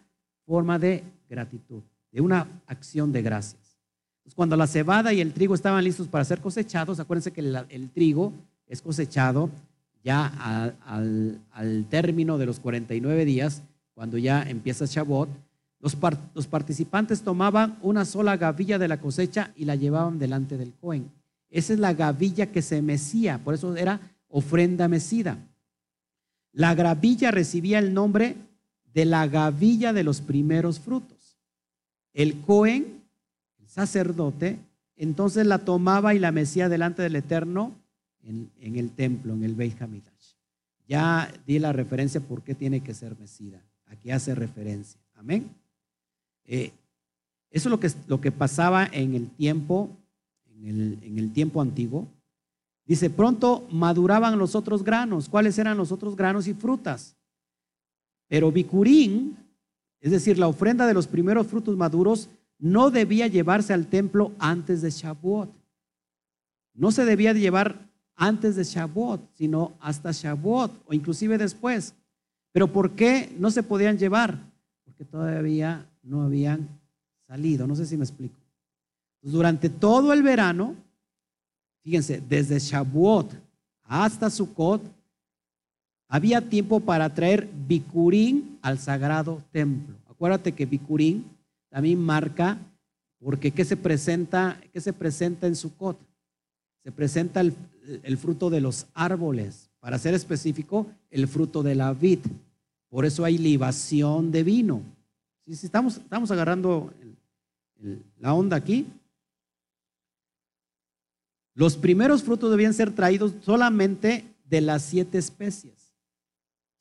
forma 0.47 0.79
de 0.79 1.05
gratitud, 1.29 1.83
de 2.11 2.21
una 2.21 2.49
acción 2.67 3.13
de 3.13 3.23
gracias. 3.23 3.77
cuando 4.35 4.57
la 4.57 4.67
cebada 4.67 5.13
y 5.13 5.21
el 5.21 5.33
trigo 5.33 5.55
estaban 5.55 5.83
listos 5.85 6.07
para 6.09 6.25
ser 6.25 6.41
cosechados, 6.41 7.01
acuérdense 7.01 7.33
que 7.33 7.41
el, 7.41 7.91
trigo 7.91 8.33
es 8.67 8.83
cosechado 8.83 9.51
ya 10.05 10.75
al, 10.85 11.87
término 11.89 12.39
de 12.39 12.47
los 12.47 12.61
49 12.61 13.25
días, 13.25 13.63
cuando 13.95 14.19
ya 14.19 14.43
empieza 14.43 14.85
Shabbat, 14.87 15.29
los, 15.81 15.97
los, 16.35 16.47
participantes 16.47 17.23
tomaban 17.23 17.79
una 17.83 18.05
sola 18.05 18.37
gavilla 18.37 18.79
de 18.79 18.89
la 18.89 19.01
cosecha 19.01 19.53
y 19.57 19.65
la 19.65 19.77
llevaban 19.77 20.19
delante 20.19 20.57
del 20.57 20.73
Cohen. 20.75 21.11
Esa 21.51 21.73
es 21.73 21.79
la 21.79 21.95
gavilla 21.95 22.53
que 22.53 22.63
se 22.63 22.83
mecía, 22.83 23.39
por 23.39 23.55
eso 23.55 23.75
era 23.77 24.01
ofrenda 24.29 24.89
mecida. 24.89 25.39
La 26.53 26.75
gravilla 26.75 27.31
recibía 27.31 27.79
el 27.79 27.95
nombre 27.95 28.37
de 28.93 29.05
la 29.05 29.27
gavilla 29.27 29.93
de 29.93 30.05
los 30.05 30.21
primeros 30.21 30.81
frutos. 30.81 31.39
El 32.13 32.41
Cohen, 32.41 33.03
el 33.59 33.69
sacerdote, 33.69 34.59
entonces 34.97 35.47
la 35.47 35.59
tomaba 35.59 36.15
y 36.15 36.19
la 36.19 36.33
mecía 36.33 36.69
delante 36.69 37.03
del 37.03 37.17
Eterno 37.17 37.73
en, 38.23 38.51
el 38.77 38.91
templo, 38.91 39.33
en 39.35 39.45
el 39.45 39.55
Beit 39.55 39.81
Hamidash. 39.81 40.35
Ya 40.87 41.33
di 41.47 41.59
la 41.59 41.73
referencia 41.73 42.21
por 42.21 42.43
qué 42.43 42.55
tiene 42.55 42.81
que 42.81 42.95
ser 42.95 43.17
mecida. 43.19 43.63
Aquí 43.87 44.11
hace 44.11 44.35
referencia. 44.35 45.01
Amén. 45.15 45.49
Eh, 46.45 46.73
eso 47.51 47.69
es 47.69 47.71
lo 47.71 47.81
que, 47.81 47.91
lo 48.07 48.21
que 48.21 48.33
pasaba 48.33 48.87
en 48.91 49.15
el 49.15 49.31
tiempo, 49.31 49.97
en 50.63 51.19
el, 51.19 51.33
tiempo 51.33 51.61
antiguo. 51.61 52.09
Dice, 52.85 53.11
pronto 53.11 53.67
maduraban 53.71 54.39
los 54.39 54.55
otros 54.55 54.83
granos. 54.83 55.29
¿Cuáles 55.29 55.59
eran 55.59 55.77
los 55.77 55.93
otros 55.93 56.17
granos 56.17 56.47
y 56.49 56.55
frutas? 56.55 57.17
Pero 58.29 58.51
bicurín, 58.51 59.37
es 60.01 60.11
decir, 60.11 60.39
la 60.39 60.49
ofrenda 60.49 60.87
de 60.87 60.95
los 60.95 61.07
primeros 61.07 61.47
frutos 61.47 61.77
maduros, 61.77 62.29
no 62.59 62.91
debía 62.91 63.27
llevarse 63.27 63.73
al 63.73 63.87
templo 63.87 64.33
antes 64.39 64.83
de 64.83 64.91
Shavuot. 64.91 65.51
No 66.75 66.91
se 66.91 67.05
debía 67.05 67.33
llevar 67.33 67.89
antes 68.17 68.57
de 68.57 68.65
Shavuot, 68.65 69.21
sino 69.35 69.73
hasta 69.81 70.13
Shavuot 70.13 70.73
o 70.87 70.95
inclusive 70.95 71.39
después. 71.39 71.95
Pero 72.53 72.73
¿por 72.73 72.93
qué 72.93 73.35
no 73.39 73.51
se 73.51 73.63
podían 73.63 73.99
llevar? 73.99 74.39
Porque 74.85 75.05
todavía 75.05 75.87
no 76.03 76.23
habían 76.23 76.69
salido. 77.27 77.67
No 77.67 77.77
sé 77.77 77.87
si 77.87 77.97
me 77.97 78.05
explico. 78.05 78.37
Durante 79.23 79.69
todo 79.69 80.13
el 80.13 80.23
verano, 80.23 80.77
Fíjense, 81.89 82.23
desde 82.29 82.59
Shavuot 82.59 83.33
hasta 83.85 84.29
Sukkot 84.29 84.83
había 86.07 86.47
tiempo 86.47 86.81
para 86.81 87.15
traer 87.15 87.49
Bikurín 87.67 88.59
al 88.61 88.79
sagrado 88.79 89.43
templo. 89.53 89.97
Acuérdate 90.07 90.53
que 90.53 90.67
Bikurín 90.67 91.25
también 91.71 91.99
marca, 91.99 92.59
porque 93.19 93.53
¿qué 93.53 93.65
se 93.65 93.79
presenta, 93.79 94.61
qué 94.71 94.83
se 94.83 94.93
presenta 94.93 95.47
en 95.47 95.57
Sukkot? 95.57 95.99
Se 96.85 96.93
presenta 96.93 97.41
el, 97.41 98.19
fruto 98.19 98.51
de 98.51 98.61
los 98.61 98.87
árboles, 98.93 99.71
para 99.81 99.97
ser 99.97 100.13
específico, 100.13 100.87
el 101.11 101.27
fruto 101.27 101.63
de 101.63 101.75
la 101.75 101.95
vid. 101.95 102.19
Por 102.91 103.07
eso 103.07 103.25
hay 103.25 103.39
libación 103.39 104.31
de 104.31 104.43
vino. 104.43 104.83
Si 105.47 105.65
estamos, 105.65 105.97
estamos 105.97 106.31
agarrando 106.31 106.93
la 108.19 108.35
onda 108.35 108.59
aquí. 108.59 108.87
Los 111.59 111.77
primeros 111.77 112.23
frutos 112.23 112.53
debían 112.53 112.73
ser 112.73 112.95
traídos 112.95 113.35
solamente 113.41 114.33
de 114.49 114.61
las 114.61 114.81
siete 114.81 115.19
especies. 115.19 115.93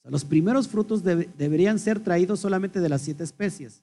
los 0.03 0.23
primeros 0.23 0.67
frutos 0.67 1.03
deberían 1.03 1.79
ser 1.79 1.99
traídos 1.99 2.41
solamente 2.41 2.79
de 2.79 2.87
las 2.87 3.01
siete 3.01 3.23
especies, 3.23 3.81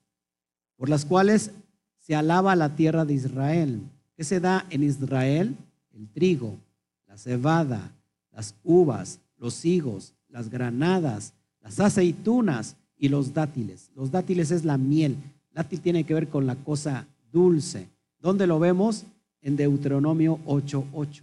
por 0.77 0.89
las 0.89 1.05
cuales 1.05 1.51
se 1.99 2.15
alaba 2.15 2.55
la 2.55 2.77
tierra 2.77 3.05
de 3.05 3.15
Israel. 3.15 3.81
¿Qué 4.17 4.23
se 4.23 4.39
da 4.39 4.67
en 4.71 4.85
Israel? 4.85 5.57
El 5.93 6.09
trigo, 6.11 6.61
la 7.09 7.19
cebada, 7.19 7.91
las 8.31 8.55
uvas, 8.63 9.19
los 9.37 9.65
higos, 9.65 10.15
las 10.29 10.49
granadas, 10.49 11.33
las 11.61 11.81
aceitunas 11.81 12.77
y 12.97 13.09
los 13.09 13.35
dátiles. 13.35 13.91
Los 13.97 14.13
dátiles 14.13 14.53
es 14.53 14.65
la 14.65 14.79
miel. 14.79 15.17
Dátil 15.53 15.81
tiene 15.81 16.05
que 16.05 16.15
ver 16.15 16.29
con 16.29 16.47
la 16.47 16.55
cosa 16.55 17.09
dulce. 17.33 17.89
¿Dónde 18.21 18.47
lo 18.47 18.61
vemos? 18.61 19.07
En 19.45 19.57
Deuteronomio 19.57 20.41
8.8. 20.47 21.23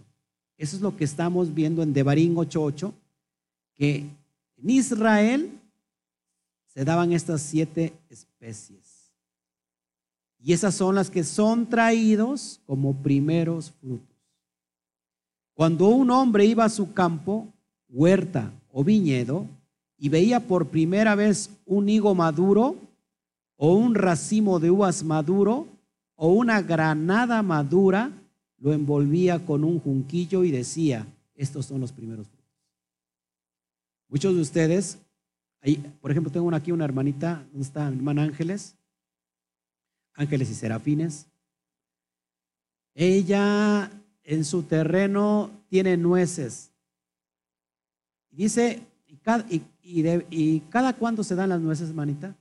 Eso 0.56 0.76
es 0.76 0.80
lo 0.80 0.96
que 0.96 1.04
estamos 1.04 1.52
viendo 1.52 1.82
en 1.82 1.92
Devarim 1.92 2.36
8.8, 2.36 2.92
que 3.74 4.06
en 4.56 4.70
Israel 4.70 5.50
se 6.68 6.84
daban 6.84 7.12
estas 7.12 7.42
siete 7.42 7.92
especies. 8.08 9.10
Y 10.38 10.52
esas 10.52 10.74
son 10.74 10.94
las 10.94 11.10
que 11.10 11.24
son 11.24 11.66
traídos 11.66 12.60
como 12.64 12.94
primeros 12.94 13.72
frutos. 13.72 14.16
Cuando 15.54 15.88
un 15.88 16.10
hombre 16.10 16.46
iba 16.46 16.64
a 16.64 16.70
su 16.70 16.92
campo, 16.92 17.48
huerta 17.88 18.52
o 18.72 18.82
viñedo, 18.82 19.46
y 19.98 20.08
veía 20.08 20.40
por 20.40 20.68
primera 20.68 21.14
vez 21.14 21.50
un 21.66 21.88
higo 21.88 22.14
maduro 22.14 22.76
o 23.56 23.74
un 23.74 23.94
racimo 23.94 24.58
de 24.58 24.70
uvas 24.70 25.04
maduro, 25.04 25.66
o 26.24 26.28
una 26.28 26.62
granada 26.62 27.42
madura, 27.42 28.12
lo 28.58 28.72
envolvía 28.72 29.44
con 29.44 29.64
un 29.64 29.80
junquillo 29.80 30.44
y 30.44 30.52
decía, 30.52 31.04
estos 31.34 31.66
son 31.66 31.80
los 31.80 31.90
primeros 31.90 32.28
frutos. 32.28 32.46
Muchos 34.06 34.36
de 34.36 34.40
ustedes, 34.40 34.98
ahí, 35.62 35.82
por 36.00 36.12
ejemplo, 36.12 36.30
tengo 36.30 36.54
aquí 36.54 36.70
una 36.70 36.84
hermanita, 36.84 37.44
¿dónde 37.50 37.66
está 37.66 37.88
hermana 37.88 38.22
Ángeles? 38.22 38.76
Ángeles 40.14 40.48
y 40.50 40.54
Serafines. 40.54 41.26
Ella 42.94 43.90
en 44.22 44.44
su 44.44 44.62
terreno 44.62 45.50
tiene 45.68 45.96
nueces. 45.96 46.70
Dice, 48.30 48.80
¿y 49.08 49.16
cada, 49.16 49.44
y, 49.50 50.60
cada 50.70 50.92
cuándo 50.92 51.24
se 51.24 51.34
dan 51.34 51.48
las 51.48 51.60
nueces, 51.60 51.88
hermanita? 51.88 52.36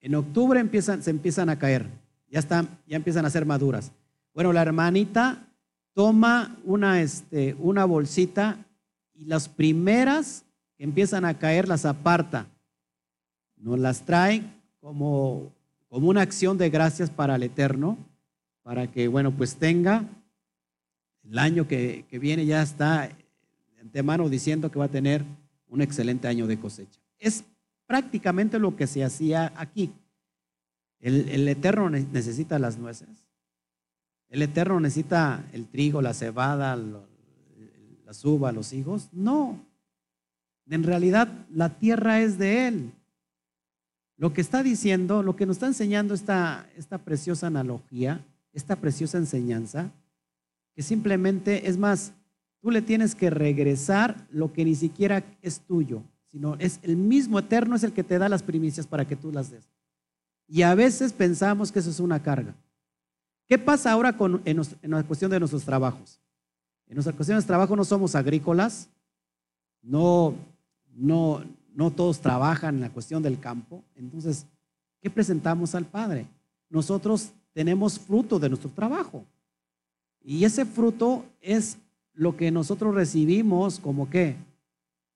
En 0.00 0.14
octubre 0.14 0.60
empiezan, 0.60 1.02
se 1.02 1.10
empiezan 1.10 1.48
a 1.48 1.58
caer, 1.58 1.86
ya, 2.28 2.38
están, 2.38 2.68
ya 2.86 2.96
empiezan 2.96 3.26
a 3.26 3.30
ser 3.30 3.44
maduras. 3.44 3.92
Bueno, 4.34 4.52
la 4.52 4.62
hermanita 4.62 5.46
toma 5.92 6.56
una, 6.64 7.00
este, 7.02 7.54
una 7.58 7.84
bolsita 7.84 8.64
y 9.14 9.26
las 9.26 9.48
primeras 9.48 10.44
que 10.76 10.84
empiezan 10.84 11.24
a 11.24 11.38
caer 11.38 11.68
las 11.68 11.84
aparta. 11.84 12.46
Nos 13.56 13.78
las 13.78 14.06
trae 14.06 14.42
como, 14.80 15.52
como 15.88 16.08
una 16.08 16.22
acción 16.22 16.56
de 16.56 16.70
gracias 16.70 17.10
para 17.10 17.36
el 17.36 17.42
Eterno, 17.42 17.98
para 18.62 18.90
que, 18.90 19.08
bueno, 19.08 19.32
pues 19.32 19.56
tenga 19.56 20.08
el 21.24 21.38
año 21.38 21.68
que, 21.68 22.04
viene 22.12 22.46
ya 22.46 22.62
está 22.62 23.08
de 23.08 23.80
antemano 23.80 24.28
diciendo 24.28 24.70
que 24.70 24.78
va 24.78 24.86
a 24.86 24.90
tener 24.90 25.24
un 25.68 25.80
excelente 25.82 26.28
año 26.28 26.46
de 26.46 26.58
cosecha. 26.58 27.00
Prácticamente 27.90 28.60
lo 28.60 28.76
que 28.76 28.86
se 28.86 29.02
hacía 29.02 29.52
aquí. 29.56 29.92
El, 31.00 31.48
Eterno 31.48 31.90
necesita 31.90 32.56
las 32.60 32.78
nueces. 32.78 33.08
El 34.28 34.42
Eterno 34.42 34.78
necesita 34.78 35.44
el 35.52 35.66
trigo, 35.66 36.00
la 36.00 36.14
cebada, 36.14 36.76
la 36.76 37.00
uva, 38.22 38.52
los 38.52 38.72
hijos. 38.72 39.08
No. 39.10 39.58
En 40.68 40.84
realidad 40.84 41.26
la 41.52 41.80
tierra 41.80 42.20
es 42.20 42.38
de 42.38 42.68
Él. 42.68 42.92
Lo 44.16 44.32
que 44.32 44.40
está 44.40 44.62
diciendo, 44.62 45.24
lo 45.24 45.34
que 45.34 45.46
nos 45.46 45.56
está 45.56 45.66
enseñando 45.66 46.14
esta, 46.14 46.70
esta 46.76 46.98
preciosa 46.98 47.48
analogía, 47.48 48.24
esta 48.52 48.76
preciosa 48.76 49.18
enseñanza, 49.18 49.90
que 50.76 50.82
simplemente, 50.82 51.68
es 51.68 51.76
más, 51.76 52.12
tú 52.60 52.70
le 52.70 52.82
tienes 52.82 53.16
que 53.16 53.30
regresar 53.30 54.28
lo 54.30 54.52
que 54.52 54.64
ni 54.64 54.76
siquiera 54.76 55.24
es 55.42 55.58
tuyo, 55.58 56.04
sino 56.30 56.56
es 56.58 56.78
el 56.82 56.96
mismo 56.96 57.38
eterno 57.38 57.74
es 57.74 57.82
el 57.82 57.92
que 57.92 58.04
te 58.04 58.18
da 58.18 58.28
las 58.28 58.42
primicias 58.42 58.86
para 58.86 59.06
que 59.06 59.16
tú 59.16 59.32
las 59.32 59.50
des. 59.50 59.68
Y 60.46 60.62
a 60.62 60.74
veces 60.74 61.12
pensamos 61.12 61.70
que 61.70 61.78
eso 61.78 61.90
es 61.90 62.00
una 62.00 62.22
carga. 62.22 62.54
¿Qué 63.46 63.58
pasa 63.58 63.92
ahora 63.92 64.16
con, 64.16 64.42
en, 64.44 64.60
la 64.82 65.02
cuestión 65.02 65.30
de 65.30 65.38
nuestros 65.38 65.64
trabajos? 65.64 66.20
En 66.86 66.94
nuestra 66.94 67.12
cuestión 67.12 67.38
de 67.38 67.44
trabajo 67.44 67.74
no 67.76 67.84
somos 67.84 68.14
agrícolas, 68.14 68.88
no, 69.82 70.34
no, 70.94 71.42
no 71.74 71.90
todos 71.90 72.20
trabajan 72.20 72.76
en 72.76 72.80
la 72.80 72.90
cuestión 72.90 73.22
del 73.22 73.38
campo. 73.38 73.82
Entonces, 73.94 74.46
¿qué 75.00 75.10
presentamos 75.10 75.74
al 75.74 75.84
Padre? 75.84 76.26
Nosotros 76.68 77.30
tenemos 77.52 77.98
fruto 77.98 78.38
de 78.38 78.48
nuestro 78.48 78.70
trabajo. 78.70 79.24
Y 80.22 80.44
ese 80.44 80.64
fruto 80.64 81.24
es 81.40 81.78
lo 82.12 82.36
que 82.36 82.50
nosotros 82.50 82.94
recibimos 82.94 83.78
como 83.78 84.10
qué? 84.10 84.36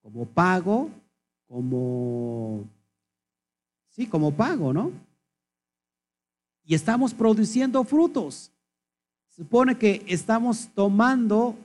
Como 0.02 0.26
pago, 0.26 0.90
como, 1.48 2.64
sí, 3.90 4.06
como 4.06 4.32
pago, 4.32 4.72
¿no? 4.72 4.92
y 6.66 6.74
estamos 6.74 7.14
produciendo 7.14 7.84
frutos. 7.84 8.50
Supone 9.28 9.76
que 9.76 10.04
estamos 10.06 10.68
tomando 10.74 11.56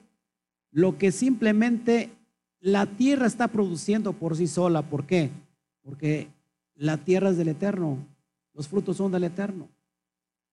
lo 0.71 0.97
que 0.97 1.11
simplemente 1.11 2.09
la 2.59 2.85
tierra 2.85 3.27
está 3.27 3.47
produciendo 3.47 4.13
por 4.13 4.35
sí 4.35 4.47
sola. 4.47 4.81
¿Por 4.81 5.05
qué? 5.05 5.29
Porque 5.83 6.27
la 6.75 6.97
tierra 6.97 7.29
es 7.29 7.37
del 7.37 7.49
Eterno, 7.49 7.97
los 8.53 8.67
frutos 8.67 8.97
son 8.97 9.11
del 9.11 9.25
Eterno. 9.25 9.67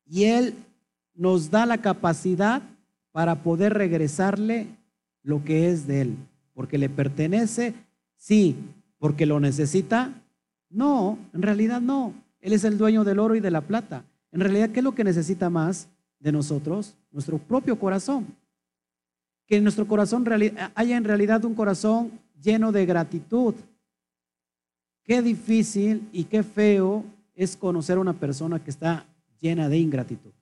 Y 0.06 0.24
Él 0.24 0.54
nos 1.14 1.50
da 1.50 1.66
la 1.66 1.78
capacidad 1.78 2.62
para 3.12 3.42
poder 3.42 3.74
regresarle 3.74 4.68
lo 5.22 5.42
que 5.42 5.70
es 5.70 5.86
de 5.86 6.02
Él. 6.02 6.16
Porque 6.54 6.78
le 6.78 6.88
pertenece, 6.88 7.74
sí, 8.16 8.56
porque 8.98 9.26
lo 9.26 9.40
necesita. 9.40 10.12
No, 10.70 11.18
en 11.32 11.42
realidad 11.42 11.80
no. 11.80 12.14
Él 12.40 12.52
es 12.52 12.64
el 12.64 12.78
dueño 12.78 13.04
del 13.04 13.18
oro 13.18 13.34
y 13.34 13.40
de 13.40 13.50
la 13.50 13.60
plata. 13.60 14.04
En 14.32 14.40
realidad, 14.40 14.70
¿qué 14.70 14.80
es 14.80 14.84
lo 14.84 14.94
que 14.94 15.04
necesita 15.04 15.50
más 15.50 15.88
de 16.18 16.32
nosotros? 16.32 16.96
Nuestro 17.10 17.38
propio 17.38 17.78
corazón. 17.78 18.26
Que 19.46 19.56
en 19.56 19.62
nuestro 19.62 19.86
corazón 19.86 20.24
haya 20.74 20.96
en 20.96 21.04
realidad 21.04 21.44
un 21.44 21.54
corazón 21.54 22.10
lleno 22.40 22.72
de 22.72 22.86
gratitud. 22.86 23.54
Qué 25.04 25.22
difícil 25.22 26.08
y 26.12 26.24
qué 26.24 26.42
feo 26.42 27.04
es 27.34 27.56
conocer 27.56 27.98
a 27.98 28.00
una 28.00 28.14
persona 28.14 28.62
que 28.62 28.70
está 28.70 29.06
llena 29.40 29.68
de 29.68 29.78
ingratitud. 29.78 30.32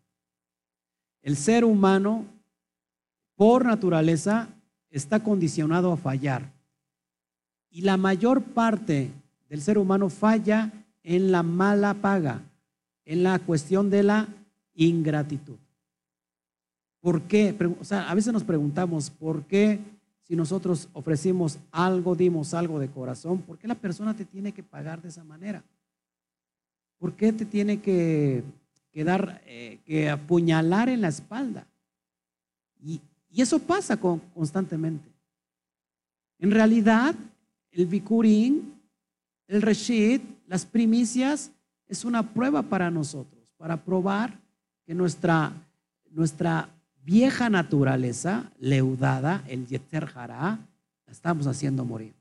El 1.23 1.37
ser 1.37 1.65
humano, 1.65 2.25
por 3.35 3.65
naturaleza, 3.65 4.49
está 4.91 5.23
condicionado 5.23 5.93
a 5.93 5.97
fallar. 5.97 6.54
Y 7.75 7.81
la 7.83 7.97
mayor 7.97 8.41
parte 8.41 9.11
del 9.49 9.61
ser 9.61 9.79
humano 9.79 10.09
falla 10.09 10.73
en 11.03 11.33
la 11.33 11.43
mala 11.43 11.95
paga 11.95 12.41
en 13.05 13.25
la 13.25 13.41
cuestión 13.41 13.91
de 13.91 14.05
la 14.05 14.29
ingratitud. 14.75 15.57
¿Por 17.01 17.23
qué? 17.23 17.53
O 17.81 17.85
sea, 17.85 18.09
a 18.09 18.15
veces 18.15 18.33
nos 18.33 18.45
preguntamos, 18.45 19.11
¿por 19.11 19.43
qué 19.47 19.81
si 20.23 20.37
nosotros 20.37 20.89
ofrecimos 20.93 21.59
algo, 21.73 22.15
dimos 22.15 22.55
algo 22.55 22.79
de 22.79 22.89
corazón, 22.89 23.43
por 23.43 23.59
qué 23.59 23.67
la 23.67 23.75
persona 23.75 24.15
te 24.15 24.25
tiene 24.25 24.53
que 24.53 24.63
pagar 24.63 25.03
de 25.03 25.09
esa 25.09 25.25
manera? 25.25 25.65
¿Por 26.99 27.15
qué 27.15 27.33
te 27.33 27.45
tiene 27.45 27.81
que, 27.81 28.45
dar, 28.95 29.43
eh, 29.47 29.81
que 29.85 30.09
apuñalar 30.09 30.89
en 30.89 31.01
la 31.01 31.09
espalda? 31.09 31.67
Y, 32.81 33.01
eso 33.37 33.59
pasa 33.59 33.97
constantemente. 33.97 35.11
En 36.39 36.53
realidad, 36.53 37.17
el 37.75 37.87
bikurín, 37.87 38.75
el 39.49 39.63
reshit, 39.63 40.23
las 40.47 40.65
primicias, 40.65 41.51
es 41.87 42.05
una 42.05 42.23
prueba 42.33 42.63
para 42.63 42.91
nosotros, 42.91 43.53
para 43.57 43.77
probar 43.77 44.39
que 44.87 44.95
nuestra, 44.95 45.53
nuestra 46.11 46.69
vieja 47.05 47.51
naturaleza 47.51 48.51
leudada, 48.59 49.45
el 49.49 49.67
Yeter 49.67 50.09
Hará, 50.15 50.59
la 51.07 51.13
estamos 51.13 51.47
haciendo 51.47 51.85
morir. 51.85 52.15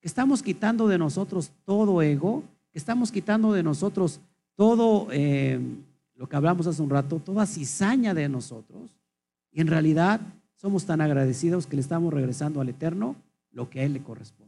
Estamos 0.00 0.42
quitando 0.42 0.88
de 0.88 0.98
nosotros 0.98 1.50
todo 1.64 2.02
ego, 2.02 2.44
estamos 2.72 3.10
quitando 3.10 3.52
de 3.52 3.62
nosotros 3.62 4.20
todo 4.56 5.08
eh, 5.10 5.60
lo 6.16 6.28
que 6.28 6.36
hablamos 6.36 6.66
hace 6.66 6.82
un 6.82 6.90
rato, 6.90 7.18
toda 7.18 7.46
cizaña 7.46 8.14
de 8.14 8.28
nosotros. 8.28 8.82
Y 9.50 9.60
en 9.60 9.68
realidad 9.68 10.20
somos 10.56 10.84
tan 10.84 11.00
agradecidos 11.00 11.66
que 11.66 11.76
le 11.76 11.82
estamos 11.82 12.12
regresando 12.12 12.60
al 12.60 12.68
Eterno 12.68 13.16
lo 13.50 13.68
que 13.68 13.80
a 13.80 13.84
Él 13.84 13.92
le 13.94 14.02
corresponde. 14.02 14.41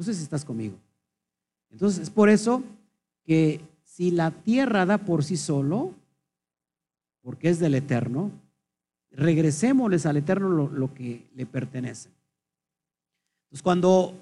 No 0.00 0.04
sé 0.04 0.14
si 0.14 0.22
estás 0.22 0.46
conmigo. 0.46 0.78
Entonces, 1.70 2.00
es 2.00 2.08
por 2.08 2.30
eso 2.30 2.64
que 3.22 3.60
si 3.84 4.10
la 4.10 4.30
tierra 4.30 4.86
da 4.86 4.96
por 4.96 5.22
sí 5.22 5.36
solo, 5.36 5.92
porque 7.20 7.50
es 7.50 7.58
del 7.58 7.74
Eterno, 7.74 8.30
regresémosles 9.10 10.06
al 10.06 10.16
Eterno 10.16 10.48
lo, 10.48 10.94
que 10.94 11.28
le 11.34 11.44
pertenece. 11.44 12.08
Entonces, 13.42 13.62
cuando, 13.62 14.14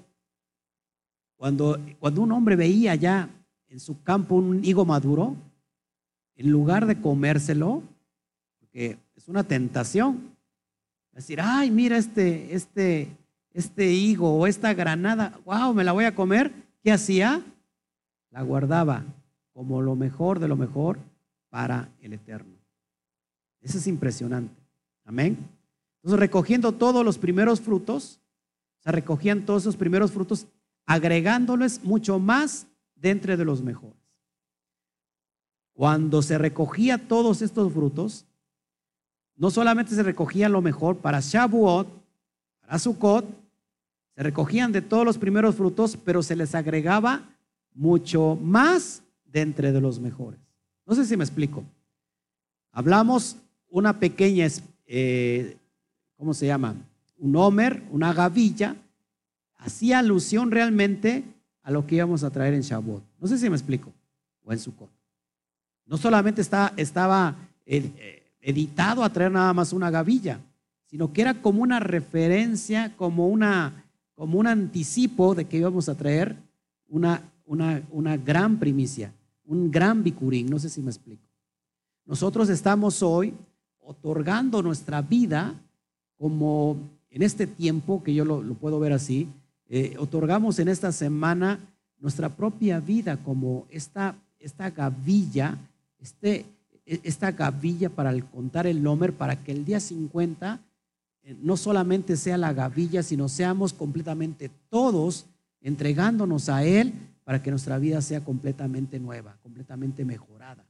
cuando, 1.37 1.79
cuando 1.97 2.23
un 2.23 2.33
hombre 2.33 2.57
veía 2.57 2.95
ya 2.95 3.29
en 3.69 3.79
su 3.79 4.03
campo 4.03 4.35
un 4.35 4.65
higo 4.65 4.83
maduro, 4.83 5.37
en 6.35 6.51
lugar 6.51 6.87
de 6.87 6.99
comérselo, 6.99 7.83
porque 8.59 8.97
es 9.15 9.29
una 9.29 9.45
tentación, 9.45 10.35
decir, 11.13 11.39
ay, 11.41 11.71
mira 11.71 11.97
este, 11.97 12.53
este, 12.53 13.15
este 13.53 13.91
higo 13.91 14.37
o 14.37 14.47
esta 14.47 14.73
granada, 14.73 15.39
wow, 15.45 15.73
me 15.73 15.83
la 15.83 15.91
voy 15.91 16.05
a 16.05 16.15
comer, 16.15 16.53
¿qué 16.81 16.91
hacía? 16.91 17.43
la 18.31 18.41
guardaba 18.43 19.05
como 19.53 19.81
lo 19.81 19.95
mejor 19.95 20.39
de 20.39 20.47
lo 20.47 20.55
mejor 20.55 20.99
para 21.49 21.89
el 22.01 22.13
eterno. 22.13 22.57
Eso 23.61 23.77
es 23.77 23.87
impresionante. 23.87 24.55
Amén. 25.03 25.37
Entonces, 25.97 26.19
recogiendo 26.19 26.71
todos 26.71 27.03
los 27.03 27.17
primeros 27.17 27.59
frutos, 27.59 28.21
o 28.79 28.83
sea, 28.83 28.91
recogían 28.91 29.45
todos 29.45 29.63
esos 29.63 29.75
primeros 29.75 30.11
frutos, 30.11 30.47
agregándoles 30.85 31.83
mucho 31.83 32.19
más 32.19 32.67
dentro 32.95 33.35
de 33.35 33.45
los 33.45 33.61
mejores. 33.61 33.97
Cuando 35.73 36.21
se 36.21 36.37
recogía 36.37 37.07
todos 37.07 37.41
estos 37.41 37.73
frutos, 37.73 38.25
no 39.35 39.51
solamente 39.51 39.95
se 39.95 40.03
recogía 40.03 40.49
lo 40.49 40.61
mejor 40.61 40.97
para 40.97 41.19
Shavuot, 41.19 41.87
para 42.69 42.77
Sukkot, 42.77 43.25
se 44.15 44.21
recogían 44.21 44.71
de 44.71 44.83
todos 44.83 45.03
los 45.03 45.17
primeros 45.17 45.55
frutos, 45.55 45.97
pero 45.97 46.21
se 46.21 46.35
les 46.35 46.53
agregaba 46.53 47.23
mucho 47.73 48.37
más 48.39 49.01
de 49.25 49.41
entre 49.41 49.71
de 49.71 49.81
los 49.81 49.99
mejores. 49.99 50.39
No 50.85 50.93
sé 50.93 51.03
si 51.05 51.17
me 51.17 51.23
explico. 51.23 51.63
Hablamos 52.71 53.37
una 53.71 53.99
pequeña, 53.99 54.45
eh, 54.85 55.57
¿cómo 56.15 56.35
se 56.35 56.45
llama? 56.45 56.75
Un 57.17 57.35
homer, 57.35 57.81
una 57.89 58.13
gavilla, 58.13 58.75
hacía 59.57 59.97
alusión 59.97 60.51
realmente 60.51 61.23
a 61.63 61.71
lo 61.71 61.87
que 61.87 61.95
íbamos 61.95 62.23
a 62.23 62.29
traer 62.29 62.53
en 62.53 62.61
Shavuot. 62.61 63.01
No 63.19 63.27
sé 63.27 63.39
si 63.39 63.49
me 63.49 63.55
explico. 63.55 63.91
O 64.43 64.53
en 64.53 64.59
Sukkot. 64.59 64.91
No 65.87 65.97
solamente 65.97 66.41
está, 66.41 66.71
estaba 66.77 67.35
eh, 67.65 68.31
editado 68.41 69.03
a 69.03 69.11
traer 69.11 69.31
nada 69.31 69.53
más 69.53 69.73
una 69.73 69.89
gavilla, 69.89 70.39
sino 70.89 71.13
que 71.13 71.21
era 71.21 71.41
como 71.41 71.61
una 71.61 71.79
referencia, 71.79 72.95
como, 72.97 73.27
una, 73.27 73.85
como 74.15 74.39
un 74.39 74.47
anticipo 74.47 75.35
de 75.35 75.45
que 75.45 75.57
íbamos 75.57 75.89
a 75.89 75.95
traer 75.95 76.35
una 76.87 77.21
una, 77.49 78.17
gran 78.17 78.59
primicia, 78.59 79.11
un 79.45 79.71
gran 79.71 80.03
bicurín, 80.03 80.47
no 80.47 80.59
sé 80.59 80.69
si 80.69 80.81
me 80.81 80.91
explico. 80.91 81.23
Nosotros 82.05 82.49
estamos 82.49 83.01
hoy 83.01 83.33
otorgando 83.79 84.61
nuestra 84.61 85.01
vida 85.01 85.55
como 86.17 86.77
en 87.09 87.23
este 87.23 87.47
tiempo, 87.47 88.03
que 88.03 88.13
yo 88.13 88.23
lo, 88.23 88.53
puedo 88.55 88.79
ver 88.79 88.93
así, 88.93 89.27
eh, 89.67 89.95
otorgamos 89.97 90.59
en 90.59 90.67
esta 90.67 90.91
semana 90.91 91.59
nuestra 91.99 92.29
propia 92.29 92.79
vida 92.79 93.17
como 93.17 93.65
esta, 93.71 94.15
esta 94.39 94.69
gavilla, 94.69 95.57
este, 95.99 96.45
e, 96.85 96.99
esta 97.03 97.31
gavilla 97.31 97.89
para 97.89 98.19
contar 98.21 98.67
el 98.67 98.83
Lomer, 98.83 99.13
para 99.13 99.43
que 99.43 99.51
el 99.51 99.65
día 99.65 99.79
50 99.79 100.55
eh, 100.55 100.59
no 101.41 101.57
solamente 101.57 102.17
sea 102.17 102.37
la 102.37 102.53
gavilla, 102.53 103.03
sino 103.03 103.29
seamos 103.29 103.73
completamente 103.73 104.49
todos 104.69 105.25
entregándonos 105.61 106.49
a 106.49 106.63
Él 106.63 106.93
para 107.23 107.43
que 107.43 107.51
nuestra 107.51 107.77
vida 107.77 108.01
sea 108.01 108.21
completamente 108.21 108.99
nueva, 108.99 109.37
completamente 109.43 110.05
mejorada. 110.05 110.65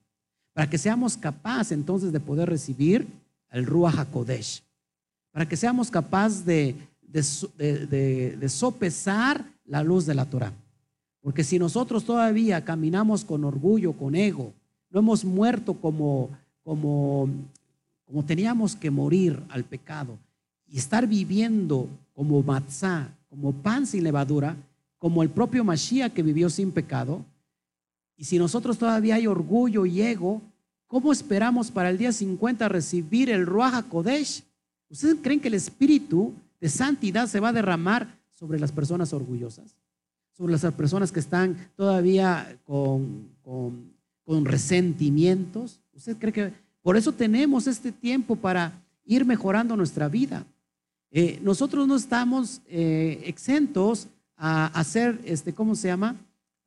Para 0.53 0.69
que 0.69 0.77
seamos 0.77 1.15
capaces 1.15 1.71
entonces 1.71 2.11
de 2.11 2.19
poder 2.19 2.49
recibir 2.49 3.07
el 3.51 3.65
Ruach 3.65 3.97
HaKodesh. 3.97 4.63
Para 5.31 5.47
que 5.47 5.55
seamos 5.55 5.89
capaces 5.89 6.43
de, 6.43 6.75
de, 7.01 8.49
sopesar 8.49 9.45
la 9.65 9.83
luz 9.83 10.05
de 10.05 10.15
la 10.15 10.25
Torah. 10.25 10.51
Porque 11.21 11.43
si 11.43 11.59
nosotros 11.59 12.03
todavía 12.03 12.65
caminamos 12.65 13.23
con 13.23 13.43
orgullo, 13.43 13.93
con 13.93 14.15
ego, 14.15 14.53
no 14.89 14.99
hemos 14.99 15.23
muerto 15.23 15.75
como, 15.75 16.29
como, 16.63 17.29
como 18.05 18.25
teníamos 18.25 18.75
que 18.75 18.89
morir 18.89 19.41
al 19.49 19.63
pecado 19.63 20.17
y 20.69 20.77
estar 20.77 21.07
viviendo 21.07 21.89
como 22.13 22.41
matzá, 22.43 23.09
como 23.29 23.51
pan 23.53 23.85
sin 23.85 24.03
levadura, 24.03 24.55
como 24.97 25.23
el 25.23 25.29
propio 25.29 25.63
Mashiach 25.63 26.13
que 26.13 26.23
vivió 26.23 26.49
sin 26.49 26.71
pecado, 26.71 27.25
y 28.19 28.25
si 28.25 28.37
nosotros 28.37 28.77
todavía 28.77 29.15
hay 29.15 29.27
orgullo 29.27 29.85
y 29.85 30.01
ego, 30.01 30.41
¿cómo 30.87 31.13
esperamos 31.13 31.71
para 31.71 31.89
el 31.89 31.97
día 31.97 32.11
50 32.11 32.67
recibir 32.67 33.29
el 33.29 33.45
Ruach 33.45 33.85
Kodesh? 33.87 34.43
¿Ustedes 34.89 35.15
creen 35.21 35.39
que 35.39 35.47
el 35.47 35.53
espíritu 35.53 36.33
de 36.59 36.67
santidad 36.67 37.27
se 37.27 37.39
va 37.39 37.49
a 37.49 37.53
derramar 37.53 38.13
sobre 38.29 38.59
las 38.59 38.73
personas 38.73 39.13
orgullosas? 39.13 39.73
Sobre 40.33 40.51
las 40.51 40.65
personas 40.73 41.13
que 41.13 41.21
están 41.21 41.69
todavía 41.77 42.59
con, 42.65 43.29
con, 43.41 44.45
resentimientos. 44.45 45.79
¿Usted 45.93 46.17
cree 46.17 46.33
que 46.33 46.53
por 46.81 46.97
eso 46.97 47.13
tenemos 47.13 47.67
este 47.67 47.93
tiempo 47.93 48.35
para 48.35 48.73
ir 49.05 49.23
mejorando 49.23 49.77
nuestra 49.77 50.09
vida? 50.09 50.45
Eh, 51.11 51.39
nosotros 51.41 51.87
no 51.87 51.95
estamos 51.95 52.61
eh, 52.67 53.21
exentos 53.25 54.07
a, 54.37 54.67
hacer, 54.67 55.19
este, 55.25 55.53
¿cómo 55.53 55.75
se 55.75 55.87
llama? 55.87 56.15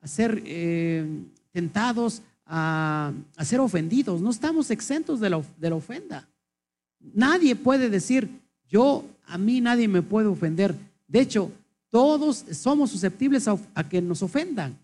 A 0.01 0.07
ser 0.07 0.41
eh, 0.45 1.07
tentados, 1.51 2.21
a, 2.45 3.13
ser 3.43 3.59
ofendidos. 3.59 4.21
No 4.21 4.29
estamos 4.29 4.69
exentos 4.69 5.19
de 5.19 5.29
la, 5.29 5.41
de 5.57 5.69
la 5.69 5.75
ofenda. 5.75 6.27
Nadie 7.13 7.55
puede 7.55 7.89
decir, 7.89 8.29
yo, 8.67 9.05
a 9.25 9.37
mí 9.37 9.61
nadie 9.61 9.87
me 9.87 10.01
puede 10.01 10.27
ofender. 10.27 10.75
De 11.07 11.21
hecho, 11.21 11.51
todos 11.89 12.45
somos 12.51 12.91
susceptibles 12.91 13.47
a, 13.47 13.57
a, 13.75 13.87
que 13.87 14.01
nos 14.01 14.21
ofendan, 14.23 14.77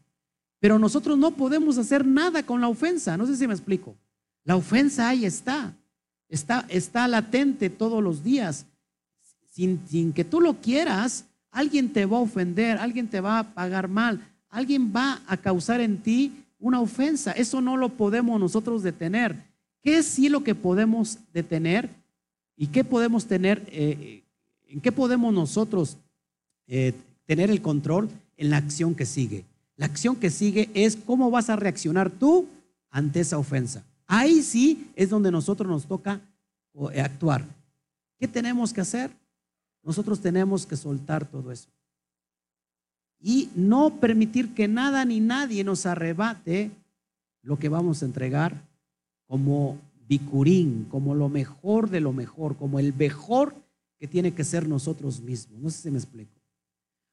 pero 0.60 0.80
nosotros 0.80 1.18
no 1.18 1.32
podemos 1.32 1.78
hacer 1.78 2.06
nada 2.06 2.44
con 2.44 2.62
la 2.62 2.70
ofensa. 2.70 3.18
No 3.18 3.26
sé 3.26 3.36
si 3.36 3.48
me 3.48 3.54
explico. 3.54 3.96
La 4.46 4.56
ofensa 4.56 5.10
ahí 5.10 5.26
está, 5.26 5.74
está, 6.30 6.66
está 6.70 7.08
latente 7.08 7.70
todos 7.70 8.02
los 8.02 8.24
días. 8.24 8.66
Sin, 9.50 10.14
que 10.14 10.24
tú 10.24 10.42
lo 10.42 10.56
quieras, 10.62 11.26
alguien 11.52 11.92
te 11.92 12.06
va 12.06 12.18
a 12.18 12.22
ofender, 12.22 12.78
alguien 12.78 13.08
te 13.08 13.20
va 13.20 13.40
a 13.40 13.54
pagar 13.54 13.88
mal, 13.88 14.26
alguien 14.50 14.94
va 14.96 15.22
a 15.28 15.38
causar 15.38 15.82
en 15.82 15.98
ti 15.98 16.46
una 16.60 16.80
ofensa. 16.80 17.32
Eso 17.32 17.62
no 17.62 17.78
lo 17.78 17.90
podemos 17.90 18.40
nosotros 18.40 18.84
detener. 18.84 19.36
¿Qué 19.82 20.04
sí 20.04 20.30
lo 20.30 20.44
que 20.44 20.56
podemos 20.56 21.18
detener? 21.34 21.90
¿Y 22.56 22.68
qué 22.68 22.84
podemos 22.84 23.26
tener? 23.26 23.64
Eh, 23.72 24.24
¿En 24.68 24.82
qué 24.82 24.92
podemos 24.92 25.34
nosotros 25.34 25.98
eh, 26.68 26.94
tener 27.26 27.50
el 27.50 27.62
control? 27.62 28.10
En 28.38 28.50
la 28.50 28.58
acción 28.58 28.96
que 28.96 29.06
sigue. 29.06 29.44
La 29.76 29.86
acción 29.86 30.18
que 30.18 30.30
sigue 30.30 30.70
es 30.74 30.98
cómo 30.98 31.32
vas 31.32 31.50
a 31.50 31.56
reaccionar 31.56 32.10
tú 32.10 32.48
ante 32.90 33.22
esa 33.22 33.38
ofensa. 33.38 33.84
Ahí 34.08 34.42
sí 34.42 34.90
es 34.96 35.10
donde 35.10 35.32
nosotros 35.32 35.70
nos 35.70 35.86
toca 35.86 36.20
eh, 36.94 37.02
actuar. 37.02 37.46
¿Qué 38.20 38.28
tenemos 38.28 38.74
que 38.74 38.82
hacer? 38.82 39.12
Nosotros 39.84 40.20
tenemos 40.20 40.66
que 40.66 40.76
soltar 40.76 41.26
todo 41.26 41.52
eso. 41.52 41.70
Y 43.22 43.50
no 43.56 44.00
permitir 44.00 44.54
que 44.54 44.68
nada 44.68 45.04
ni 45.06 45.20
nadie 45.20 45.64
nos 45.64 45.86
arrebate 45.86 46.72
lo 47.42 47.58
que 47.58 47.70
vamos 47.70 48.02
a 48.02 48.06
entregar 48.06 48.62
como 49.28 49.78
bicurín, 50.08 50.88
como 50.90 51.16
lo 51.16 51.30
mejor 51.30 51.90
de 51.90 52.00
lo 52.00 52.14
mejor, 52.14 52.58
como 52.58 52.80
el 52.80 52.94
mejor 52.94 53.56
que 54.00 54.08
tiene 54.08 54.34
que 54.34 54.44
ser 54.44 54.68
nosotros 54.68 55.22
mismos. 55.22 55.60
No 55.60 55.70
sé 55.70 55.84
si 55.84 55.92
me 55.92 55.98
explico. 55.98 56.40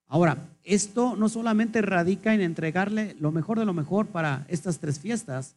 Ahora, 0.09 0.49
esto 0.63 1.17
no 1.17 1.29
solamente 1.29 1.83
radica 1.83 2.33
en 2.33 2.41
entregarle 2.41 3.17
lo 3.19 3.33
mejor 3.33 3.59
de 3.59 3.65
lo 3.65 3.75
mejor 3.75 4.07
para 4.07 4.47
estas 4.49 4.79
tres 4.79 5.01
fiestas, 5.01 5.57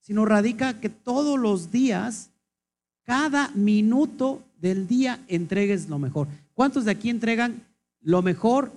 sino 0.00 0.26
radica 0.26 0.80
que 0.80 0.90
todos 0.90 1.38
los 1.38 1.70
días, 1.70 2.30
cada 3.04 3.48
minuto 3.54 4.44
del 4.60 4.86
día 4.86 5.24
entregues 5.28 5.88
lo 5.88 5.98
mejor. 5.98 6.28
¿Cuántos 6.56 6.86
de 6.86 6.90
aquí 6.90 7.10
entregan 7.10 7.66
lo 8.00 8.22
mejor 8.22 8.72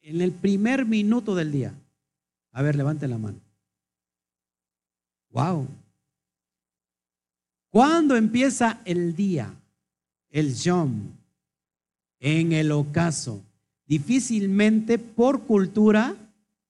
en 0.00 0.22
el 0.22 0.32
primer 0.32 0.86
minuto 0.86 1.34
del 1.34 1.52
día? 1.52 1.74
A 2.52 2.62
ver, 2.62 2.74
levante 2.74 3.06
la 3.06 3.18
mano. 3.18 3.38
Wow. 5.28 5.68
¿Cuándo 7.68 8.16
empieza 8.16 8.80
el 8.86 9.14
día? 9.14 9.54
El 10.30 10.54
Yom. 10.54 11.10
En 12.18 12.52
el 12.52 12.72
ocaso. 12.72 13.42
Difícilmente 13.84 14.98
por 14.98 15.42
cultura 15.42 16.16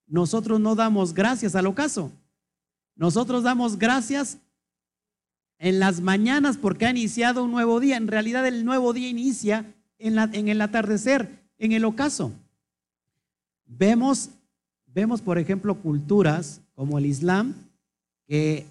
nosotros 0.09 0.59
no 0.59 0.75
damos 0.75 1.15
gracias 1.15 1.55
al 1.55 1.67
ocaso. 1.67 2.11
Nosotros 2.97 3.45
damos 3.45 3.79
gracias 3.79 4.39
en 5.59 5.79
las 5.79 6.01
mañanas 6.01 6.57
porque 6.57 6.87
ha 6.87 6.91
iniciado 6.91 7.45
un 7.45 7.53
nuevo 7.53 7.79
día. 7.79 7.97
En 7.97 8.09
realidad 8.09 8.45
el 8.45 8.65
nuevo 8.65 8.93
día 8.93 9.09
inicia 9.09 9.73
en, 10.03 10.49
el 10.49 10.61
atardecer, 10.61 11.29
en 11.59 11.73
el 11.73 11.85
ocaso. 11.85 12.33
Vemos, 13.67 14.31
vemos, 14.87 15.21
por 15.21 15.39
ejemplo, 15.39 15.77
culturas 15.77 16.61
como 16.75 16.99
el 16.99 17.07
Islam, 17.07 17.55
que 18.27 18.67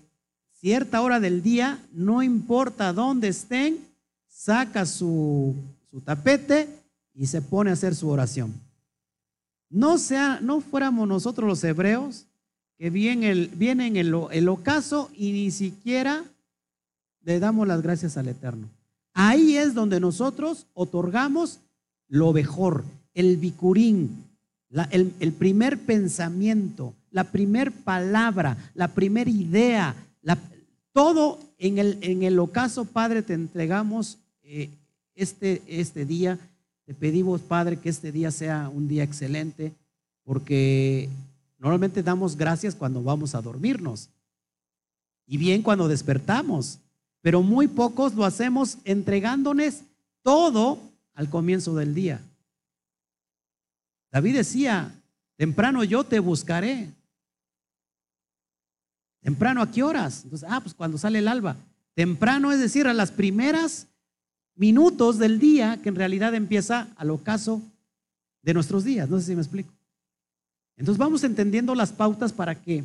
cierta 0.54 1.02
hora 1.02 1.20
del 1.20 1.42
día, 1.42 1.80
no 1.94 2.22
importa 2.22 2.94
dónde 2.94 3.30
estén, 3.30 3.80
saca 4.28 4.86
su, 4.86 5.56
tapete 6.04 6.68
y 7.14 7.28
se 7.28 7.42
pone 7.42 7.70
a 7.70 7.74
hacer 7.74 7.96
su 7.96 8.10
oración. 8.10 8.54
No, 9.70 9.98
sea, 9.98 10.40
no 10.42 10.60
fuéramos 10.60 11.08
nosotros 11.08 11.48
los 11.48 11.64
hebreos 11.64 12.26
que 12.78 12.90
vienen 12.90 13.24
el, 13.24 13.48
vienen 13.48 13.96
el 13.96 14.50
ocaso 14.50 15.10
y 15.16 15.32
ni 15.32 15.52
siquiera 15.52 16.26
le 17.24 17.40
damos 17.40 17.68
las 17.68 17.82
gracias 17.82 18.18
al 18.18 18.28
Eterno. 18.28 18.68
Ahí 19.14 19.58
es 19.58 19.74
donde 19.74 20.00
nosotros 20.00 20.68
otorgamos 20.74 21.60
lo 22.08 22.34
mejor, 22.34 22.84
el 23.14 23.38
bicurín, 23.38 24.26
el, 24.90 25.34
primer 25.34 25.80
pensamiento, 25.80 26.94
la 27.12 27.26
primer 27.26 27.72
palabra, 27.72 28.58
la 28.74 28.90
primera 28.90 29.30
idea, 29.30 29.96
todo 30.94 31.40
en 31.58 31.78
el, 31.78 31.98
en 32.02 32.24
el 32.24 32.38
ocaso, 32.40 32.86
Padre, 32.86 33.22
te 33.22 33.34
entregamos 33.34 34.18
eh, 34.44 34.70
este, 35.16 35.62
este 35.68 36.06
día. 36.06 36.38
Te 36.86 36.94
pedimos, 36.94 37.42
Padre, 37.42 37.78
que 37.78 37.90
este 37.90 38.12
día 38.12 38.32
sea 38.32 38.70
un 38.70 38.88
día 38.88 39.04
excelente, 39.04 39.72
porque 40.24 41.08
normalmente 41.60 42.04
damos 42.04 42.36
gracias 42.36 42.76
cuando 42.76 43.02
vamos 43.04 43.36
a 43.36 43.42
dormirnos 43.42 44.10
y 45.26 45.38
bien 45.38 45.62
cuando 45.62 45.88
despertamos 45.88 46.80
pero 47.22 47.42
muy 47.42 47.68
pocos 47.68 48.14
lo 48.16 48.26
hacemos 48.26 48.78
entregándonos 48.84 49.82
todo 50.24 50.80
al 51.14 51.30
comienzo 51.30 51.76
del 51.76 51.94
día. 51.94 52.20
David 54.12 54.36
decía, 54.36 54.94
temprano 55.38 55.84
yo 55.84 56.04
te 56.04 56.20
buscaré. 56.20 56.90
Temprano, 59.22 59.62
¿a 59.62 59.72
qué 59.72 59.84
horas? 59.84 60.24
Entonces, 60.24 60.50
ah, 60.52 60.60
pues 60.62 60.74
cuando 60.74 60.98
sale 60.98 61.20
el 61.20 61.28
alba. 61.28 61.56
Temprano 61.94 62.52
es 62.52 62.60
decir, 62.60 62.88
a 62.88 62.94
las 62.94 63.12
primeras 63.12 63.88
minutos 64.56 65.18
del 65.18 65.40
día, 65.40 65.80
que 65.82 65.90
en 65.90 65.96
realidad 65.96 66.34
empieza 66.34 66.88
al 66.96 67.12
ocaso 67.12 67.62
de 68.42 68.54
nuestros 68.54 68.84
días. 68.84 69.10
No 69.10 69.20
sé 69.20 69.28
si 69.28 69.36
me 69.36 69.42
explico. 69.42 69.72
Entonces 70.76 70.98
vamos 70.98 71.24
entendiendo 71.24 71.76
las 71.76 71.92
pautas 71.92 72.34
para 72.34 72.56
que 72.56 72.84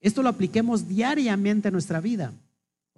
esto 0.00 0.22
lo 0.22 0.28
apliquemos 0.28 0.86
diariamente 0.86 1.68
a 1.68 1.70
nuestra 1.70 2.00
vida. 2.00 2.32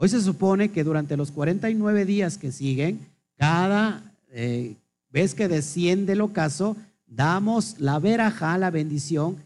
Hoy 0.03 0.09
se 0.09 0.23
supone 0.23 0.71
que 0.71 0.83
durante 0.83 1.15
los 1.15 1.31
49 1.31 2.07
días 2.07 2.39
que 2.39 2.53
siguen, 2.53 3.07
cada 3.37 4.15
eh, 4.31 4.77
vez 5.11 5.35
que 5.35 5.47
desciende 5.47 6.15
el 6.15 6.23
ocaso, 6.23 6.75
damos 7.07 7.79
la 7.81 7.99
veraja, 7.99 8.57
la 8.57 8.71
bendición, 8.71 9.37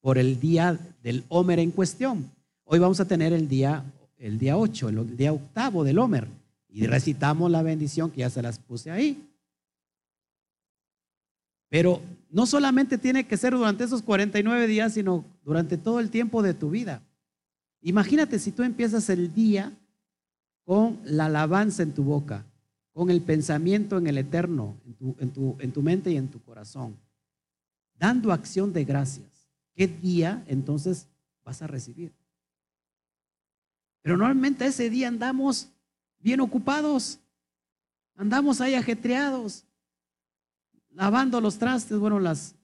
por 0.00 0.16
el 0.16 0.38
día 0.38 0.78
del 1.02 1.24
Homer 1.30 1.58
en 1.58 1.72
cuestión. 1.72 2.30
Hoy 2.62 2.78
vamos 2.78 3.00
a 3.00 3.08
tener 3.08 3.32
el 3.32 3.48
día, 3.48 3.82
el 4.16 4.38
día 4.38 4.56
8, 4.56 4.88
el 4.90 5.16
día 5.16 5.32
octavo 5.32 5.82
del 5.82 5.98
Homer, 5.98 6.28
y 6.68 6.86
recitamos 6.86 7.50
la 7.50 7.64
bendición 7.64 8.12
que 8.12 8.20
ya 8.20 8.30
se 8.30 8.40
las 8.40 8.60
puse 8.60 8.92
ahí. 8.92 9.20
Pero 11.68 12.00
no 12.30 12.46
solamente 12.46 12.98
tiene 12.98 13.26
que 13.26 13.36
ser 13.36 13.52
durante 13.54 13.82
esos 13.82 14.00
49 14.00 14.68
días, 14.68 14.94
sino 14.94 15.24
durante 15.44 15.76
todo 15.76 15.98
el 15.98 16.10
tiempo 16.10 16.40
de 16.40 16.54
tu 16.54 16.70
vida. 16.70 17.02
Imagínate 17.82 18.38
si 18.38 18.52
tú 18.52 18.62
empiezas 18.62 19.10
el 19.10 19.34
día 19.34 19.72
con 20.64 21.00
la 21.04 21.26
alabanza 21.26 21.82
en 21.82 21.92
tu 21.92 22.04
boca, 22.04 22.44
con 22.92 23.10
el 23.10 23.20
pensamiento 23.20 23.98
en 23.98 24.06
el 24.06 24.18
eterno, 24.18 24.76
en 24.86 24.94
tu, 24.94 25.16
en 25.18 25.30
tu, 25.30 25.56
en 25.60 25.72
tu 25.72 25.82
mente 25.82 26.10
y 26.10 26.16
en 26.16 26.28
tu 26.28 26.40
corazón, 26.42 26.96
dando 27.98 28.32
acción 28.32 28.72
de 28.72 28.84
gracias. 28.84 29.28
¿Qué 29.74 29.86
día 29.86 30.44
entonces 30.46 31.08
vas 31.44 31.60
a 31.62 31.66
recibir? 31.66 32.12
Pero 34.02 34.16
normalmente 34.16 34.66
ese 34.66 34.90
día 34.90 35.08
andamos 35.08 35.68
bien 36.18 36.40
ocupados, 36.40 37.18
andamos 38.16 38.60
ahí 38.60 38.74
ajetreados, 38.74 39.64
lavando 40.90 41.40
los 41.40 41.58
trastes, 41.58 41.98
bueno, 41.98 42.20
las, 42.20 42.54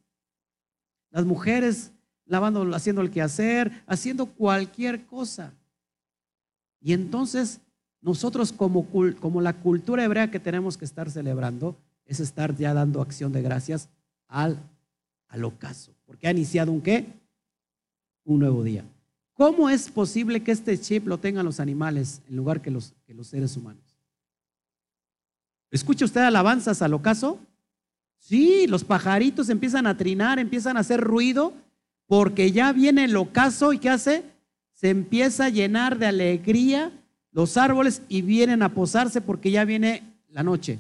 las 1.11 1.25
mujeres 1.25 1.93
lavando, 2.27 2.63
haciendo 2.75 3.03
el 3.03 3.11
quehacer, 3.11 3.83
haciendo 3.87 4.27
cualquier 4.27 5.05
cosa. 5.07 5.53
Y 6.81 6.93
entonces 6.93 7.61
nosotros 8.03 8.53
como, 8.53 8.87
como 9.21 9.41
la 9.41 9.53
cultura 9.55 10.05
hebrea 10.05 10.31
que 10.31 10.41
tenemos 10.41 10.79
que 10.79 10.85
estar 10.85 11.11
celebrando 11.11 11.77
es 12.07 12.21
estar 12.21 12.57
ya 12.57 12.75
dando 12.75 13.03
acción 13.03 13.33
de 13.33 13.43
gracias 13.43 13.89
al, 14.27 14.59
ocaso, 15.45 15.93
porque 16.07 16.27
ha 16.27 16.33
iniciado 16.33 16.73
un 16.73 16.81
qué? 16.81 17.07
Un 18.25 18.41
nuevo 18.41 18.65
día. 18.65 18.85
¿Cómo 19.35 19.71
es 19.71 19.91
posible 19.91 20.43
que 20.43 20.53
este 20.53 20.79
chip 20.79 21.07
lo 21.07 21.19
tengan 21.19 21.45
los 21.45 21.61
animales 21.61 22.21
en 22.29 22.37
lugar 22.37 22.61
que 22.61 22.71
los, 22.71 22.95
que 23.07 23.15
los 23.15 23.29
seres 23.29 23.57
humanos? 23.57 23.83
¿Escucha 25.71 26.05
usted 26.05 26.21
alabanzas 26.23 26.83
al 26.83 26.95
ocaso? 26.95 27.39
Sí, 28.19 28.67
los 28.67 28.85
pajaritos 28.85 29.49
empiezan 29.49 29.87
a 29.87 29.97
trinar, 29.97 30.39
empiezan 30.39 30.77
a 30.77 30.81
hacer 30.81 31.01
ruido, 31.01 31.55
porque 32.07 32.51
ya 32.51 32.73
viene 32.73 33.05
el 33.05 33.17
ocaso 33.17 33.73
y 33.73 33.79
¿qué 33.79 33.89
hace? 33.89 34.25
Se 34.73 34.91
empieza 34.91 35.47
a 35.47 35.51
llenar 35.51 35.99
de 35.99 36.07
alegría 36.07 36.93
los 37.33 37.57
árboles 37.57 38.03
y 38.09 38.23
vienen 38.23 38.63
a 38.63 38.75
posarse 38.75 39.21
porque 39.21 39.51
ya 39.51 39.65
viene 39.65 40.03
la 40.29 40.43
noche. 40.43 40.79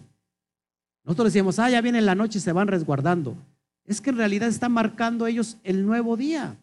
Nosotros 1.05 1.27
decíamos, 1.27 1.59
ah, 1.59 1.71
ya 1.71 1.81
viene 1.81 2.01
la 2.01 2.15
noche 2.15 2.39
y 2.39 2.43
se 2.43 2.53
van 2.53 2.69
resguardando. 2.69 3.37
Es 3.85 4.01
que 4.01 4.11
en 4.11 4.19
realidad 4.19 4.49
están 4.49 4.73
marcando 4.73 5.27
ellos 5.27 5.57
el 5.65 5.85
nuevo 5.85 6.17
día. 6.17 6.57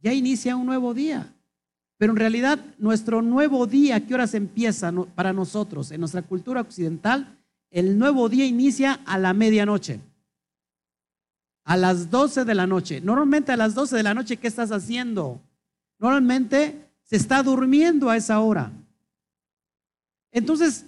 Ya 0.00 0.12
inicia 0.12 0.56
un 0.56 0.66
nuevo 0.66 0.94
día. 0.94 1.32
Pero 1.98 2.12
en 2.12 2.18
realidad 2.18 2.58
nuestro 2.78 3.22
nuevo 3.22 3.66
día, 3.66 4.04
¿qué 4.04 4.14
horas 4.14 4.34
empieza 4.34 4.92
para 5.14 5.32
nosotros? 5.32 5.90
En 5.92 6.00
nuestra 6.00 6.22
cultura 6.22 6.60
occidental, 6.60 7.38
el 7.70 7.98
nuevo 7.98 8.28
día 8.28 8.44
inicia 8.44 9.00
a 9.06 9.18
la 9.18 9.32
medianoche. 9.32 10.00
A 11.64 11.76
las 11.76 12.10
12 12.10 12.44
de 12.44 12.54
la 12.54 12.66
noche. 12.66 13.00
Normalmente 13.00 13.52
a 13.52 13.56
las 13.56 13.74
12 13.74 13.96
de 13.96 14.02
la 14.02 14.14
noche, 14.14 14.36
¿qué 14.36 14.48
estás 14.48 14.72
haciendo? 14.72 15.40
Normalmente 15.98 16.90
se 17.04 17.16
está 17.16 17.42
durmiendo 17.42 18.10
a 18.10 18.16
esa 18.16 18.40
hora. 18.40 18.72
Entonces, 20.32 20.86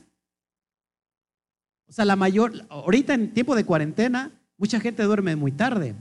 o 1.86 1.92
sea, 1.92 2.04
la 2.04 2.16
mayor, 2.16 2.66
ahorita 2.70 3.14
en 3.14 3.32
tiempo 3.32 3.54
de 3.54 3.64
cuarentena, 3.64 4.32
mucha 4.56 4.80
gente 4.80 5.02
duerme 5.04 5.36
muy 5.36 5.52
tarde. 5.52 5.94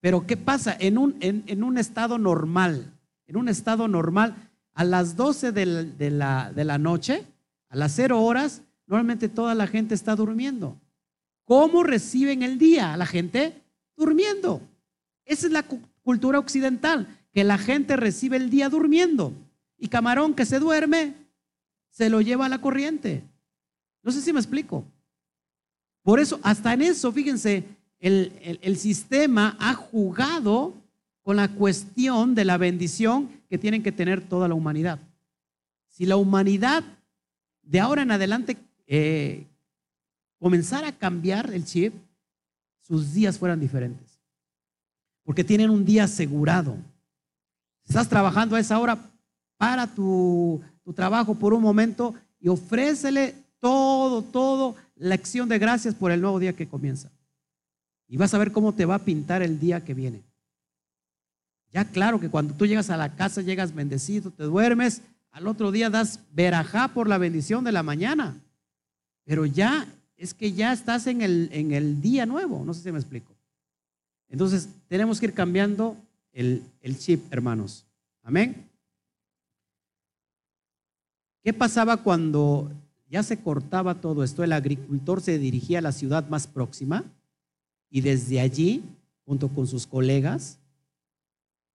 Pero 0.00 0.26
¿qué 0.26 0.36
pasa? 0.36 0.76
En 0.78 0.98
un, 0.98 1.16
en, 1.20 1.64
un 1.64 1.78
estado 1.78 2.18
normal, 2.18 2.92
en 3.26 3.36
un 3.36 3.48
estado 3.48 3.88
normal, 3.88 4.50
a 4.74 4.84
las 4.84 5.16
12 5.16 5.52
de 5.52 6.10
la, 6.10 6.52
de 6.52 6.64
la 6.64 6.78
noche, 6.78 7.26
a 7.68 7.76
las 7.76 7.92
0 7.96 8.22
horas, 8.22 8.62
normalmente 8.86 9.28
toda 9.28 9.54
la 9.54 9.66
gente 9.66 9.94
está 9.94 10.14
durmiendo. 10.14 10.78
¿Cómo 11.44 11.82
reciben 11.82 12.42
el 12.42 12.58
día? 12.58 12.96
La 12.96 13.06
gente 13.06 13.62
durmiendo. 13.96 14.62
Esa 15.24 15.46
es 15.46 15.52
la 15.52 15.64
cultura 16.02 16.38
occidental, 16.38 17.08
que 17.32 17.44
la 17.44 17.58
gente 17.58 17.96
recibe 17.96 18.36
el 18.36 18.50
día 18.50 18.68
durmiendo. 18.68 19.32
Y 19.76 19.88
camarón 19.88 20.34
que 20.34 20.46
se 20.46 20.58
duerme, 20.58 21.14
se 22.00 22.08
lo 22.08 22.22
lleva 22.22 22.46
a 22.46 22.48
la 22.48 22.62
corriente. 22.62 23.22
No 24.02 24.10
sé 24.10 24.22
si 24.22 24.32
me 24.32 24.40
explico. 24.40 24.86
Por 26.02 26.18
eso, 26.18 26.40
hasta 26.42 26.72
en 26.72 26.80
eso, 26.80 27.12
fíjense, 27.12 27.62
el, 27.98 28.76
sistema 28.78 29.54
ha 29.60 29.74
jugado 29.74 30.72
con 31.20 31.36
la 31.36 31.48
cuestión 31.48 32.34
de 32.34 32.46
la 32.46 32.56
bendición 32.56 33.28
que 33.50 33.58
tienen 33.58 33.82
que 33.82 33.92
tener 33.92 34.26
toda 34.26 34.48
la 34.48 34.54
humanidad. 34.54 34.98
Si 35.90 36.06
la 36.06 36.16
humanidad 36.16 36.82
de 37.64 37.80
ahora 37.80 38.00
en 38.00 38.12
adelante 38.12 38.56
eh, 38.86 39.46
comenzara 40.38 40.88
a 40.88 40.96
cambiar 40.96 41.52
el 41.52 41.66
chip, 41.66 41.92
sus 42.80 43.12
días 43.12 43.38
fueran 43.38 43.60
diferentes. 43.60 44.18
Porque 45.22 45.44
tienen 45.44 45.68
un 45.68 45.84
día 45.84 46.04
asegurado. 46.04 46.78
Estás 47.86 48.08
trabajando 48.08 48.56
a 48.56 48.60
esa 48.60 48.78
hora 48.78 48.98
para 49.58 49.86
tu 49.86 50.62
tu 50.90 50.94
trabajo 50.94 51.36
por 51.36 51.54
un 51.54 51.62
momento 51.62 52.16
y 52.40 52.48
ofrécele 52.48 53.36
todo, 53.60 54.22
todo 54.22 54.74
la 54.96 55.14
acción 55.14 55.48
de 55.48 55.56
gracias 55.56 55.94
por 55.94 56.10
el 56.10 56.20
nuevo 56.20 56.40
día 56.40 56.52
que 56.52 56.66
comienza. 56.66 57.12
Y 58.08 58.16
vas 58.16 58.34
a 58.34 58.38
ver 58.38 58.50
cómo 58.50 58.74
te 58.74 58.86
va 58.86 58.96
a 58.96 59.04
pintar 59.04 59.40
el 59.40 59.60
día 59.60 59.84
que 59.84 59.94
viene. 59.94 60.24
Ya 61.70 61.84
claro 61.84 62.18
que 62.18 62.28
cuando 62.28 62.54
tú 62.54 62.66
llegas 62.66 62.90
a 62.90 62.96
la 62.96 63.14
casa, 63.14 63.40
llegas 63.40 63.72
bendecido, 63.72 64.32
te 64.32 64.42
duermes, 64.42 65.02
al 65.30 65.46
otro 65.46 65.70
día 65.70 65.90
das 65.90 66.18
verajá 66.32 66.88
por 66.88 67.08
la 67.08 67.18
bendición 67.18 67.62
de 67.62 67.70
la 67.70 67.84
mañana. 67.84 68.36
Pero 69.24 69.46
ya 69.46 69.86
es 70.16 70.34
que 70.34 70.54
ya 70.54 70.72
estás 70.72 71.06
en 71.06 71.22
el, 71.22 71.50
en 71.52 71.70
el 71.70 72.00
día 72.00 72.26
nuevo, 72.26 72.64
no 72.64 72.74
sé 72.74 72.82
si 72.82 72.90
me 72.90 72.98
explico. 72.98 73.32
Entonces 74.28 74.68
tenemos 74.88 75.20
que 75.20 75.26
ir 75.26 75.34
cambiando 75.34 75.96
el, 76.32 76.64
el 76.80 76.98
chip, 76.98 77.32
hermanos. 77.32 77.86
Amén. 78.24 78.69
¿Qué 81.42 81.52
pasaba 81.52 81.98
cuando 81.98 82.70
ya 83.08 83.22
se 83.22 83.42
cortaba 83.42 84.00
todo 84.00 84.22
esto? 84.22 84.44
El 84.44 84.52
agricultor 84.52 85.20
se 85.20 85.38
dirigía 85.38 85.78
a 85.78 85.82
la 85.82 85.92
ciudad 85.92 86.28
más 86.28 86.46
próxima 86.46 87.04
y 87.88 88.02
desde 88.02 88.40
allí, 88.40 88.84
junto 89.24 89.48
con 89.48 89.66
sus 89.66 89.86
colegas, 89.86 90.58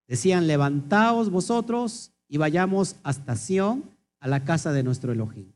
decían, 0.07 0.47
levantaos 0.47 1.29
vosotros 1.29 2.11
y 2.27 2.37
vayamos 2.37 2.95
hasta 3.03 3.35
Sión, 3.35 3.83
a 4.19 4.27
la 4.27 4.43
casa 4.43 4.71
de 4.71 4.81
nuestro 4.81 5.11
Elohim. 5.11 5.51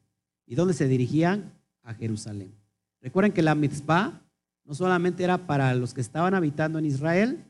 ¿Y 0.45 0.53
dónde 0.53 0.75
se 0.75 0.87
dirigían? 0.87 1.53
A 1.81 1.95
Jerusalén. 1.95 2.53
Recuerden 3.01 3.31
que 3.31 3.41
la 3.41 3.55
mitzvah 3.55 4.21
no 4.63 4.75
solamente 4.75 5.23
era 5.23 5.47
para 5.47 5.73
los 5.73 5.95
que 5.95 6.01
estaban 6.01 6.35
habitando 6.35 6.77
en 6.77 6.85
Israel, 6.85 7.43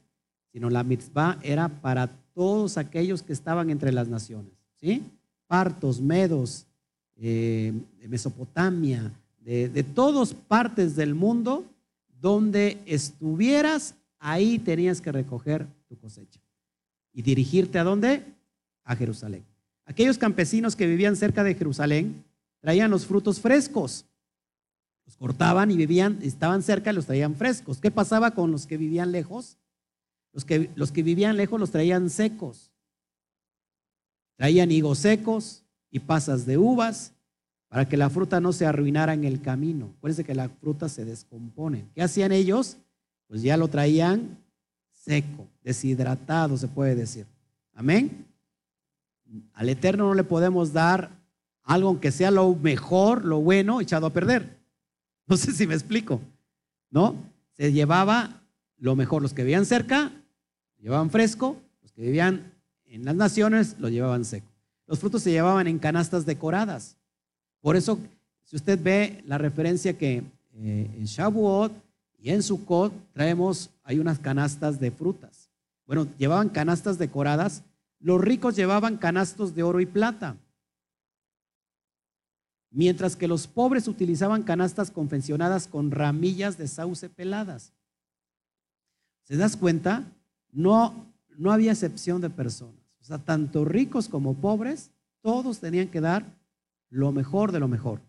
sino 0.53 0.69
la 0.69 0.83
mitzvah 0.83 1.37
era 1.41 1.67
para 1.81 2.07
todos 2.33 2.77
aquellos 2.77 3.21
que 3.21 3.33
estaban 3.33 3.69
entre 3.69 3.91
las 3.91 4.07
naciones. 4.07 4.53
¿Sí? 4.75 5.03
Partos, 5.49 5.99
medos, 5.99 6.67
eh, 7.15 7.73
de 7.99 8.07
Mesopotamia, 8.07 9.11
de, 9.39 9.67
de 9.67 9.83
todas 9.83 10.33
partes 10.33 10.95
del 10.95 11.15
mundo, 11.15 11.65
donde 12.21 12.77
estuvieras, 12.85 13.95
ahí 14.19 14.59
tenías 14.59 15.01
que 15.01 15.11
recoger 15.11 15.65
tu 15.87 15.97
cosecha. 15.97 16.39
¿Y 17.11 17.23
dirigirte 17.23 17.79
a 17.79 17.83
dónde? 17.83 18.23
A 18.83 18.95
Jerusalén. 18.95 19.43
Aquellos 19.85 20.19
campesinos 20.19 20.75
que 20.75 20.85
vivían 20.85 21.15
cerca 21.15 21.43
de 21.43 21.55
Jerusalén 21.55 22.23
traían 22.59 22.91
los 22.91 23.07
frutos 23.07 23.39
frescos. 23.39 24.05
Los 25.07 25.17
cortaban 25.17 25.71
y 25.71 25.77
vivían, 25.77 26.19
estaban 26.21 26.61
cerca 26.61 26.91
y 26.91 26.93
los 26.93 27.07
traían 27.07 27.33
frescos. 27.33 27.79
¿Qué 27.79 27.89
pasaba 27.89 28.31
con 28.31 28.51
los 28.51 28.67
que 28.67 28.77
vivían 28.77 29.11
lejos? 29.11 29.57
Los 30.31 30.45
que, 30.45 30.69
los 30.75 30.91
que 30.91 31.01
vivían 31.01 31.37
lejos 31.37 31.59
los 31.59 31.71
traían 31.71 32.11
secos. 32.11 32.68
Traían 34.39 34.71
higos 34.71 34.99
secos 34.99 35.65
y 35.91 35.99
pasas 35.99 36.45
de 36.45 36.57
uvas 36.57 37.11
para 37.67 37.89
que 37.89 37.97
la 37.97 38.09
fruta 38.09 38.39
no 38.39 38.53
se 38.53 38.65
arruinara 38.65 39.13
en 39.13 39.25
el 39.25 39.41
camino. 39.41 39.91
Acuérdense 39.97 40.23
que 40.23 40.33
la 40.33 40.47
fruta 40.47 40.87
se 40.87 41.03
descompone. 41.03 41.89
¿Qué 41.93 42.01
hacían 42.01 42.31
ellos? 42.31 42.77
Pues 43.27 43.41
ya 43.41 43.57
lo 43.57 43.67
traían 43.67 44.37
seco, 44.93 45.45
deshidratado, 45.61 46.55
se 46.55 46.69
puede 46.69 46.95
decir. 46.95 47.25
Amén. 47.73 48.25
Al 49.55 49.67
Eterno 49.67 50.07
no 50.07 50.13
le 50.13 50.23
podemos 50.23 50.71
dar 50.71 51.11
algo 51.63 51.89
aunque 51.89 52.13
sea 52.13 52.31
lo 52.31 52.55
mejor, 52.55 53.25
lo 53.25 53.41
bueno, 53.41 53.81
echado 53.81 54.07
a 54.07 54.13
perder. 54.13 54.57
No 55.27 55.35
sé 55.35 55.51
si 55.51 55.67
me 55.67 55.73
explico. 55.73 56.21
¿No? 56.89 57.13
Se 57.57 57.73
llevaba 57.73 58.41
lo 58.77 58.95
mejor. 58.95 59.21
Los 59.21 59.33
que 59.33 59.43
vivían 59.43 59.65
cerca, 59.65 60.13
llevaban 60.79 61.09
fresco. 61.09 61.57
Los 61.81 61.91
que 61.91 62.03
vivían 62.03 62.53
en 62.89 63.05
las 63.05 63.15
naciones 63.15 63.75
lo 63.79 63.89
llevaban 63.89 64.25
seco. 64.25 64.47
Los 64.87 64.99
frutos 64.99 65.21
se 65.21 65.31
llevaban 65.31 65.67
en 65.67 65.77
canastas 65.77 66.25
decoradas. 66.25 66.95
Por 67.61 67.75
eso, 67.75 67.99
si 68.43 68.55
usted 68.55 68.81
ve 68.81 69.23
la 69.27 69.37
referencia 69.37 69.97
que 69.97 70.23
eh, 70.55 70.91
en 70.97 71.05
Shavuot 71.05 71.71
y 72.17 72.31
en 72.31 72.41
Sukkot 72.41 72.91
traemos, 73.13 73.69
hay 73.83 73.99
unas 73.99 74.17
canastas 74.17 74.79
de 74.79 74.89
frutas. 74.91 75.49
Bueno, 75.85 76.07
llevaban 76.17 76.49
canastas 76.49 76.97
decoradas. 76.97 77.63
Los 77.99 78.21
ricos 78.21 78.55
llevaban 78.55 78.97
canastos 78.97 79.53
de 79.53 79.63
oro 79.63 79.79
y 79.79 79.85
plata. 79.85 80.35
Mientras 82.71 83.15
que 83.15 83.27
los 83.27 83.47
pobres 83.47 83.87
utilizaban 83.87 84.43
canastas 84.43 84.91
confeccionadas 84.91 85.67
con 85.67 85.91
ramillas 85.91 86.57
de 86.57 86.67
sauce 86.67 87.09
peladas. 87.09 87.71
¿Se 89.23 89.37
das 89.37 89.55
cuenta? 89.55 90.05
No, 90.51 91.05
no 91.37 91.51
había 91.51 91.71
excepción 91.71 92.21
de 92.21 92.29
personas. 92.29 92.78
O 93.09 93.11
sea, 93.11 93.17
tanto 93.17 93.65
ricos 93.65 94.07
como 94.07 94.35
pobres, 94.35 94.91
todos 95.21 95.59
tenían 95.59 95.87
que 95.87 95.99
dar 95.99 96.23
lo 96.91 97.11
mejor 97.11 97.51
de 97.51 97.59
lo 97.59 97.67
mejor. 97.67 98.01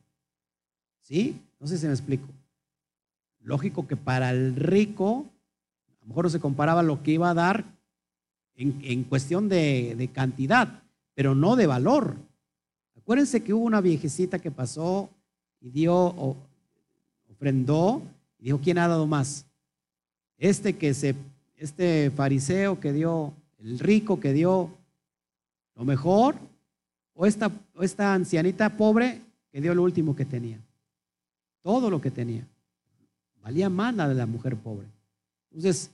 ¿Sí? 1.01 1.41
No 1.59 1.67
sé 1.67 1.79
si 1.79 1.87
me 1.87 1.93
explico. 1.93 2.29
Lógico 3.41 3.87
que 3.87 3.97
para 3.97 4.31
el 4.31 4.55
rico, 4.55 5.25
a 5.89 6.01
lo 6.03 6.09
mejor 6.09 6.25
no 6.25 6.29
se 6.29 6.39
comparaba 6.39 6.83
lo 6.83 7.03
que 7.03 7.13
iba 7.13 7.31
a 7.31 7.35
dar 7.35 7.65
en, 8.57 9.05
cuestión 9.05 9.49
de, 9.49 10.11
cantidad, 10.13 10.83
pero 11.15 11.35
no 11.35 11.57
de 11.57 11.67
valor. 11.67 12.17
Acuérdense 12.95 13.43
que 13.43 13.55
hubo 13.55 13.65
una 13.65 13.81
viejecita 13.81 14.39
que 14.39 14.51
pasó 14.51 15.09
y 15.63 15.71
dio, 15.71 16.37
ofrendó, 17.31 18.03
y 18.39 18.45
dijo, 18.45 18.61
¿quién 18.63 18.77
ha 18.77 18.87
dado 18.87 19.07
más? 19.07 19.47
Este 20.37 20.77
que 20.77 20.93
se, 20.93 21.15
este 21.57 22.11
fariseo 22.11 22.81
que 22.81 22.93
dio, 22.93 23.33
el 23.61 23.79
rico 23.79 24.21
que 24.21 24.35
dio 24.35 24.77
lo 25.75 25.85
mejor, 25.85 26.37
o 27.15 27.27
esta, 27.27 27.51
o 27.75 27.83
esta 27.83 28.15
ancianita 28.15 28.77
pobre 28.77 29.21
que 29.53 29.61
dio 29.61 29.75
lo 29.75 29.83
último 29.83 30.15
que 30.17 30.25
tenía. 30.25 30.59
Todo 31.63 31.91
lo 31.91 32.01
que 32.01 32.11
tenía. 32.11 32.47
Valía 33.43 33.69
más 33.69 33.97
de 33.97 34.15
la 34.15 34.27
mujer 34.27 34.57
pobre. 34.57 34.87
Entonces, 35.51 35.91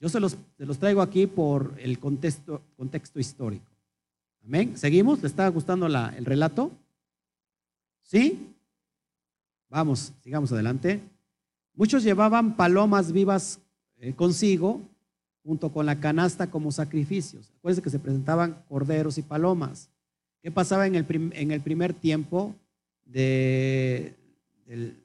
yo 0.00 0.08
se 0.08 0.20
los, 0.20 0.36
los 0.58 0.78
traigo 0.78 1.02
aquí 1.02 1.26
por 1.26 1.74
el 1.78 1.98
contexto, 1.98 2.62
contexto 2.76 3.18
histórico. 3.18 3.70
Amén. 4.44 4.76
¿Seguimos? 4.76 5.20
¿Le 5.22 5.28
está 5.28 5.48
gustando 5.48 5.88
la, 5.88 6.14
el 6.16 6.24
relato? 6.24 6.70
¿Sí? 8.02 8.54
Vamos, 9.68 10.12
sigamos 10.22 10.52
adelante. 10.52 11.00
Muchos 11.74 12.04
llevaban 12.04 12.56
palomas 12.56 13.12
vivas 13.12 13.60
eh, 13.98 14.14
consigo, 14.14 14.80
junto 15.46 15.70
con 15.70 15.86
la 15.86 16.00
canasta 16.00 16.50
como 16.50 16.72
sacrificios. 16.72 17.52
Acuérdense 17.58 17.82
que 17.82 17.90
se 17.90 18.00
presentaban 18.00 18.64
corderos 18.68 19.16
y 19.16 19.22
palomas. 19.22 19.88
¿Qué 20.42 20.50
pasaba 20.50 20.88
en 20.88 20.96
el, 20.96 21.04
primer 21.04 21.94
tiempo 21.94 22.56
de, 23.04 24.16
del, 24.66 24.96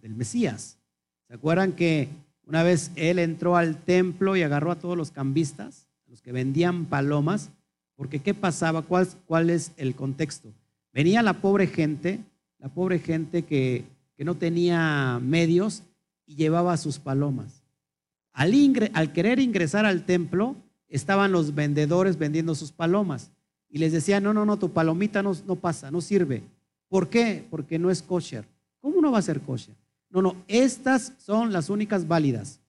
del 0.00 0.14
Mesías? 0.14 0.78
¿Se 1.26 1.34
acuerdan 1.34 1.72
que 1.72 2.08
una 2.46 2.62
vez 2.62 2.92
él 2.94 3.18
entró 3.18 3.56
al 3.56 3.76
templo 3.82 4.36
y 4.36 4.42
agarró 4.42 4.70
a 4.70 4.78
todos 4.78 4.96
los 4.96 5.10
cambistas, 5.10 5.88
los 6.06 6.22
que 6.22 6.30
vendían 6.30 6.84
palomas? 6.84 7.50
Porque 7.96 8.20
¿qué 8.20 8.32
pasaba? 8.32 8.82
¿Cuál, 8.82 9.08
cuál 9.26 9.50
es 9.50 9.72
el 9.76 9.96
contexto? 9.96 10.54
Venía 10.92 11.20
la 11.20 11.40
pobre 11.40 11.66
gente, 11.66 12.20
la 12.58 12.68
pobre 12.68 13.00
gente 13.00 13.42
que, 13.42 13.84
que 14.16 14.24
no 14.24 14.36
tenía 14.36 15.18
medios 15.20 15.82
y 16.26 16.36
llevaba 16.36 16.76
sus 16.76 17.00
palomas. 17.00 17.63
Al, 18.34 19.12
querer 19.12 19.38
ingresar 19.38 19.86
al 19.86 20.04
templo, 20.04 20.56
estaban 20.88 21.30
los 21.32 21.54
vendedores 21.54 22.18
vendiendo 22.18 22.54
sus 22.56 22.72
palomas 22.72 23.30
y 23.70 23.78
les 23.78 23.92
decía, 23.92 24.20
no, 24.20 24.34
no, 24.34 24.44
no, 24.44 24.58
tu 24.58 24.72
palomita 24.72 25.22
no, 25.22 25.32
no 25.46 25.56
pasa, 25.56 25.90
no 25.90 26.00
sirve. 26.00 26.42
¿Por 26.88 27.08
qué? 27.08 27.46
Porque 27.48 27.78
no 27.78 27.90
es 27.90 28.02
kosher. 28.02 28.44
¿Cómo 28.80 29.00
no 29.00 29.12
va 29.12 29.18
a 29.18 29.22
ser 29.22 29.40
kosher? 29.40 29.74
No, 30.10 30.20
no, 30.20 30.36
estas 30.48 31.12
son 31.18 31.52
las 31.52 31.70
únicas 31.70 32.06
válidas. 32.06 32.60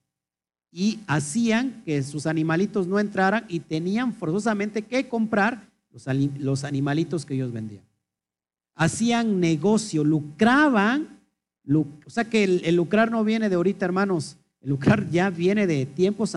Y 0.71 0.99
hacían 1.07 1.81
que 1.83 2.01
sus 2.03 2.27
animalitos 2.27 2.87
no 2.87 2.99
entraran 2.99 3.45
y 3.47 3.59
tenían 3.59 4.13
forzosamente 4.13 4.83
que 4.83 5.09
comprar 5.09 5.67
los, 5.91 6.05
los 6.37 6.63
animalitos 6.63 7.25
que 7.25 7.33
ellos 7.33 7.51
vendían. 7.51 7.83
Hacían 8.75 9.39
negocio, 9.39 10.03
lucraban. 10.03 11.21
o 11.67 12.09
sea 12.09 12.25
que 12.25 12.43
el, 12.43 12.61
el, 12.65 12.75
lucrar 12.75 13.09
no 13.09 13.23
viene 13.23 13.49
de 13.49 13.55
ahorita, 13.55 13.85
hermanos. 13.85 14.37
El 14.65 14.71
lucrar 14.71 15.07
ya 15.11 15.29
viene 15.29 15.67
de 15.67 15.85
tiempos 15.85 16.35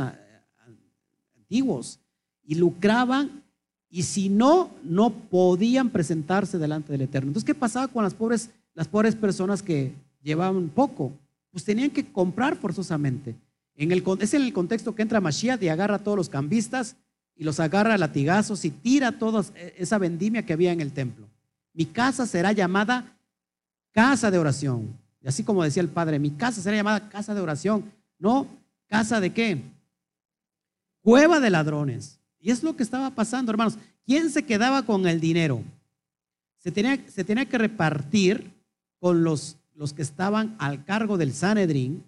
antiguos. 1.34 1.98
Y 2.44 2.56
lucraban 2.56 3.42
y 3.90 4.02
si 4.02 4.28
no, 4.28 4.70
no 4.84 5.08
podían 5.08 5.88
presentarse 5.88 6.58
delante 6.58 6.92
del 6.92 7.00
Eterno. 7.00 7.28
Entonces, 7.28 7.46
¿qué 7.46 7.54
pasaba 7.54 7.88
con 7.88 8.04
las 8.04 8.12
pobres, 8.12 8.50
las 8.74 8.86
pobres 8.86 9.14
personas 9.14 9.62
que 9.62 9.94
llevaban 10.22 10.68
poco? 10.68 11.10
Pues 11.50 11.64
tenían 11.64 11.88
que 11.88 12.04
comprar 12.04 12.54
forzosamente. 12.56 13.34
En 13.74 13.92
el, 13.92 14.04
es 14.20 14.34
en 14.34 14.42
el 14.42 14.52
contexto 14.52 14.94
que 14.94 15.00
entra 15.00 15.22
Mashiach 15.22 15.62
y 15.62 15.70
agarra 15.70 15.94
a 15.94 16.04
todos 16.04 16.18
los 16.18 16.28
cambistas 16.28 16.96
y 17.34 17.44
los 17.44 17.60
agarra 17.60 17.94
a 17.94 17.98
latigazos 17.98 18.62
y 18.66 18.70
tira 18.70 19.12
toda 19.12 19.42
e, 19.54 19.74
esa 19.78 19.96
vendimia 19.96 20.44
que 20.44 20.52
había 20.52 20.72
en 20.72 20.82
el 20.82 20.92
templo. 20.92 21.26
Mi 21.72 21.86
casa 21.86 22.26
será 22.26 22.52
llamada 22.52 23.16
casa 23.92 24.30
de 24.30 24.36
oración. 24.36 24.98
Y 25.22 25.28
así 25.28 25.44
como 25.44 25.64
decía 25.64 25.82
el 25.82 25.88
Padre, 25.88 26.18
mi 26.18 26.32
casa 26.32 26.60
será 26.60 26.76
llamada 26.76 27.08
casa 27.08 27.34
de 27.34 27.40
oración. 27.40 27.96
No, 28.18 28.46
casa 28.88 29.20
de 29.20 29.32
qué? 29.32 29.62
Cueva 31.02 31.40
de 31.40 31.50
ladrones. 31.50 32.18
Y 32.40 32.50
es 32.50 32.62
lo 32.62 32.76
que 32.76 32.82
estaba 32.82 33.10
pasando, 33.10 33.50
hermanos. 33.50 33.78
¿Quién 34.04 34.30
se 34.30 34.44
quedaba 34.44 34.84
con 34.84 35.06
el 35.06 35.20
dinero? 35.20 35.62
Se 36.58 36.72
tenía, 36.72 37.46
que 37.46 37.58
repartir 37.58 38.52
con 38.98 39.22
los, 39.22 39.56
los 39.74 39.92
que 39.92 40.02
estaban 40.02 40.56
al 40.58 40.84
cargo 40.84 41.16
del 41.16 41.32
Sanedrín 41.32 42.04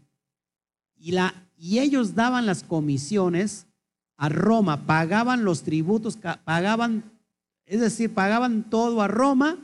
y, 0.97 1.13
la, 1.13 1.35
y 1.57 1.79
ellos 1.79 2.15
daban 2.15 2.47
las 2.47 2.63
comisiones 2.63 3.67
a 4.17 4.29
Roma, 4.29 4.87
pagaban 4.87 5.45
los 5.45 5.63
tributos, 5.63 6.19
pagaban, 6.45 7.05
es 7.65 7.81
decir, 7.81 8.13
pagaban 8.13 8.69
todo 8.69 9.01
a 9.01 9.09
Roma. 9.09 9.57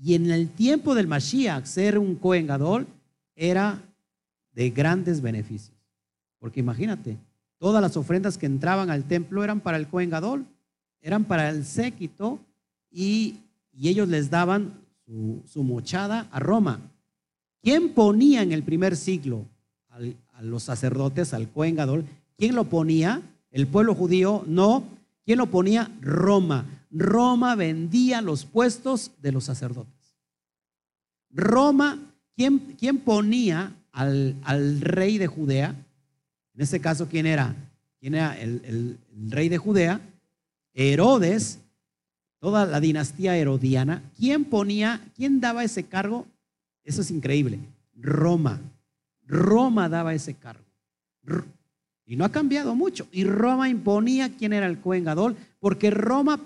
Y 0.00 0.14
en 0.14 0.30
el 0.30 0.48
tiempo 0.48 0.94
del 0.94 1.08
Mashiach, 1.08 1.64
ser 1.64 1.98
un 1.98 2.14
Cohen 2.16 2.48
era 3.34 3.80
de 4.52 4.70
grandes 4.70 5.20
beneficios. 5.20 5.76
Porque 6.38 6.60
imagínate, 6.60 7.18
Todas 7.62 7.80
las 7.80 7.96
ofrendas 7.96 8.38
que 8.38 8.46
entraban 8.46 8.90
al 8.90 9.04
templo 9.04 9.44
eran 9.44 9.60
para 9.60 9.76
el 9.76 9.86
Cohen 9.86 10.10
Gadol, 10.10 10.44
eran 11.00 11.22
para 11.26 11.48
el 11.48 11.64
séquito 11.64 12.40
y, 12.90 13.36
ellos 13.80 14.08
les 14.08 14.30
daban 14.30 14.80
su, 15.46 15.62
mochada 15.62 16.26
a 16.32 16.40
Roma. 16.40 16.80
¿Quién 17.62 17.94
ponía 17.94 18.42
en 18.42 18.50
el 18.50 18.64
primer 18.64 18.96
siglo 18.96 19.46
a 19.90 20.42
los 20.42 20.64
sacerdotes, 20.64 21.34
al 21.34 21.50
Cohen 21.50 21.76
Gadol? 21.76 22.04
¿Quién 22.36 22.56
lo 22.56 22.64
ponía? 22.64 23.22
¿El 23.52 23.68
pueblo 23.68 23.94
judío? 23.94 24.42
No. 24.48 24.82
¿Quién 25.24 25.38
lo 25.38 25.46
ponía? 25.46 25.88
Roma. 26.00 26.66
Roma 26.90 27.54
vendía 27.54 28.22
los 28.22 28.44
puestos 28.44 29.12
de 29.22 29.30
los 29.30 29.44
sacerdotes. 29.44 30.16
Roma, 31.30 31.96
¿quién, 32.34 32.74
quién 32.76 32.98
ponía 32.98 33.72
al, 33.92 34.36
al 34.42 34.80
rey 34.80 35.18
de 35.18 35.26
Judea? 35.26 35.76
En 36.54 36.60
este 36.60 36.80
caso, 36.80 37.08
¿quién 37.08 37.26
era? 37.26 37.54
¿Quién 38.00 38.14
era 38.14 38.38
el, 38.38 38.98
rey 39.28 39.48
de 39.48 39.58
Judea? 39.58 40.00
Herodes, 40.74 41.60
toda 42.40 42.66
la 42.66 42.80
dinastía 42.80 43.36
herodiana. 43.36 44.02
¿Quién 44.18 44.44
ponía, 44.44 45.00
quién 45.16 45.40
daba 45.40 45.64
ese 45.64 45.84
cargo? 45.84 46.26
Eso 46.84 47.02
es 47.02 47.10
increíble. 47.10 47.60
Roma. 47.94 48.60
Roma 49.24 49.88
daba 49.88 50.14
ese 50.14 50.34
cargo. 50.34 50.64
Y 52.04 52.16
no 52.16 52.24
ha 52.24 52.32
cambiado 52.32 52.74
mucho. 52.74 53.06
Y 53.12 53.24
Roma 53.24 53.68
imponía 53.68 54.36
quién 54.36 54.52
era 54.52 54.66
el 54.66 54.80
Cohen 54.80 55.04
Gadol, 55.04 55.36
porque 55.60 55.90
Roma 55.90 56.40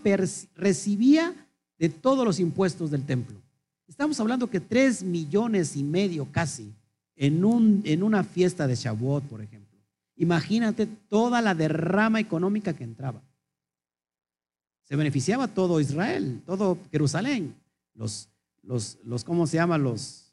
recibía 0.55 1.34
de 1.78 1.88
todos 1.88 2.24
los 2.24 2.38
impuestos 2.38 2.90
del 2.90 3.05
templo. 3.05 3.40
Estamos 3.88 4.20
hablando 4.20 4.51
que 4.51 4.61
tres 4.61 5.03
millones 5.03 5.74
y 5.74 5.82
medio 5.82 6.28
casi 6.30 6.70
en, 7.17 7.45
un, 7.45 7.83
en 7.85 8.03
una 8.03 8.23
fiesta 8.23 8.67
de 8.67 8.75
Shavuot, 8.75 9.25
por 9.25 9.41
ejemplo. 9.41 9.79
Imagínate 10.17 10.87
toda 10.87 11.43
la 11.43 11.55
derrama 11.55 12.21
económica 12.21 12.75
que 12.75 12.85
entraba. 12.85 13.23
Se 14.85 14.97
beneficiaba 14.97 15.49
todo 15.49 15.81
Israel, 15.81 16.43
todo 16.47 16.79
Jerusalén, 16.93 17.55
los, 17.95 18.29
los, 18.62 18.99
los 19.05 19.25
¿cómo 19.25 19.47
se 19.47 19.57
llama? 19.57 19.79
Los, 19.79 20.33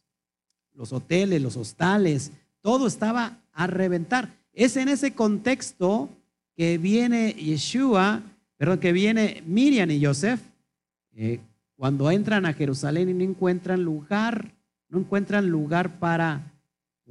los 0.73 0.93
hoteles, 0.93 1.41
los 1.41 1.57
hostales, 1.57 2.31
todo 2.61 2.87
estaba 2.87 3.39
a 3.51 3.67
reventar. 3.67 4.31
Es 4.53 4.77
en 4.77 4.89
ese 4.89 5.13
contexto 5.13 6.09
que 6.55 6.77
viene 6.77 7.33
Yeshua, 7.33 8.21
perdón, 8.57 8.79
que 8.79 8.93
viene 8.93 9.43
Miriam 9.45 9.89
y 9.89 10.05
Joseph, 10.05 10.39
eh, 11.15 11.39
cuando 11.75 12.09
entran 12.11 12.45
a 12.45 12.53
Jerusalén 12.53 13.09
y 13.09 13.13
no 13.13 13.23
encuentran 13.23 13.83
lugar, 13.83 14.53
no 14.87 14.99
encuentran 14.99 15.49
lugar 15.49 15.99
para 15.99 16.52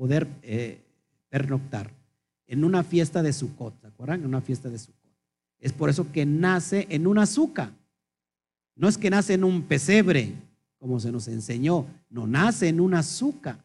poder 0.03 0.27
eh, 0.43 0.81
pernoctar 1.29 1.89
en 2.49 2.65
una 2.65 2.83
fiesta 2.83 3.23
de 3.23 3.33
Sukkot, 3.33 3.81
¿se 3.81 3.87
acuerdan? 3.87 4.19
En 4.19 4.27
una 4.27 4.41
fiesta 4.41 4.69
de 4.69 4.77
Sukkot. 4.77 5.13
Es 5.61 5.73
por 5.73 5.91
eso 5.91 6.11
que 6.11 6.27
nace 6.27 6.89
en 6.91 7.07
un 7.07 7.19
azúcar. 7.19 7.71
No 8.75 8.89
es 8.89 8.99
que 8.99 9.11
nace 9.11 9.35
en 9.35 9.45
un 9.45 9.63
pesebre, 9.63 10.35
como 10.81 10.99
se 10.99 11.13
nos 11.13 11.29
enseñó, 11.29 11.87
no, 12.11 12.27
nace 12.27 12.67
en 12.67 12.81
un 12.81 12.95
azúcar. 12.95 13.63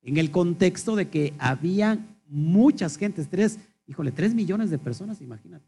En 0.00 0.16
el 0.16 0.30
contexto 0.30 0.96
de 0.96 1.10
que 1.10 1.34
había 1.38 1.98
muchas 2.28 2.96
gentes, 2.96 3.28
tres, 3.28 3.58
híjole, 3.86 4.10
tres 4.10 4.34
millones 4.34 4.70
de 4.70 4.78
personas, 4.78 5.20
imagínate. 5.20 5.66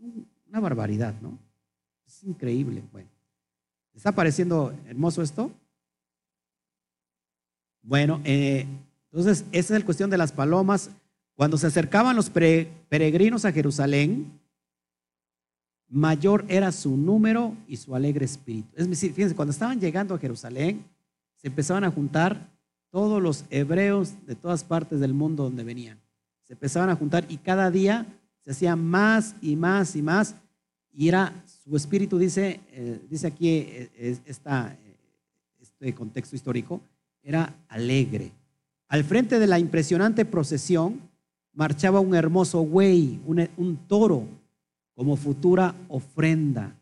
Es 0.00 0.06
una 0.48 0.58
barbaridad, 0.58 1.14
¿no? 1.22 1.38
Es 2.08 2.24
increíble. 2.24 2.82
Bueno, 2.90 3.08
¿está 3.94 4.10
pareciendo 4.10 4.74
hermoso 4.88 5.22
esto? 5.22 5.52
Bueno, 7.82 8.20
eh, 8.24 8.66
entonces, 9.16 9.46
esa 9.50 9.74
es 9.74 9.80
la 9.80 9.86
cuestión 9.86 10.10
de 10.10 10.18
las 10.18 10.30
palomas. 10.30 10.90
Cuando 11.36 11.56
se 11.56 11.66
acercaban 11.66 12.16
los 12.16 12.28
peregrinos 12.28 13.46
a 13.46 13.52
Jerusalén, 13.52 14.30
mayor 15.88 16.44
era 16.48 16.70
su 16.70 16.98
número 16.98 17.56
y 17.66 17.78
su 17.78 17.94
alegre 17.94 18.26
espíritu. 18.26 18.68
Es 18.76 18.90
decir, 18.90 19.14
fíjense, 19.14 19.34
cuando 19.34 19.52
estaban 19.52 19.80
llegando 19.80 20.14
a 20.14 20.18
Jerusalén, 20.18 20.84
se 21.36 21.48
empezaban 21.48 21.84
a 21.84 21.90
juntar 21.90 22.50
todos 22.90 23.22
los 23.22 23.46
hebreos 23.48 24.12
de 24.26 24.34
todas 24.34 24.64
partes 24.64 25.00
del 25.00 25.14
mundo 25.14 25.44
donde 25.44 25.64
venían. 25.64 25.98
Se 26.44 26.52
empezaban 26.52 26.90
a 26.90 26.96
juntar 26.96 27.24
y 27.30 27.38
cada 27.38 27.70
día 27.70 28.06
se 28.44 28.50
hacía 28.50 28.76
más 28.76 29.34
y 29.40 29.56
más 29.56 29.96
y 29.96 30.02
más. 30.02 30.34
Y 30.92 31.08
era, 31.08 31.42
su 31.64 31.74
espíritu 31.74 32.18
dice, 32.18 32.60
eh, 32.70 33.00
dice 33.08 33.28
aquí 33.28 33.48
eh, 33.48 33.90
eh, 33.96 34.18
este 35.58 35.94
contexto 35.94 36.36
histórico, 36.36 36.82
era 37.22 37.54
alegre. 37.68 38.30
Al 38.88 39.02
frente 39.04 39.38
de 39.38 39.46
la 39.46 39.58
impresionante 39.58 40.24
procesión 40.24 41.00
marchaba 41.52 42.00
un 42.00 42.14
hermoso 42.14 42.60
güey, 42.60 43.18
un, 43.26 43.78
toro, 43.88 44.24
como 44.94 45.16
futura 45.16 45.74
ofrenda. 45.88 46.76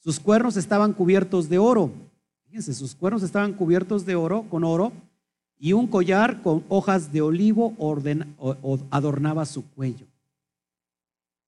Sus 0.00 0.20
cuernos 0.20 0.56
estaban 0.56 0.92
cubiertos 0.92 1.48
de 1.48 1.58
oro. 1.58 1.92
Fíjense, 2.46 2.74
sus 2.74 2.94
cuernos 2.94 3.22
estaban 3.22 3.54
cubiertos 3.54 4.04
de 4.04 4.16
oro, 4.16 4.44
con 4.50 4.64
oro, 4.64 4.92
y 5.58 5.72
un 5.72 5.86
collar 5.86 6.42
con 6.42 6.64
hojas 6.68 7.12
de 7.12 7.22
olivo 7.22 7.74
adornaba 8.90 9.46
su 9.46 9.64
cuello. 9.70 10.06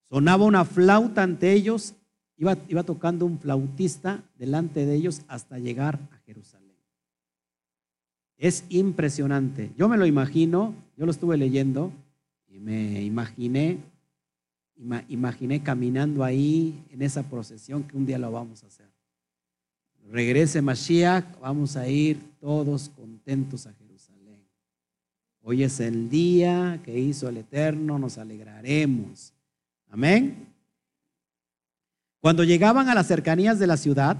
Sonaba 0.08 0.44
una 0.44 0.64
flauta 0.64 1.22
ante 1.22 1.52
ellos, 1.52 1.94
iba 2.36 2.82
tocando 2.82 3.26
un 3.26 3.38
flautista 3.38 4.22
delante 4.38 4.86
de 4.86 4.94
ellos 4.94 5.22
hasta 5.28 5.58
llegar 5.58 6.00
a 6.12 6.18
Jerusalén. 6.26 6.69
Es 8.40 8.64
impresionante. 8.70 9.70
Yo 9.76 9.86
me 9.86 9.98
lo 9.98 10.06
imagino, 10.06 10.74
yo 10.96 11.04
lo 11.04 11.12
estuve 11.12 11.36
leyendo 11.36 11.92
y 12.48 12.58
me 12.58 13.02
imaginé, 13.02 13.76
imaginé 15.08 15.62
caminando 15.62 16.24
ahí 16.24 16.82
en 16.90 17.02
esa 17.02 17.22
procesión 17.22 17.82
que 17.82 17.98
un 17.98 18.06
día 18.06 18.16
lo 18.16 18.32
vamos 18.32 18.64
a 18.64 18.68
hacer. 18.68 18.88
Regrese 20.10 20.62
Mashiach, 20.62 21.38
vamos 21.38 21.76
a 21.76 21.86
ir 21.86 22.18
todos 22.40 22.88
contentos 22.96 23.66
a 23.66 23.74
Jerusalén. 23.74 24.40
Hoy 25.42 25.62
es 25.62 25.78
el 25.78 26.08
día 26.08 26.80
que 26.82 26.98
hizo 26.98 27.28
el 27.28 27.36
Eterno, 27.36 27.98
nos 27.98 28.16
alegraremos. 28.16 29.34
Amén. 29.90 30.46
Cuando 32.20 32.42
llegaban 32.42 32.88
a 32.88 32.94
las 32.94 33.06
cercanías 33.06 33.58
de 33.58 33.66
la 33.66 33.76
ciudad, 33.76 34.16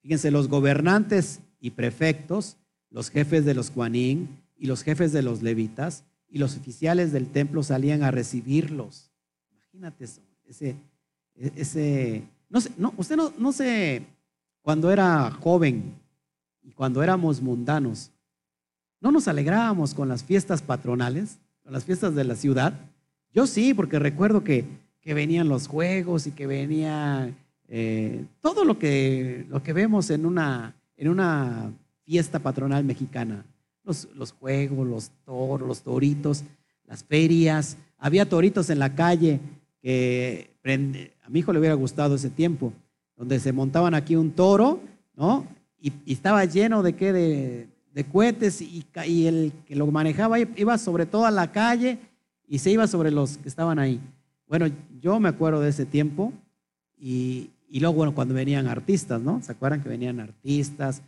fíjense, 0.00 0.32
los 0.32 0.48
gobernantes 0.48 1.38
y 1.60 1.70
prefectos 1.70 2.56
los 2.92 3.10
jefes 3.10 3.44
de 3.44 3.54
los 3.54 3.70
Juanín 3.70 4.28
y 4.56 4.66
los 4.66 4.82
jefes 4.82 5.12
de 5.12 5.22
los 5.22 5.42
levitas 5.42 6.04
y 6.28 6.38
los 6.38 6.56
oficiales 6.56 7.12
del 7.12 7.26
templo 7.26 7.62
salían 7.62 8.02
a 8.02 8.10
recibirlos. 8.10 9.10
Imagínate 9.50 10.04
eso, 10.04 10.20
ese, 10.44 10.76
ese, 11.34 12.22
no 12.48 12.60
sé, 12.60 12.70
no, 12.76 12.94
usted 12.96 13.16
no, 13.16 13.32
no 13.38 13.52
sé, 13.52 14.04
cuando 14.60 14.92
era 14.92 15.30
joven 15.30 15.94
y 16.62 16.72
cuando 16.72 17.02
éramos 17.02 17.40
mundanos, 17.40 18.10
¿no 19.00 19.10
nos 19.10 19.26
alegrábamos 19.26 19.94
con 19.94 20.08
las 20.08 20.22
fiestas 20.22 20.62
patronales, 20.62 21.38
con 21.64 21.72
las 21.72 21.84
fiestas 21.84 22.14
de 22.14 22.24
la 22.24 22.36
ciudad? 22.36 22.74
Yo 23.32 23.46
sí, 23.46 23.74
porque 23.74 23.98
recuerdo 23.98 24.44
que, 24.44 24.64
que 25.00 25.14
venían 25.14 25.48
los 25.48 25.66
juegos 25.66 26.26
y 26.26 26.32
que 26.32 26.46
venía 26.46 27.34
eh, 27.68 28.24
todo 28.40 28.64
lo 28.64 28.78
que, 28.78 29.46
lo 29.48 29.62
que 29.62 29.72
vemos 29.72 30.10
en 30.10 30.26
una, 30.26 30.74
en 30.96 31.08
una 31.08 31.72
fiesta 32.04 32.38
patronal 32.38 32.84
mexicana. 32.84 33.44
Los, 33.84 34.32
juegos, 34.38 34.86
los 34.86 35.10
toros, 35.24 35.66
los 35.66 35.82
toritos, 35.82 36.44
las 36.86 37.02
ferias. 37.02 37.76
Había 37.98 38.28
toritos 38.28 38.70
en 38.70 38.78
la 38.78 38.94
calle 38.94 39.40
que 39.82 40.50
a 41.24 41.30
mi 41.30 41.40
hijo 41.40 41.52
le 41.52 41.58
hubiera 41.58 41.74
gustado 41.74 42.14
ese 42.14 42.30
tiempo, 42.30 42.72
donde 43.16 43.40
se 43.40 43.52
montaban 43.52 43.94
aquí 43.94 44.14
un 44.14 44.30
toro, 44.30 44.80
¿no? 45.16 45.46
Y, 45.80 45.92
estaba 46.06 46.44
lleno 46.44 46.82
de 46.82 46.92
qué, 46.94 47.12
de, 47.12 47.68
de 47.92 48.04
cohetes 48.04 48.60
y, 48.60 48.84
y, 49.06 49.26
el 49.26 49.52
que 49.66 49.74
lo 49.74 49.86
manejaba 49.88 50.38
iba 50.38 50.78
sobre 50.78 51.06
toda 51.06 51.30
la 51.32 51.50
calle 51.50 51.98
y 52.46 52.58
se 52.58 52.70
iba 52.70 52.86
sobre 52.86 53.10
los 53.10 53.38
que 53.38 53.48
estaban 53.48 53.78
ahí. 53.80 54.00
Bueno, 54.46 54.66
yo 55.00 55.18
me 55.18 55.28
acuerdo 55.28 55.60
de 55.60 55.70
ese 55.70 55.86
tiempo 55.86 56.32
y, 56.96 57.50
y 57.68 57.80
luego, 57.80 57.94
bueno, 57.94 58.14
cuando 58.14 58.34
venían 58.34 58.68
artistas, 58.68 59.20
¿no? 59.20 59.42
¿Se 59.42 59.50
acuerdan 59.50 59.82
que 59.82 59.88
venían 59.88 60.20
artistas? 60.20 61.02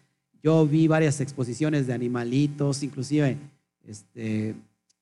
Yo 0.45 0.67
vi 0.67 0.89
varias 0.89 1.23
exposiciones 1.23 1.87
de 1.87 1.95
animalitos, 1.95 2.83
inclusive 2.83 3.39
este, 3.87 4.55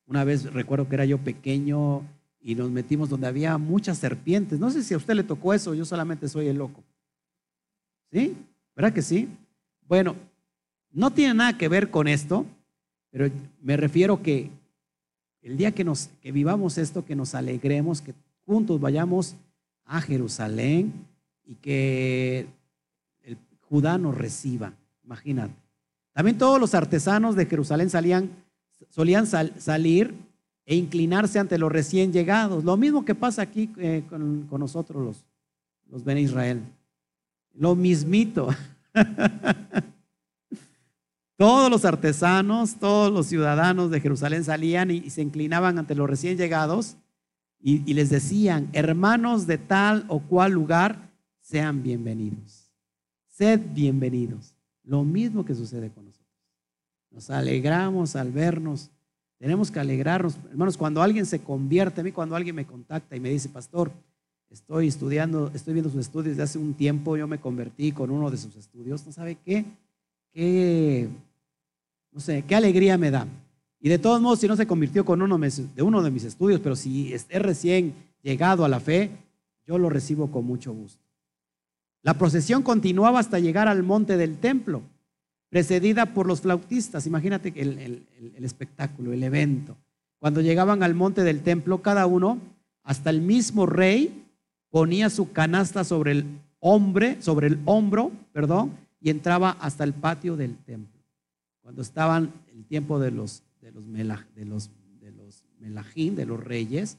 una 0.07 0.23
vez 0.23 0.53
recuerdo 0.53 0.87
que 0.87 0.95
era 0.95 1.03
yo 1.03 1.17
pequeño 1.17 2.01
y 2.39 2.55
nos 2.55 2.71
metimos 2.71 3.09
donde 3.09 3.27
había 3.27 3.57
muchas 3.57 3.97
serpientes. 3.97 4.57
No 4.57 4.71
sé 4.71 4.83
si 4.83 4.93
a 4.93 4.97
usted 4.97 5.15
le 5.15 5.23
tocó 5.23 5.53
eso, 5.53 5.73
yo 5.73 5.83
solamente 5.83 6.29
soy 6.29 6.47
el 6.47 6.59
loco. 6.59 6.81
¿Sí? 8.09 8.37
¿Verdad 8.73 8.93
que 8.93 9.01
sí? 9.01 9.27
Bueno, 9.85 10.15
no 10.93 11.11
tiene 11.11 11.33
nada 11.33 11.57
que 11.57 11.67
ver 11.67 11.91
con 11.91 12.07
esto, 12.07 12.45
pero 13.11 13.29
me 13.61 13.75
refiero 13.75 14.23
que 14.23 14.49
el 15.41 15.57
día 15.57 15.73
que, 15.73 15.83
nos, 15.83 16.09
que 16.21 16.31
vivamos 16.31 16.77
esto, 16.77 17.03
que 17.03 17.17
nos 17.17 17.35
alegremos, 17.35 17.99
que 17.99 18.13
juntos 18.45 18.79
vayamos 18.79 19.35
a 19.83 19.99
Jerusalén 19.99 20.93
y 21.45 21.55
que 21.55 22.47
el 23.23 23.37
Judá 23.59 23.97
nos 23.97 24.17
reciba. 24.17 24.73
Imagínate. 25.03 25.53
También 26.13 26.37
todos 26.37 26.59
los 26.59 26.75
artesanos 26.75 27.35
de 27.35 27.45
Jerusalén 27.45 27.89
solían 27.89 29.27
salir 29.57 30.15
e 30.65 30.75
inclinarse 30.75 31.39
ante 31.39 31.57
los 31.57 31.71
recién 31.71 32.13
llegados. 32.13 32.63
Lo 32.63 32.77
mismo 32.77 33.03
que 33.03 33.15
pasa 33.15 33.41
aquí 33.41 33.71
eh, 33.77 34.03
con, 34.09 34.47
nosotros 34.51 35.03
los, 35.03 35.25
los 35.89 36.03
Ben 36.03 36.17
Israel. 36.17 36.61
Lo 37.53 37.75
mismito. 37.75 38.49
todos 41.37 41.69
los 41.69 41.83
artesanos, 41.83 42.75
todos 42.75 43.11
los 43.11 43.27
ciudadanos 43.27 43.91
de 43.91 43.99
Jerusalén 43.99 44.43
salían 44.43 44.91
y, 44.91 45.09
se 45.09 45.21
inclinaban 45.21 45.79
ante 45.79 45.95
los 45.95 46.09
recién 46.09 46.37
llegados 46.37 46.95
y, 47.59 47.89
y 47.89 47.93
les 47.95 48.09
decían, 48.09 48.69
hermanos 48.73 49.47
de 49.47 49.57
tal 49.57 50.05
o 50.07 50.19
cual 50.19 50.53
lugar, 50.53 51.11
sean 51.41 51.83
bienvenidos. 51.83 52.71
Sed 53.27 53.59
bienvenidos. 53.73 54.52
Lo 54.83 55.03
mismo 55.03 55.45
que 55.45 55.55
sucede 55.55 55.89
con 55.89 56.05
nosotros. 56.05 56.23
Nos 57.11 57.29
alegramos 57.29 58.15
al 58.15 58.31
vernos. 58.31 58.89
Tenemos 59.37 59.71
que 59.71 59.79
alegrarnos. 59.79 60.37
Hermanos, 60.49 60.77
cuando 60.77 61.01
alguien 61.01 61.25
se 61.25 61.39
convierte, 61.39 62.01
a 62.01 62.03
mí 62.03 62.11
cuando 62.11 62.35
alguien 62.35 62.55
me 62.55 62.65
contacta 62.65 63.15
y 63.15 63.19
me 63.19 63.29
dice, 63.29 63.49
pastor, 63.49 63.91
estoy 64.49 64.87
estudiando, 64.87 65.51
estoy 65.53 65.73
viendo 65.73 65.89
sus 65.89 66.01
estudios 66.01 66.37
de 66.37 66.43
hace 66.43 66.57
un 66.57 66.73
tiempo, 66.73 67.17
yo 67.17 67.27
me 67.27 67.39
convertí 67.39 67.91
con 67.91 68.11
uno 68.11 68.29
de 68.29 68.37
sus 68.37 68.55
estudios, 68.55 69.05
¿no 69.05 69.11
sabe 69.11 69.37
qué? 69.43 69.65
Qué, 70.31 71.09
no 72.11 72.19
sé, 72.19 72.43
qué 72.47 72.55
alegría 72.55 72.97
me 72.97 73.11
da. 73.11 73.27
Y 73.79 73.89
de 73.89 73.99
todos 73.99 74.21
modos, 74.21 74.39
si 74.39 74.47
no 74.47 74.55
se 74.55 74.67
convirtió 74.67 75.03
con 75.03 75.21
uno 75.21 75.37
de 75.37 75.81
uno 75.81 76.01
de 76.01 76.11
mis 76.11 76.23
estudios, 76.23 76.61
pero 76.61 76.75
si 76.75 77.13
es 77.13 77.27
recién 77.29 77.93
llegado 78.21 78.63
a 78.63 78.69
la 78.69 78.79
fe, 78.79 79.11
yo 79.67 79.77
lo 79.77 79.89
recibo 79.89 80.31
con 80.31 80.45
mucho 80.45 80.71
gusto. 80.71 81.02
La 82.03 82.17
procesión 82.17 82.63
continuaba 82.63 83.19
hasta 83.19 83.39
llegar 83.39 83.69
al 83.69 83.81
monte 83.81 84.17
del 84.17 84.37
templo, 84.37 84.83
precedida 85.49 86.13
por 86.13 86.27
los 86.27 86.41
flautistas. 86.41 87.07
Imagínate 87.07 87.53
el, 87.55 88.05
el, 88.35 88.43
espectáculo, 88.43 89.13
el 89.13 89.23
evento. 89.23 89.77
Cuando 90.19 90.41
llegaban 90.41 90.83
al 90.83 90.95
monte 90.95 91.23
del 91.23 91.41
templo, 91.41 91.81
cada 91.81 92.05
uno, 92.05 92.39
hasta 92.83 93.09
el 93.09 93.21
mismo 93.21 93.65
rey, 93.65 94.25
ponía 94.69 95.09
su 95.09 95.31
canasta 95.31 95.85
sobre 95.85 96.11
el 96.11 96.25
hombre, 96.59 97.21
sobre 97.21 97.47
el 97.47 97.59
hombro, 97.65 98.11
perdón, 98.33 98.71
y 98.99 99.09
entraba 99.09 99.51
hasta 99.61 99.85
el 99.85 99.93
patio 99.93 100.35
del 100.35 100.57
templo. 100.57 101.01
Cuando 101.61 101.81
estaban 101.81 102.33
el 102.53 102.65
tiempo 102.65 102.99
de 102.99 103.11
los 103.11 103.43
de 103.61 103.71
los, 103.71 103.87
melajín, 105.59 106.15
de 106.15 106.25
los 106.25 106.43
reyes, 106.43 106.97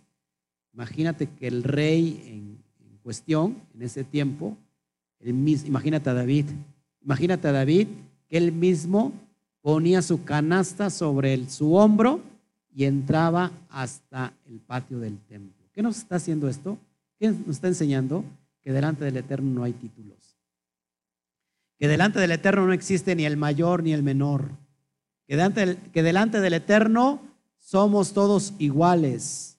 imagínate 0.73 1.29
que 1.29 1.47
el 1.47 1.63
rey 1.63 2.25
en 2.27 2.99
cuestión, 3.03 3.63
en 3.75 3.83
ese 3.83 4.03
tiempo, 4.03 4.57
imagínate 5.25 6.11
a 6.11 6.15
David, 6.15 6.47
imagínate 7.03 7.49
a 7.49 7.53
David 7.53 7.89
que 8.29 8.37
él 8.37 8.53
mismo 8.53 9.13
ponía 9.63 10.03
su 10.03 10.25
canasta 10.25 10.91
sobre 10.91 11.49
su 11.49 11.75
hombro 11.75 12.21
y 12.75 12.85
entraba 12.85 13.53
hasta 13.71 14.35
el 14.47 14.61
patio 14.61 14.99
del 14.99 15.19
templo. 15.21 15.65
¿Qué 15.73 15.83
nos 15.83 15.99
está 15.99 16.17
haciendo 16.17 16.49
esto? 16.49 16.77
¿Qué 17.19 17.29
nos 17.29 17.49
está 17.49 17.69
enseñando? 17.69 18.25
Que 18.61 18.73
delante 18.73 19.05
del 19.05 19.17
Eterno 19.17 19.51
no 19.51 19.65
hay 19.65 19.73
títulos. 19.73 20.37
Que 21.79 21.89
delante 21.89 22.21
del 22.21 22.33
Eterno 22.33 22.67
no 22.67 22.73
existe 22.73 23.15
ni 23.15 23.25
el 23.25 23.37
mayor 23.37 23.83
ni 23.83 23.93
el 23.93 24.03
menor. 24.03 24.51
Que 25.27 25.37
delante 25.37 25.79
que 25.93 26.03
delante 26.03 26.41
del 26.41 26.55
Eterno 26.55 27.21
somos 27.59 28.13
todos 28.13 28.55
iguales. 28.59 29.59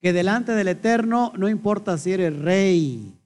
Que 0.00 0.12
delante 0.12 0.52
del 0.52 0.68
Eterno 0.68 1.32
no 1.36 1.48
importa 1.48 1.98
si 1.98 2.12
eres 2.12 2.36
rey, 2.38 3.17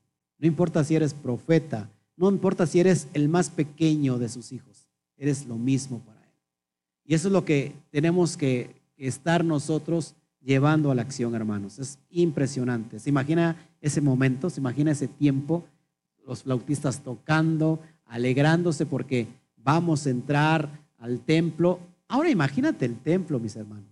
no 0.42 0.48
importa 0.48 0.82
si 0.82 0.96
eres 0.96 1.14
profeta, 1.14 1.88
no 2.16 2.28
importa 2.28 2.66
si 2.66 2.80
eres 2.80 3.06
el 3.14 3.28
más 3.28 3.48
pequeño 3.48 4.18
de 4.18 4.28
sus 4.28 4.50
hijos, 4.50 4.88
eres 5.16 5.46
lo 5.46 5.56
mismo 5.56 6.00
para 6.00 6.20
Él. 6.20 6.32
Y 7.04 7.14
eso 7.14 7.28
es 7.28 7.32
lo 7.32 7.44
que 7.44 7.76
tenemos 7.92 8.36
que 8.36 8.82
estar 8.96 9.44
nosotros 9.44 10.16
llevando 10.40 10.90
a 10.90 10.96
la 10.96 11.02
acción, 11.02 11.36
hermanos. 11.36 11.78
Es 11.78 12.00
impresionante. 12.10 12.98
¿Se 12.98 13.08
imagina 13.08 13.56
ese 13.80 14.00
momento? 14.00 14.50
¿Se 14.50 14.58
imagina 14.58 14.90
ese 14.90 15.06
tiempo? 15.06 15.64
Los 16.26 16.42
flautistas 16.42 17.04
tocando, 17.04 17.78
alegrándose 18.04 18.84
porque 18.84 19.28
vamos 19.56 20.08
a 20.08 20.10
entrar 20.10 20.80
al 20.98 21.20
templo. 21.20 21.78
Ahora 22.08 22.30
imagínate 22.30 22.84
el 22.84 22.98
templo, 22.98 23.38
mis 23.38 23.54
hermanos. 23.54 23.86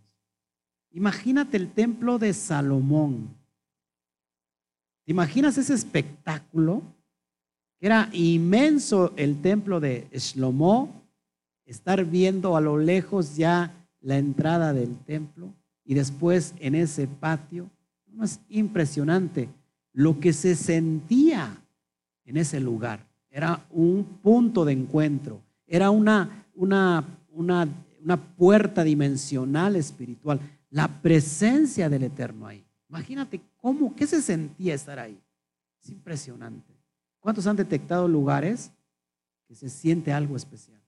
Imagínate 0.91 1.57
el 1.57 1.71
templo 1.71 2.19
de 2.19 2.35
Salomón. 2.35 3.40
¿Te 5.11 5.13
imaginas 5.13 5.59
ese 5.59 5.75
espectáculo? 5.75 6.85
Era 7.81 8.09
inmenso 8.13 9.13
el 9.17 9.43
templo 9.43 9.81
de 9.81 10.07
Shlomo, 10.13 11.03
estar 11.67 12.05
viendo 12.05 12.57
a 12.57 12.61
lo 12.61 12.79
lejos 12.79 13.35
ya 13.35 13.89
la 14.01 14.19
entrada 14.19 14.73
del 14.73 14.97
templo 14.99 15.53
y 15.85 15.95
después 15.95 16.55
en 16.61 16.77
ese 16.77 17.09
patio. 17.09 17.69
Es 18.23 18.39
impresionante 18.51 19.49
lo 19.93 20.21
que 20.21 20.33
se 20.33 20.55
sentía 20.55 21.61
en 22.25 22.37
ese 22.37 22.61
lugar. 22.61 23.05
Era 23.33 23.67
un 23.73 24.05
punto 24.23 24.65
de 24.65 24.75
encuentro, 24.75 25.41
era 25.67 25.91
una, 25.91 26.47
una, 26.55 27.05
una, 27.33 27.69
una 28.01 28.17
puerta 28.17 28.85
dimensional 28.85 29.75
espiritual, 29.75 30.39
la 30.71 30.87
presencia 30.87 31.89
del 31.89 32.05
Eterno 32.05 32.47
ahí. 32.47 32.65
Imagínate 32.91 33.41
cómo, 33.57 33.95
qué 33.95 34.05
se 34.05 34.21
sentía 34.21 34.75
estar 34.75 34.99
ahí. 34.99 35.17
Es 35.81 35.91
impresionante. 35.91 36.75
¿Cuántos 37.21 37.47
han 37.47 37.55
detectado 37.55 38.09
lugares 38.09 38.73
que 39.47 39.55
se 39.55 39.69
siente 39.69 40.13
algo 40.13 40.37
especial? 40.37 40.83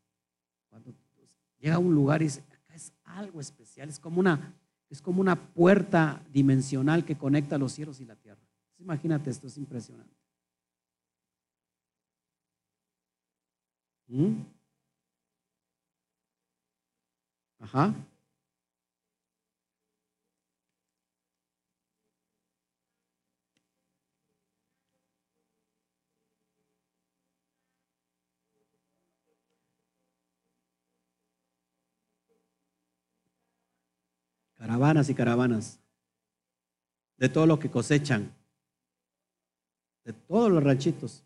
Cuando 0.69 0.93
llega 1.61 1.77
a 1.77 1.79
un 1.79 1.95
lugar 1.95 2.21
y 2.21 2.25
dice, 2.25 2.43
acá 2.51 2.75
es 2.75 2.93
algo 3.05 3.41
especial, 3.41 3.89
es 3.89 4.01
como 4.01 4.19
una, 4.19 4.53
es 4.91 5.01
como 5.01 5.21
una 5.21 5.37
puerta 5.37 6.21
dimensional 6.33 7.05
que 7.05 7.17
conecta 7.17 7.57
los 7.57 7.73
cielos 7.73 8.01
y 8.01 8.05
la 8.05 8.17
tierra. 8.17 8.43
Imagínate 8.79 9.31
esto, 9.31 9.47
es 9.47 9.57
impresionante. 9.57 10.17
¿Mm? 14.09 14.43
Ajá. 17.61 17.95
Caravanas 34.83 35.09
y 35.11 35.15
caravanas. 35.15 35.79
De 37.17 37.29
todo 37.29 37.47
lo 37.47 37.57
que 37.61 37.71
cosechan. 37.71 38.35
De 40.05 40.13
todos 40.13 40.51
los 40.51 40.61
ranchitos. 40.61 41.23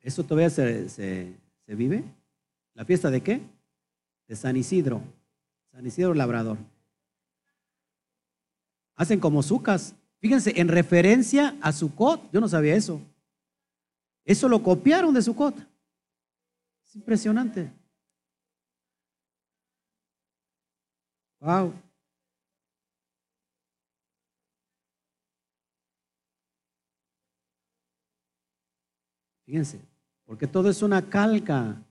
¿Eso 0.00 0.24
todavía 0.24 0.48
se, 0.48 0.88
se, 0.88 1.36
vive? 1.66 2.02
¿La 2.72 2.86
fiesta 2.86 3.10
de 3.10 3.22
qué? 3.22 3.42
De 4.26 4.36
San 4.36 4.56
Isidro. 4.56 5.02
San 5.70 5.86
Isidro 5.86 6.14
Labrador. 6.14 6.56
Hacen 8.94 9.20
como 9.20 9.42
sucas. 9.42 9.94
Fíjense, 10.20 10.58
en 10.58 10.68
referencia 10.68 11.58
a 11.60 11.72
Sucot, 11.72 12.32
yo 12.32 12.40
no 12.40 12.48
sabía 12.48 12.74
eso. 12.74 13.02
Eso 14.24 14.48
lo 14.48 14.62
copiaron 14.62 15.12
de 15.12 15.22
Sucot. 15.22 15.54
Es 16.84 16.96
impresionante. 16.96 17.70
Wow. 21.40 21.74
Fíjense, 29.44 29.78
porque 30.24 30.46
todo 30.46 30.70
es 30.70 30.82
una 30.82 31.02
calca. 31.10 31.82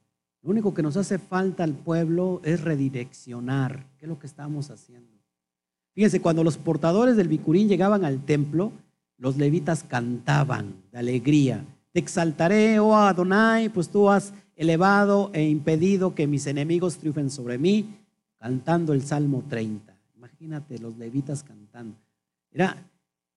Lo 0.41 0.49
único 0.49 0.73
que 0.73 0.81
nos 0.81 0.97
hace 0.97 1.19
falta 1.19 1.63
al 1.63 1.73
pueblo 1.73 2.41
es 2.43 2.61
redireccionar, 2.61 3.85
¿Qué 3.97 4.05
es 4.05 4.09
lo 4.09 4.19
que 4.19 4.27
estamos 4.27 4.71
haciendo. 4.71 5.13
Fíjense, 5.93 6.19
cuando 6.19 6.43
los 6.43 6.57
portadores 6.57 7.15
del 7.15 7.27
bicurín 7.27 7.69
llegaban 7.69 8.03
al 8.03 8.25
templo, 8.25 8.71
los 9.17 9.37
levitas 9.37 9.83
cantaban 9.83 10.73
de 10.91 10.97
alegría. 10.97 11.63
Te 11.93 11.99
exaltaré, 11.99 12.79
oh 12.79 12.95
Adonai, 12.95 13.69
pues 13.69 13.87
tú 13.87 14.09
has 14.09 14.33
elevado 14.55 15.29
e 15.33 15.43
impedido 15.43 16.15
que 16.15 16.25
mis 16.25 16.47
enemigos 16.47 16.97
triunfen 16.97 17.29
sobre 17.29 17.59
mí, 17.59 17.99
cantando 18.37 18.93
el 18.93 19.03
Salmo 19.03 19.43
30. 19.47 19.95
Imagínate 20.15 20.79
los 20.79 20.97
levitas 20.97 21.43
cantando. 21.43 21.95
Era, 22.51 22.83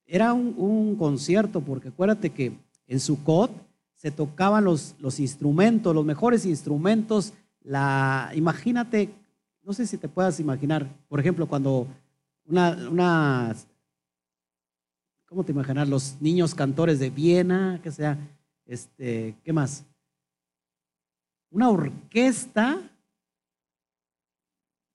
era 0.07 0.33
un, 0.33 0.97
concierto, 0.97 1.61
porque 1.61 1.89
acuérdate 1.89 2.31
que 2.31 2.57
en 2.87 2.99
Sukkot 2.99 3.51
se 3.95 4.11
tocaban 4.11 4.65
los, 4.65 4.95
los 5.01 5.21
instrumentos, 5.21 5.95
los 5.95 6.05
mejores 6.07 6.47
instrumentos. 6.47 7.35
La, 7.63 8.33
imagínate, 8.35 9.11
no 9.63 9.75
sé 9.75 9.87
si 9.87 9.99
te 9.99 10.09
puedas 10.09 10.41
imaginar, 10.41 10.89
por 11.09 11.21
ejemplo, 11.21 11.47
cuando 11.47 11.87
una, 12.47 12.89
una 12.91 13.55
¿cómo 15.27 15.45
te 15.45 15.53
imaginas? 15.53 15.89
Los 15.89 16.17
niños 16.21 16.55
cantores 16.55 16.99
de 16.99 17.11
Viena, 17.11 17.81
que 17.83 17.91
sea, 17.91 18.19
este, 18.67 19.37
¿qué 19.43 19.53
más? 19.53 19.85
Una 21.51 21.71
orquesta 21.71 22.91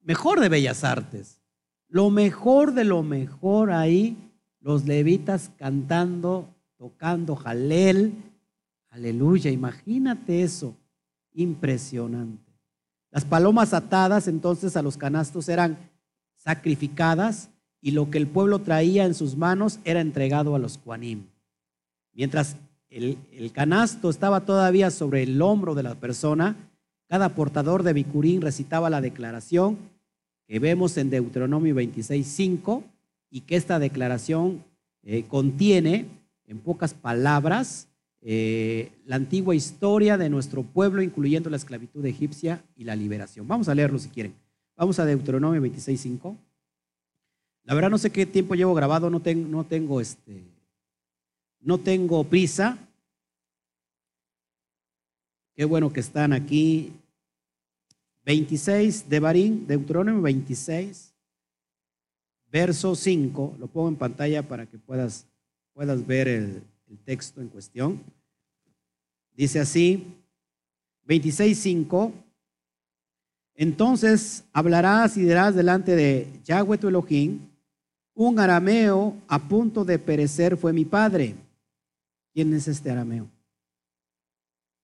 mejor 0.03 0.39
de 0.39 0.49
bellas 0.49 0.83
artes. 0.83 1.39
Lo 1.87 2.09
mejor 2.09 2.73
de 2.73 2.83
lo 2.85 3.03
mejor 3.03 3.71
ahí, 3.71 4.31
los 4.59 4.85
levitas 4.85 5.51
cantando, 5.57 6.53
tocando 6.77 7.35
jalel. 7.35 8.13
Aleluya, 8.89 9.51
imagínate 9.51 10.43
eso. 10.43 10.75
Impresionante. 11.33 12.51
Las 13.09 13.25
palomas 13.25 13.73
atadas 13.73 14.27
entonces 14.27 14.77
a 14.77 14.81
los 14.81 14.97
canastos 14.97 15.49
eran 15.49 15.77
sacrificadas 16.37 17.49
y 17.81 17.91
lo 17.91 18.09
que 18.09 18.17
el 18.17 18.27
pueblo 18.27 18.59
traía 18.59 19.05
en 19.05 19.13
sus 19.13 19.35
manos 19.35 19.79
era 19.83 20.01
entregado 20.01 20.55
a 20.55 20.59
los 20.59 20.77
cuanim. 20.77 21.25
Mientras 22.13 22.55
el, 22.91 23.51
canasto 23.53 24.09
estaba 24.09 24.41
todavía 24.41 24.91
sobre 24.91 25.23
el 25.23 25.41
hombro 25.41 25.75
de 25.75 25.83
la 25.83 25.95
persona, 25.95 26.55
cada 27.07 27.29
portador 27.29 27.83
de 27.83 27.93
bicurín 27.93 28.41
recitaba 28.41 28.89
la 28.89 29.01
declaración 29.01 29.77
que 30.47 30.59
vemos 30.59 30.97
en 30.97 31.09
Deuteronomio 31.09 31.73
26.5 31.73 32.83
y 33.29 33.41
que 33.41 33.55
esta 33.55 33.79
declaración 33.79 34.63
eh, 35.03 35.23
contiene, 35.27 36.05
en 36.45 36.59
pocas 36.59 36.93
palabras, 36.93 37.87
eh, 38.21 38.91
la 39.05 39.15
antigua 39.15 39.55
historia 39.55 40.17
de 40.17 40.29
nuestro 40.29 40.63
pueblo, 40.63 41.01
incluyendo 41.01 41.49
la 41.49 41.55
esclavitud 41.55 42.05
egipcia 42.05 42.61
y 42.75 42.83
la 42.83 42.95
liberación. 42.95 43.47
Vamos 43.47 43.69
a 43.69 43.75
leerlo 43.75 43.97
si 43.99 44.09
quieren. 44.09 44.33
Vamos 44.75 44.99
a 44.99 45.05
Deuteronomio 45.05 45.61
26.5. 45.61 46.35
La 47.63 47.73
verdad 47.73 47.89
no 47.89 47.97
sé 47.97 48.09
qué 48.09 48.25
tiempo 48.25 48.55
llevo 48.55 48.73
grabado, 48.73 49.09
no, 49.09 49.21
tengo, 49.21 49.47
no 49.47 49.63
tengo 49.63 50.01
este, 50.01 50.43
no 51.61 51.77
tengo 51.79 52.23
prisa. 52.23 52.77
Qué 55.55 55.65
bueno 55.65 55.93
que 55.93 55.99
están 55.99 56.33
aquí. 56.33 56.93
26 58.25 59.09
de 59.09 59.19
Barín, 59.19 59.67
Deuteronomio 59.67 60.21
26, 60.21 61.13
verso 62.51 62.95
5. 62.95 63.55
Lo 63.59 63.67
pongo 63.67 63.89
en 63.89 63.95
pantalla 63.95 64.47
para 64.47 64.65
que 64.65 64.77
puedas, 64.77 65.25
puedas 65.73 66.05
ver 66.05 66.27
el, 66.27 66.63
el 66.89 66.97
texto 66.99 67.41
en 67.41 67.47
cuestión. 67.47 68.01
Dice 69.35 69.59
así, 69.59 70.05
26, 71.05 71.57
5. 71.57 72.13
Entonces 73.55 74.43
hablarás 74.53 75.17
y 75.17 75.21
dirás 75.21 75.55
delante 75.55 75.95
de 75.95 76.27
Yahweh 76.45 76.77
tu 76.77 76.87
Elohim, 76.87 77.39
un 78.13 78.39
arameo 78.39 79.15
a 79.27 79.39
punto 79.39 79.83
de 79.83 79.99
perecer 79.99 80.57
fue 80.57 80.73
mi 80.73 80.85
padre 80.85 81.35
¿Quién 82.33 82.53
es 82.53 82.67
este 82.67 82.91
arameo? 82.91 83.27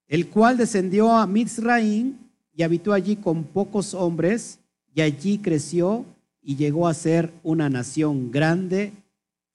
El 0.08 0.30
cual 0.30 0.58
descendió 0.58 1.12
a 1.12 1.28
Mizraim 1.28 2.18
y 2.54 2.64
habitó 2.64 2.94
allí 2.94 3.16
con 3.16 3.44
pocos 3.44 3.94
hombres 3.94 4.60
y 4.94 5.02
allí 5.02 5.38
creció 5.38 6.06
y 6.42 6.56
llegó 6.56 6.88
a 6.88 6.94
ser 6.94 7.32
una 7.44 7.70
nación 7.70 8.32
grande, 8.32 8.94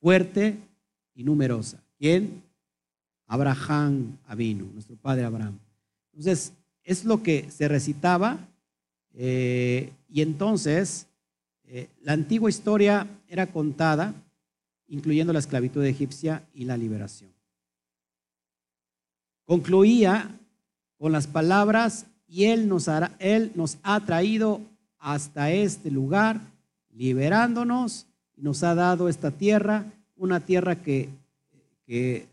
fuerte 0.01 0.59
y 1.15 1.25
numerosa. 1.25 1.83
¿Quién? 1.99 2.43
Abraham 3.27 4.19
Avino, 4.27 4.67
nuestro 4.73 4.97
padre 4.97 5.25
Abraham. 5.25 5.59
Entonces, 6.13 6.53
es 6.85 7.05
lo 7.05 7.23
que 7.23 7.51
se 7.51 7.67
recitaba 7.67 8.47
eh, 9.15 9.93
y 10.09 10.21
entonces 10.21 11.07
eh, 11.65 11.89
la 12.03 12.13
antigua 12.13 12.51
historia 12.51 13.07
era 13.29 13.47
contada, 13.47 14.15
incluyendo 14.87 15.33
la 15.33 15.39
esclavitud 15.39 15.85
egipcia 15.85 16.47
y 16.55 16.67
la 16.67 16.77
liberación. 16.77 17.32
Concluía 19.45 20.31
con 20.99 21.13
las 21.13 21.27
palabras, 21.27 22.07
y 22.27 22.45
Él 22.45 22.69
nos, 22.69 22.89
hará, 22.89 23.15
Él 23.19 23.53
nos 23.55 23.79
ha 23.83 24.01
traído 24.01 24.61
hasta 24.99 25.51
este 25.51 25.91
lugar, 25.91 26.41
liberándonos, 26.91 28.07
y 28.37 28.43
nos 28.43 28.63
ha 28.63 28.75
dado 28.75 29.09
esta 29.09 29.31
tierra, 29.31 29.85
una 30.17 30.41
tierra 30.41 30.77
que, 30.77 31.09
que 31.87 32.27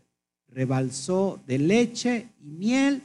rebalsó 0.48 1.40
de 1.46 1.58
leche 1.58 2.28
y 2.40 2.50
miel, 2.50 3.02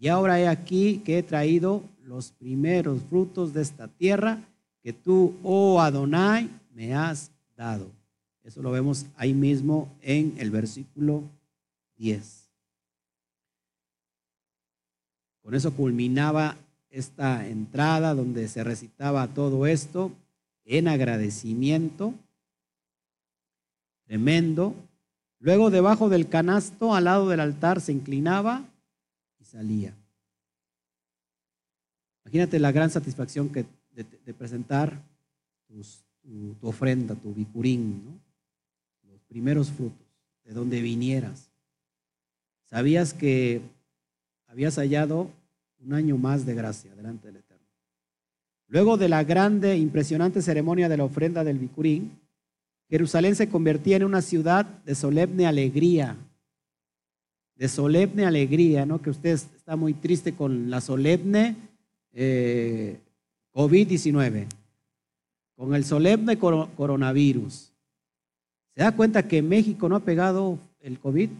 y 0.00 0.08
ahora 0.08 0.40
he 0.40 0.46
aquí 0.46 1.02
que 1.04 1.18
he 1.18 1.22
traído 1.22 1.82
los 2.04 2.30
primeros 2.30 3.02
frutos 3.10 3.52
de 3.52 3.62
esta 3.62 3.88
tierra 3.88 4.38
que 4.82 4.92
tú, 4.92 5.34
oh 5.42 5.80
Adonai, 5.80 6.48
me 6.72 6.94
has 6.94 7.30
dado. 7.56 7.90
Eso 8.44 8.62
lo 8.62 8.70
vemos 8.70 9.04
ahí 9.16 9.34
mismo 9.34 9.88
en 10.00 10.34
el 10.38 10.50
versículo 10.50 11.22
10. 11.98 12.47
Con 15.48 15.54
eso 15.54 15.72
culminaba 15.72 16.58
esta 16.90 17.48
entrada 17.48 18.14
donde 18.14 18.48
se 18.48 18.62
recitaba 18.62 19.28
todo 19.28 19.66
esto 19.66 20.12
en 20.66 20.88
agradecimiento 20.88 22.12
tremendo. 24.04 24.74
Luego 25.40 25.70
debajo 25.70 26.10
del 26.10 26.28
canasto, 26.28 26.94
al 26.94 27.04
lado 27.04 27.30
del 27.30 27.40
altar, 27.40 27.80
se 27.80 27.92
inclinaba 27.92 28.62
y 29.40 29.44
salía. 29.46 29.94
Imagínate 32.26 32.58
la 32.58 32.70
gran 32.70 32.90
satisfacción 32.90 33.48
que, 33.48 33.64
de, 33.94 34.34
presentar 34.34 35.00
tu, 35.66 35.80
ofrenda, 36.60 37.14
tu 37.14 37.32
bicurín, 37.32 38.20
los 39.10 39.22
primeros 39.22 39.70
frutos, 39.70 40.06
de 40.44 40.52
donde 40.52 40.82
vinieras. 40.82 41.48
Sabías 42.66 43.14
que 43.14 43.62
habías 44.46 44.76
hallado 44.76 45.37
un 45.80 45.92
año 45.92 46.16
más 46.16 46.44
de 46.44 46.54
gracia 46.54 46.94
delante 46.94 47.28
del 47.28 47.36
Eterno. 47.36 47.64
Luego 48.68 48.96
de 48.96 49.08
la 49.08 49.24
grande, 49.24 49.76
impresionante 49.76 50.42
ceremonia 50.42 50.88
de 50.88 50.96
la 50.96 51.04
ofrenda 51.04 51.44
del 51.44 51.58
bicurín, 51.58 52.12
Jerusalén 52.90 53.36
se 53.36 53.48
convertía 53.48 53.96
en 53.96 54.04
una 54.04 54.22
ciudad 54.22 54.64
de 54.64 54.94
solemne 54.94 55.46
alegría, 55.46 56.16
de 57.54 57.68
solemne 57.68 58.24
alegría, 58.24 58.86
¿no? 58.86 59.00
Que 59.00 59.10
usted 59.10 59.30
está 59.30 59.76
muy 59.76 59.94
triste 59.94 60.34
con 60.34 60.70
la 60.70 60.80
solemne 60.80 61.56
eh, 62.12 62.98
COVID-19, 63.52 64.46
con 65.56 65.74
el 65.74 65.84
solemne 65.84 66.38
coronavirus. 66.38 67.72
¿Se 68.74 68.82
da 68.82 68.94
cuenta 68.94 69.26
que 69.26 69.42
México 69.42 69.88
no 69.88 69.96
ha 69.96 70.00
pegado 70.00 70.58
el 70.80 70.98
COVID 70.98 71.30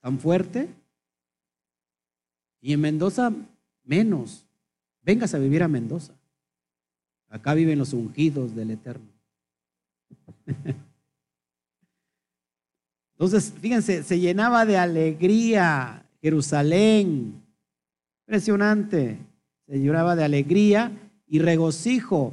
tan 0.00 0.18
fuerte? 0.18 0.68
Y 2.60 2.72
en 2.72 2.80
Mendoza 2.80 3.32
menos. 3.84 4.46
Vengas 5.02 5.34
a 5.34 5.38
vivir 5.38 5.62
a 5.62 5.68
Mendoza. 5.68 6.14
Acá 7.28 7.54
viven 7.54 7.78
los 7.78 7.92
ungidos 7.92 8.54
del 8.54 8.72
Eterno. 8.72 9.06
Entonces, 13.12 13.52
fíjense, 13.60 14.02
se 14.02 14.18
llenaba 14.18 14.64
de 14.64 14.78
alegría 14.78 16.04
Jerusalén, 16.22 17.42
Impresionante. 18.30 19.18
Se 19.66 19.82
lloraba 19.82 20.14
de 20.14 20.22
alegría 20.22 20.92
y 21.26 21.40
regocijo, 21.40 22.32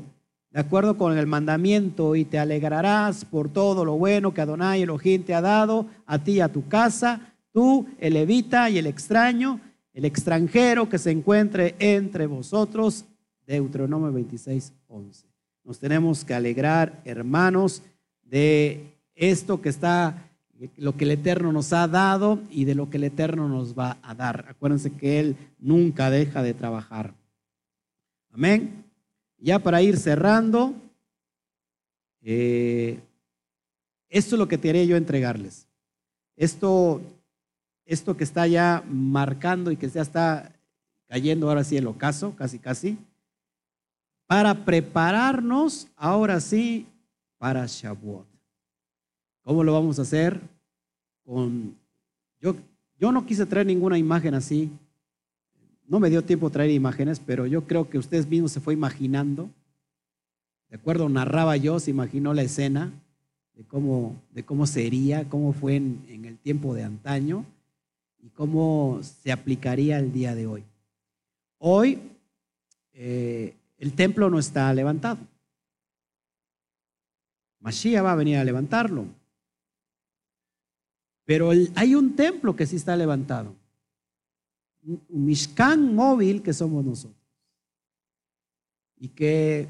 de 0.51 0.59
acuerdo 0.59 0.95
con 0.95 1.17
el 1.17 1.25
mandamiento, 1.25 2.15
y 2.15 2.23
te 2.23 2.37
alegrarás 2.37 3.25
por 3.25 3.49
todo 3.49 3.83
lo 3.83 3.97
bueno 3.97 4.31
que 4.31 4.41
Adonai 4.41 4.83
Elohim 4.83 5.23
te 5.23 5.33
ha 5.33 5.41
dado, 5.41 5.87
a 6.05 6.19
ti 6.19 6.33
y 6.33 6.39
a 6.41 6.49
tu 6.49 6.67
casa, 6.67 7.33
tú, 7.51 7.87
el 7.97 8.13
levita 8.13 8.69
y 8.69 8.77
el 8.77 8.85
extraño, 8.85 9.59
el 9.97 10.05
extranjero 10.05 10.87
que 10.87 10.99
se 10.99 11.09
encuentre 11.09 11.75
entre 11.79 12.27
vosotros. 12.27 13.03
Deuteronomio 13.47 14.11
26, 14.13 14.71
11. 14.89 15.25
Nos 15.63 15.79
tenemos 15.79 16.23
que 16.23 16.35
alegrar, 16.35 17.01
hermanos, 17.03 17.81
de 18.21 18.93
esto 19.15 19.59
que 19.59 19.69
está 19.69 20.29
lo 20.75 20.95
que 20.95 21.05
el 21.05 21.11
Eterno 21.11 21.51
nos 21.51 21.73
ha 21.73 21.87
dado 21.87 22.39
y 22.51 22.65
de 22.65 22.75
lo 22.75 22.91
que 22.91 22.97
el 22.97 23.05
Eterno 23.05 23.49
nos 23.49 23.73
va 23.73 23.97
a 24.03 24.13
dar. 24.13 24.45
Acuérdense 24.47 24.91
que 24.91 25.19
Él 25.19 25.35
nunca 25.57 26.11
deja 26.11 26.43
de 26.43 26.53
trabajar. 26.53 27.15
Amén. 28.31 28.85
Ya 29.39 29.57
para 29.57 29.81
ir 29.81 29.97
cerrando, 29.97 30.75
eh, 32.21 32.99
esto 34.09 34.35
es 34.35 34.39
lo 34.39 34.47
que 34.47 34.59
quería 34.59 34.83
yo 34.83 34.95
entregarles. 34.95 35.65
Esto, 36.35 37.01
esto 37.87 38.15
que 38.15 38.23
está 38.23 38.45
ya 38.45 38.83
marcando 38.87 39.71
y 39.71 39.77
que 39.77 39.89
ya 39.89 40.01
está 40.01 40.51
cayendo 41.07 41.49
ahora 41.49 41.63
sí 41.63 41.77
el 41.77 41.87
ocaso, 41.87 42.35
casi 42.35 42.59
casi, 42.59 42.97
para 44.27 44.65
prepararnos 44.65 45.87
ahora 45.95 46.39
sí 46.41 46.85
para 47.37 47.65
Shavuot. 47.65 48.27
¿Cómo 49.41 49.63
lo 49.63 49.73
vamos 49.73 49.97
a 49.97 50.01
hacer? 50.01 50.41
Yo, 52.41 52.55
yo 52.99 53.11
no 53.11 53.25
quise 53.25 53.45
traer 53.45 53.65
ninguna 53.65 53.97
imagen 53.97 54.33
así. 54.33 54.69
No 55.87 56.01
me 56.01 56.09
dio 56.09 56.21
tiempo 56.23 56.49
traer 56.49 56.71
imágenes, 56.71 57.21
pero 57.25 57.45
yo 57.45 57.65
creo 57.65 57.89
que 57.89 57.97
ustedes 57.97 58.27
mismos 58.27 58.51
se 58.51 58.59
fue 58.59 58.73
imaginando. 58.73 59.49
De 60.69 60.75
acuerdo, 60.75 61.07
narraba 61.07 61.55
yo, 61.55 61.79
se 61.79 61.91
imaginó 61.91 62.33
la 62.33 62.41
escena 62.41 62.91
de 63.55 63.63
cómo, 63.63 64.21
de 64.33 64.43
cómo 64.43 64.67
sería, 64.67 65.29
cómo 65.29 65.53
fue 65.53 65.77
en, 65.77 66.25
el 66.25 66.37
tiempo 66.37 66.73
de 66.73 66.83
antaño 66.83 67.45
y 68.19 68.29
cómo 68.29 68.99
se 69.01 69.31
aplicaría 69.31 69.99
el 69.99 70.11
día 70.11 70.35
de 70.35 70.47
hoy. 70.47 70.63
Hoy 71.59 71.99
eh, 72.93 73.55
el 73.77 73.93
templo 73.93 74.29
no 74.29 74.39
está 74.39 74.73
levantado. 74.73 75.19
Mashiach 77.59 78.03
va 78.03 78.11
a 78.13 78.15
venir 78.15 78.37
a 78.37 78.43
levantarlo. 78.43 79.05
Pero 81.25 81.51
hay 81.75 81.95
un 81.95 82.15
templo 82.15 82.55
que 82.55 82.65
sí 82.65 82.77
está 82.77 82.95
levantado. 82.95 83.53
Un 84.83 85.25
Mishkan 85.25 85.93
móvil 85.93 86.41
que 86.41 86.53
somos 86.53 86.85
nosotros. 86.85 87.21
Y 88.95 89.09
que 89.09 89.67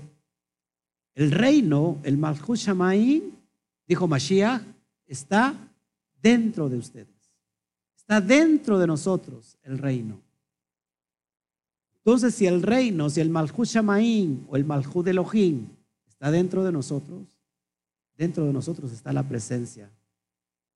el 1.16 1.32
reino, 1.32 2.00
el 2.04 2.18
Malchut 2.18 2.60
dijo 3.88 4.08
Mashiach, 4.08 4.62
está 5.08 5.56
dentro 6.22 6.70
de 6.70 6.78
ustedes. 6.78 7.17
Está 8.08 8.22
dentro 8.22 8.80
de 8.80 8.88
nosotros 8.88 9.58
el 9.64 9.78
reino. 9.78 10.22
Entonces, 11.98 12.34
si 12.36 12.48
el 12.48 12.64
reino, 12.64 13.10
si 13.10 13.20
el 13.20 13.30
Malchut 13.30 13.66
Shamaim 13.66 14.46
o 14.48 14.56
el 14.56 14.64
Malchut 14.64 15.06
Elohim 15.08 15.68
está 16.08 16.32
dentro 16.32 16.64
de 16.64 16.72
nosotros, 16.72 17.38
dentro 18.16 18.46
de 18.46 18.54
nosotros 18.54 18.94
está 18.94 19.12
la 19.12 19.28
presencia 19.28 19.92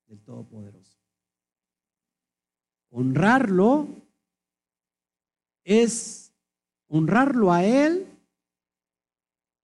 del 0.07 0.19
Todopoderoso. 0.19 0.97
Honrarlo 2.89 3.87
es, 5.63 6.33
honrarlo 6.89 7.53
a 7.53 7.63
Él 7.63 8.07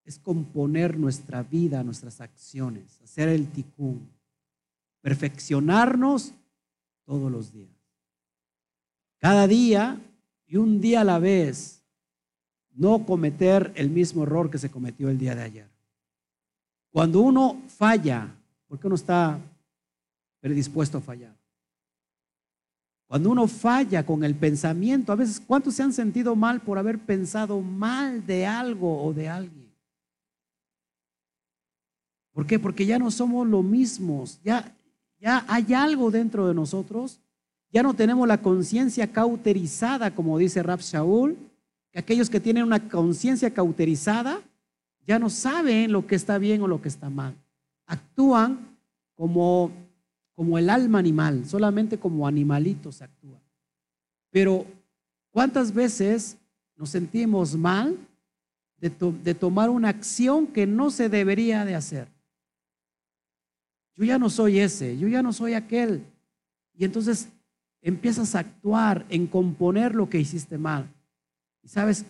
es 0.06 0.20
componer 0.20 0.98
nuestra 0.98 1.44
vida, 1.44 1.84
nuestras 1.84 2.22
acciones, 2.22 3.02
hacer 3.02 3.28
el 3.28 3.52
ticún, 3.52 4.10
perfeccionarnos 5.02 6.34
todos 7.08 7.32
los 7.32 7.54
días. 7.54 7.72
Cada 9.18 9.48
día 9.48 10.00
y 10.46 10.58
un 10.58 10.80
día 10.80 11.02
a 11.02 11.06
la 11.06 11.18
vez, 11.18 11.82
no 12.76 13.06
cometer 13.06 13.72
el 13.76 13.90
mismo 13.90 14.24
error 14.24 14.52
que 14.52 14.60
se 14.60 14.70
cometió 14.70 15.10
el 15.10 15.18
día 15.18 15.34
de 15.34 15.42
ayer. 15.42 15.70
Cuando 16.92 17.22
uno 17.22 17.62
falla, 17.68 18.36
porque 18.68 18.86
uno 18.86 18.96
está 18.96 19.40
predispuesto 20.42 21.00
a 21.00 21.02
fallar. 21.02 21.36
Cuando 23.08 23.32
uno 23.32 23.48
falla 23.48 24.06
con 24.06 24.24
el 24.26 24.36
pensamiento, 24.36 25.14
a 25.14 25.16
veces, 25.16 25.40
¿cuántos 25.40 25.76
se 25.76 25.84
han 25.84 25.94
sentido 25.94 26.36
mal 26.36 26.60
por 26.60 26.78
haber 26.78 27.00
pensado 27.00 27.62
mal 27.62 28.26
de 28.26 28.46
algo 28.46 29.02
o 29.02 29.14
de 29.14 29.30
alguien? 29.30 29.72
¿Por 32.34 32.46
qué? 32.46 32.60
Porque 32.60 32.86
ya 32.86 33.00
no 33.00 33.10
somos 33.10 33.48
lo 33.48 33.64
mismos, 33.64 34.40
ya, 34.44 34.77
ya 35.20 35.46
hay 35.48 35.74
algo 35.74 36.12
dentro 36.12 36.48
de 36.48 36.54
nosotros, 36.54 37.20
ya 37.72 37.84
no 37.84 37.94
tenemos 37.94 38.28
la 38.28 38.42
conciencia 38.42 39.12
cauterizada, 39.12 40.14
como 40.14 40.38
dice 40.38 40.64
Rab 40.64 40.80
Shaul, 40.80 41.38
que 41.92 42.00
aquellos 42.00 42.30
que 42.30 42.40
tienen 42.40 42.64
una 42.64 42.88
conciencia 42.88 43.54
cauterizada 43.54 44.42
ya 45.06 45.20
no 45.20 45.30
saben 45.30 45.92
lo 45.92 46.06
que 46.06 46.16
está 46.16 46.38
bien 46.38 46.62
o 46.62 46.68
lo 46.68 46.82
que 46.82 46.90
está 46.90 47.10
mal. 47.10 47.36
Actúan 47.86 48.78
como 49.16 49.72
como 50.38 50.60
el 50.60 50.70
alma 50.70 51.00
animal, 51.00 51.48
solamente 51.48 51.98
como 51.98 52.28
animalitos 52.28 53.02
actúa. 53.02 53.42
Pero, 54.30 54.68
¿cuántas 55.32 55.74
veces 55.74 56.38
nos 56.76 56.92
sentimos 56.92 57.56
mal 57.56 57.98
de, 58.80 58.92
de, 59.24 59.34
tomar 59.34 59.72
una 59.72 59.90
acción 59.90 60.46
que 60.46 60.68
no 60.68 60.92
se 60.92 61.10
debería 61.10 61.66
de 61.66 61.74
hacer? 61.74 62.08
Yo 63.98 64.06
ya 64.06 64.20
no 64.20 64.30
soy 64.30 64.60
ese, 64.60 64.98
yo 64.98 65.08
ya 65.08 65.24
no 65.24 65.34
soy 65.34 65.56
aquel. 65.56 66.04
Y 66.76 66.86
entonces 66.86 67.30
empiezas 67.82 68.36
a 68.36 68.40
actuar 68.40 69.06
en 69.10 69.26
componer 69.26 69.96
lo 69.96 70.08
que 70.08 70.20
hiciste 70.20 70.60
mal. 70.60 70.88
Y 71.64 71.68
sabes, 71.68 72.06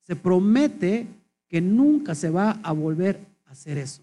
se 0.00 0.16
promete 0.16 1.06
que 1.48 1.60
nunca 1.60 2.16
se 2.16 2.28
va 2.28 2.58
a 2.62 2.72
volver 2.72 3.20
a 3.46 3.52
hacer 3.52 3.78
eso. 3.78 4.02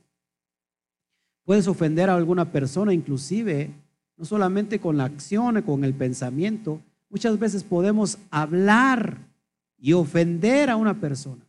Puedes 1.43 1.67
ofender 1.67 2.09
a 2.09 2.15
alguna 2.15 2.51
persona, 2.51 2.93
inclusive, 2.93 3.69
no 4.15 4.23
solamente 4.23 4.79
con 4.79 4.95
la 4.95 5.05
acción, 5.05 5.61
con 5.63 5.83
el 5.83 5.93
pensamiento. 5.93 6.79
Muchas 7.09 7.37
veces 7.37 7.63
podemos 7.63 8.17
hablar 8.29 9.17
y 9.77 9.91
ofender 9.93 10.69
a 10.69 10.77
una 10.77 10.93
persona. 11.01 11.43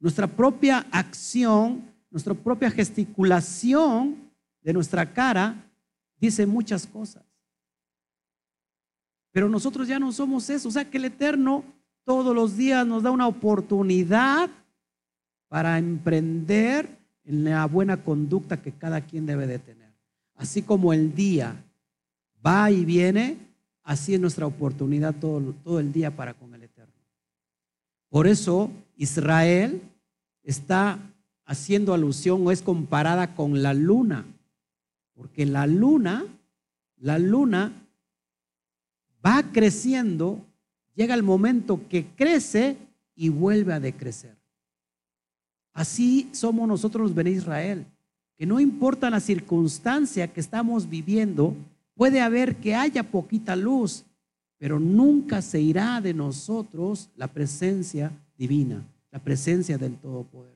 Nuestra 0.00 0.26
propia 0.26 0.86
acción, 0.90 1.84
nuestra 2.10 2.34
propia 2.34 2.70
gesticulación 2.70 4.23
de 4.64 4.72
nuestra 4.72 5.12
cara 5.12 5.70
dice 6.18 6.46
muchas 6.46 6.86
cosas. 6.86 7.22
Pero 9.30 9.48
nosotros 9.48 9.86
ya 9.86 9.98
no 10.00 10.10
somos 10.10 10.50
eso. 10.50 10.68
O 10.68 10.72
sea 10.72 10.88
que 10.88 10.96
el 10.96 11.04
Eterno 11.04 11.64
todos 12.04 12.34
los 12.34 12.56
días 12.56 12.86
nos 12.86 13.02
da 13.02 13.10
una 13.10 13.28
oportunidad 13.28 14.50
para 15.48 15.78
emprender 15.78 16.98
en 17.24 17.44
la 17.44 17.66
buena 17.66 18.02
conducta 18.02 18.60
que 18.60 18.72
cada 18.72 19.00
quien 19.02 19.26
debe 19.26 19.46
de 19.46 19.58
tener. 19.58 19.92
Así 20.34 20.62
como 20.62 20.92
el 20.92 21.14
día 21.14 21.64
va 22.44 22.70
y 22.70 22.84
viene, 22.84 23.38
así 23.82 24.14
es 24.14 24.20
nuestra 24.20 24.46
oportunidad 24.46 25.14
todo, 25.14 25.54
todo 25.62 25.80
el 25.80 25.92
día 25.92 26.14
para 26.14 26.34
con 26.34 26.54
el 26.54 26.64
Eterno. 26.64 26.92
Por 28.08 28.26
eso 28.26 28.70
Israel 28.96 29.82
está 30.42 30.98
haciendo 31.46 31.94
alusión 31.94 32.46
o 32.46 32.50
es 32.50 32.62
comparada 32.62 33.34
con 33.34 33.62
la 33.62 33.74
luna, 33.74 34.24
porque 35.14 35.46
la 35.46 35.66
luna, 35.66 36.24
la 36.98 37.18
luna 37.18 37.72
va 39.24 39.42
creciendo, 39.52 40.44
llega 40.94 41.14
el 41.14 41.22
momento 41.22 41.80
que 41.88 42.06
crece 42.16 42.76
y 43.14 43.28
vuelve 43.28 43.72
a 43.72 43.80
decrecer. 43.80 44.36
Así 45.72 46.28
somos 46.32 46.68
nosotros 46.68 47.14
los 47.14 47.26
Israel, 47.26 47.86
que 48.36 48.46
no 48.46 48.60
importa 48.60 49.10
la 49.10 49.20
circunstancia 49.20 50.32
que 50.32 50.40
estamos 50.40 50.88
viviendo, 50.88 51.54
puede 51.94 52.20
haber 52.20 52.56
que 52.56 52.74
haya 52.74 53.02
poquita 53.02 53.56
luz, 53.56 54.04
pero 54.58 54.78
nunca 54.78 55.42
se 55.42 55.60
irá 55.60 56.00
de 56.00 56.14
nosotros 56.14 57.10
la 57.16 57.28
presencia 57.28 58.12
divina, 58.36 58.84
la 59.10 59.18
presencia 59.18 59.78
del 59.78 59.96
Todopoderoso. 59.96 60.53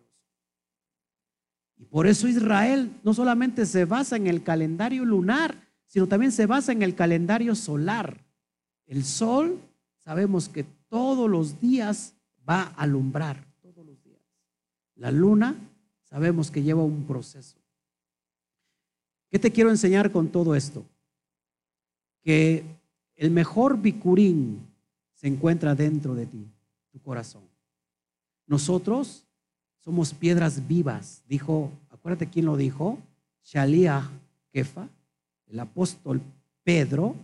Y 1.79 1.85
por 1.85 2.07
eso 2.07 2.27
Israel 2.27 2.91
no 3.05 3.15
solamente 3.15 3.65
se 3.65 3.85
basa 3.85 4.17
en 4.17 4.27
el 4.27 4.43
calendario 4.43 5.05
lunar, 5.05 5.69
sino 5.87 6.07
también 6.07 6.33
se 6.33 6.47
basa 6.47 6.73
en 6.73 6.83
el 6.83 6.95
calendario 6.95 7.55
solar. 7.55 8.25
El 8.87 9.05
sol, 9.05 9.61
sabemos 9.99 10.49
que 10.49 10.65
todos 10.89 11.31
los 11.31 11.61
días 11.61 12.15
va 12.49 12.63
a 12.63 12.83
alumbrar, 12.83 13.47
todos 13.63 13.87
los 13.87 14.03
días. 14.03 14.21
La 14.97 15.11
luna, 15.11 15.55
sabemos 16.03 16.51
que 16.51 16.63
lleva 16.63 16.83
un 16.83 17.05
proceso. 17.05 17.59
¿Qué 19.31 19.39
te 19.39 19.53
quiero 19.53 19.71
enseñar 19.71 20.11
con 20.11 20.29
todo 20.29 20.55
esto? 20.55 20.85
Que 22.23 22.65
el 23.15 23.31
mejor 23.31 23.81
bicurín 23.81 24.67
se 25.13 25.29
encuentra 25.29 25.75
dentro 25.75 26.15
de 26.15 26.27
ti, 26.27 26.47
tu 26.91 27.01
corazón. 27.01 27.43
Nosotros 28.47 29.28
somos 29.81 30.13
piedras 30.13 30.67
vivas, 30.67 31.23
dijo, 31.29 31.71
acuérdate 31.91 32.29
quién 32.29 32.47
lo 32.47 32.57
dijo, 32.57 32.99
Shalia 33.45 34.09
Kefa, 34.53 34.89
el 35.47 35.61
apóstol 35.61 36.21
Pedro, 36.65 37.15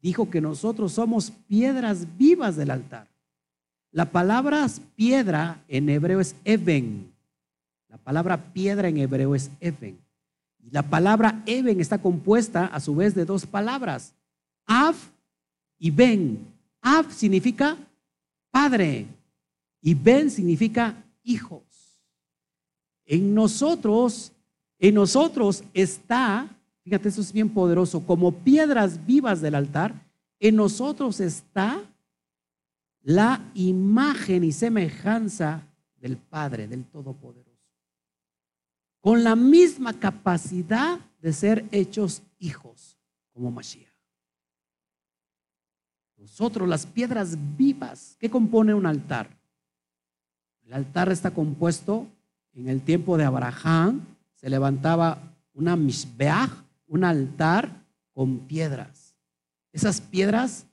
dijo 0.00 0.30
que 0.30 0.40
nosotros 0.40 0.92
somos 0.92 1.30
piedras 1.30 2.06
vivas 2.16 2.56
del 2.56 2.70
altar. 2.70 3.08
La 3.90 4.10
palabra 4.10 4.66
piedra 4.96 5.62
en 5.68 5.88
hebreo 5.88 6.20
es 6.20 6.34
even. 6.44 7.12
La 7.88 7.96
palabra 7.96 8.52
piedra 8.52 8.88
en 8.88 8.98
hebreo 8.98 9.34
es 9.34 9.50
even. 9.60 9.98
Y 10.62 10.70
la 10.70 10.82
palabra 10.82 11.42
even 11.46 11.80
está 11.80 11.98
compuesta 11.98 12.66
a 12.66 12.80
su 12.80 12.94
vez 12.94 13.14
de 13.14 13.24
dos 13.24 13.46
palabras, 13.46 14.14
av 14.66 14.94
y 15.78 15.90
ben. 15.90 16.46
Av 16.80 17.10
significa 17.10 17.76
padre 18.50 19.06
y 19.80 19.94
ben 19.94 20.30
significa 20.30 21.02
hijos. 21.22 21.67
En 23.08 23.34
nosotros, 23.34 24.30
en 24.78 24.94
nosotros 24.94 25.64
está 25.74 26.54
Fíjate, 26.88 27.10
eso 27.10 27.20
es 27.20 27.34
bien 27.34 27.50
poderoso. 27.50 28.06
Como 28.06 28.32
piedras 28.32 29.04
vivas 29.04 29.42
del 29.42 29.56
altar, 29.56 29.92
en 30.40 30.56
nosotros 30.56 31.20
está 31.20 31.84
la 33.02 33.44
imagen 33.52 34.42
y 34.42 34.52
semejanza 34.52 35.68
del 35.98 36.16
Padre, 36.16 36.66
del 36.66 36.86
Todopoderoso. 36.86 37.60
Con 39.02 39.22
la 39.22 39.36
misma 39.36 39.92
capacidad 39.92 40.98
de 41.20 41.34
ser 41.34 41.66
hechos 41.72 42.22
hijos, 42.38 42.96
como 43.34 43.50
Mashiach. 43.50 43.92
Nosotros, 46.16 46.66
las 46.66 46.86
piedras 46.86 47.36
vivas, 47.58 48.16
¿qué 48.18 48.30
compone 48.30 48.72
un 48.72 48.86
altar? 48.86 49.28
El 50.64 50.72
altar 50.72 51.12
está 51.12 51.32
compuesto 51.32 52.06
en 52.58 52.68
el 52.68 52.82
tiempo 52.82 53.16
de 53.16 53.24
Abraham, 53.24 54.04
se 54.34 54.50
levantaba 54.50 55.18
una 55.54 55.76
misbeach, 55.76 56.50
un 56.88 57.04
altar 57.04 57.84
con 58.12 58.40
piedras. 58.40 59.14
Esas 59.72 60.00
piedras 60.00 60.66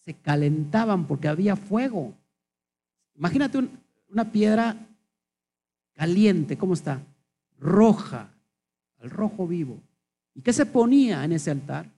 se 0.00 0.14
calentaban 0.14 1.06
porque 1.06 1.28
había 1.28 1.54
fuego. 1.54 2.12
Imagínate 3.14 3.68
una 4.08 4.32
piedra 4.32 4.76
caliente, 5.94 6.58
¿cómo 6.58 6.74
está? 6.74 7.00
Roja, 7.60 8.30
al 8.98 9.10
rojo 9.10 9.46
vivo. 9.46 9.78
¿Y 10.34 10.42
qué 10.42 10.52
se 10.52 10.66
ponía 10.66 11.24
en 11.24 11.32
ese 11.32 11.52
altar? 11.52 11.88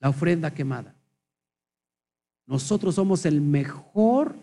La 0.00 0.08
ofrenda 0.08 0.52
quemada. 0.52 0.92
Nosotros 2.46 2.96
somos 2.96 3.26
el 3.26 3.40
mejor, 3.40 4.34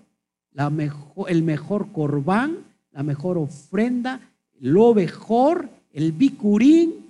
la 0.51 0.69
mejor, 0.69 1.29
el 1.29 1.43
mejor 1.43 1.91
corbán, 1.91 2.64
la 2.95 3.03
mejor 3.03 3.37
ofrenda, 3.37 4.19
lo 4.59 4.95
mejor, 4.95 5.69
el 5.91 6.11
bicurín 6.11 7.05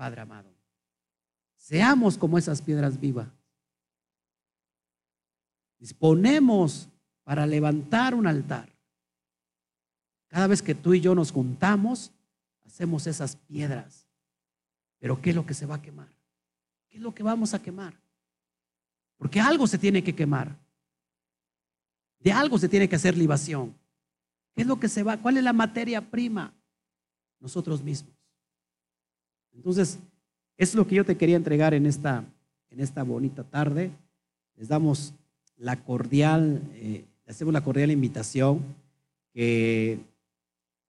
Padre 0.00 0.22
amado. 0.22 0.48
Seamos 1.56 2.16
como 2.16 2.38
esas 2.38 2.62
piedras 2.62 2.98
vivas. 2.98 3.28
Disponemos 5.78 6.88
para 7.22 7.44
levantar 7.44 8.14
un 8.14 8.26
altar. 8.26 8.70
Cada 10.28 10.46
vez 10.46 10.62
que 10.62 10.74
tú 10.74 10.94
y 10.94 11.02
yo 11.02 11.14
nos 11.14 11.32
juntamos, 11.32 12.12
hacemos 12.64 13.06
esas 13.06 13.36
piedras. 13.36 14.06
Pero 15.00 15.20
¿qué 15.20 15.30
es 15.30 15.36
lo 15.36 15.44
que 15.44 15.52
se 15.52 15.66
va 15.66 15.74
a 15.74 15.82
quemar? 15.82 16.08
¿Qué 16.88 16.96
es 16.96 17.02
lo 17.02 17.14
que 17.14 17.22
vamos 17.22 17.52
a 17.52 17.60
quemar? 17.60 17.92
Porque 19.18 19.38
algo 19.38 19.66
se 19.66 19.76
tiene 19.76 20.02
que 20.02 20.14
quemar. 20.14 20.56
De 22.20 22.32
algo 22.32 22.56
se 22.56 22.70
tiene 22.70 22.88
que 22.88 22.96
hacer 22.96 23.18
libación. 23.18 23.74
¿Qué 24.60 24.64
es 24.64 24.68
lo 24.68 24.78
que 24.78 24.90
se 24.90 25.02
va? 25.02 25.16
¿Cuál 25.16 25.38
es 25.38 25.42
la 25.42 25.54
materia 25.54 26.02
prima? 26.02 26.52
Nosotros 27.40 27.82
mismos. 27.82 28.12
Entonces, 29.54 29.98
es 30.58 30.74
lo 30.74 30.86
que 30.86 30.96
yo 30.96 31.04
te 31.06 31.16
quería 31.16 31.36
entregar 31.36 31.72
en 31.72 31.86
esta, 31.86 32.26
en 32.68 32.80
esta 32.80 33.02
bonita 33.02 33.42
tarde. 33.42 33.90
Les 34.56 34.68
damos 34.68 35.14
la 35.56 35.82
cordial, 35.82 36.60
eh, 36.74 37.06
hacemos 37.26 37.54
la 37.54 37.64
cordial 37.64 37.90
invitación 37.90 38.60
que, 39.32 39.98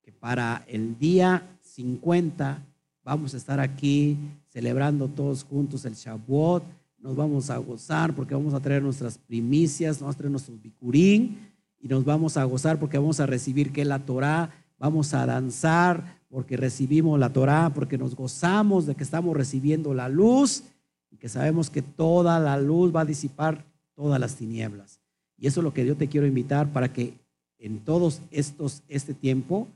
que 0.04 0.12
para 0.12 0.66
el 0.68 1.00
día 1.00 1.58
50 1.62 2.62
vamos 3.06 3.34
a 3.34 3.38
estar 3.38 3.62
aquí 3.62 4.18
celebrando 4.50 5.08
todos 5.08 5.46
juntos 5.46 5.86
el 5.86 5.94
Shavuot. 5.94 6.66
Nos 6.98 7.16
vamos 7.16 7.50
a 7.50 7.58
gozar 7.58 8.14
porque 8.14 8.36
vamos 8.36 8.54
a 8.54 8.60
traer 8.60 8.84
nuestras 8.84 9.18
primicias, 9.18 10.02
vamos 10.02 10.16
a 10.16 10.18
traer 10.18 10.32
nuestros 10.32 10.62
bicurín 10.62 11.51
y 11.82 11.88
nos 11.88 12.06
vamos 12.06 12.38
a 12.38 12.44
gozar 12.44 12.80
porque 12.80 12.98
vamos 12.98 13.20
a 13.20 13.26
recibir 13.26 13.72
que 13.72 13.86
la 13.86 14.00
Torah, 14.00 14.52
vamos 14.78 15.14
a 15.14 15.26
danzar, 15.26 16.22
porque 16.30 16.56
recibimos 16.58 17.20
la 17.20 17.34
Torah, 17.34 17.72
porque 17.74 17.98
nos 17.98 18.16
gozamos 18.16 18.86
de 18.86 18.96
que 18.96 19.04
estamos 19.04 19.36
recibiendo 19.36 19.94
la 19.94 20.08
luz 20.08 20.64
y 21.10 21.18
que 21.18 21.28
sabemos 21.28 21.70
que 21.70 21.82
toda 21.82 22.40
la 22.40 22.58
luz 22.58 22.96
va 22.96 23.02
a 23.02 23.06
disipar 23.06 23.66
todas 23.96 24.20
las 24.20 24.36
tinieblas. 24.36 25.02
Y 25.38 25.48
eso 25.48 25.60
es 25.60 25.64
lo 25.64 25.74
que 25.74 25.86
yo 25.86 25.98
te 25.98 26.08
quiero 26.08 26.28
invitar 26.28 26.72
para 26.72 26.94
que 26.94 27.16
en 27.58 27.80
todos 27.80 28.22
estos 28.32 28.84
este 28.88 29.14
tiempo 29.14 29.68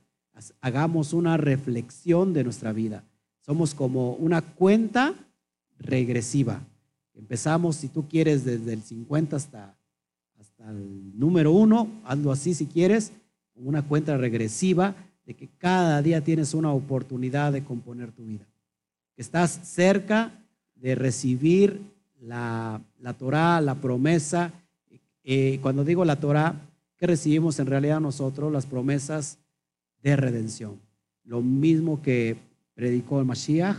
hagamos 0.61 1.13
una 1.13 1.37
reflexión 1.37 2.33
de 2.33 2.43
nuestra 2.43 2.71
vida. 2.71 3.03
Somos 3.41 3.73
como 3.73 4.13
una 4.13 4.41
cuenta 4.41 5.13
regresiva. 5.77 6.61
Empezamos, 7.13 7.77
si 7.77 7.87
tú 7.87 8.07
quieres, 8.07 8.43
desde 8.43 8.73
el 8.73 8.81
50 8.81 9.35
hasta, 9.35 9.75
el 10.69 11.17
número 11.17 11.51
uno, 11.51 11.89
hazlo 12.03 12.31
así 12.31 12.53
si 12.53 12.65
quieres, 12.65 13.11
una 13.55 13.83
cuenta 13.83 14.17
regresiva 14.17 14.95
de 15.25 15.33
que 15.33 15.47
cada 15.57 16.01
día 16.01 16.23
tienes 16.23 16.53
una 16.53 16.71
oportunidad 16.71 17.53
de 17.53 17.63
componer 17.63 18.11
tu 18.11 18.25
vida. 18.25 18.45
Estás 19.17 19.51
cerca 19.63 20.31
de 20.75 20.95
recibir 20.95 21.81
la, 22.21 22.81
la 22.99 23.13
Torah, 23.13 23.61
la 23.61 23.75
promesa. 23.75 24.51
Eh, 25.23 25.59
cuando 25.61 25.83
digo 25.83 26.05
la 26.05 26.19
Torah, 26.19 26.55
que 26.97 27.07
recibimos 27.07 27.59
en 27.59 27.67
realidad 27.67 27.99
nosotros 27.99 28.51
las 28.51 28.65
promesas 28.65 29.39
de 30.03 30.15
redención. 30.15 30.79
Lo 31.23 31.41
mismo 31.41 32.01
que 32.01 32.37
predicó 32.75 33.19
el 33.19 33.25
Mashiach, 33.25 33.77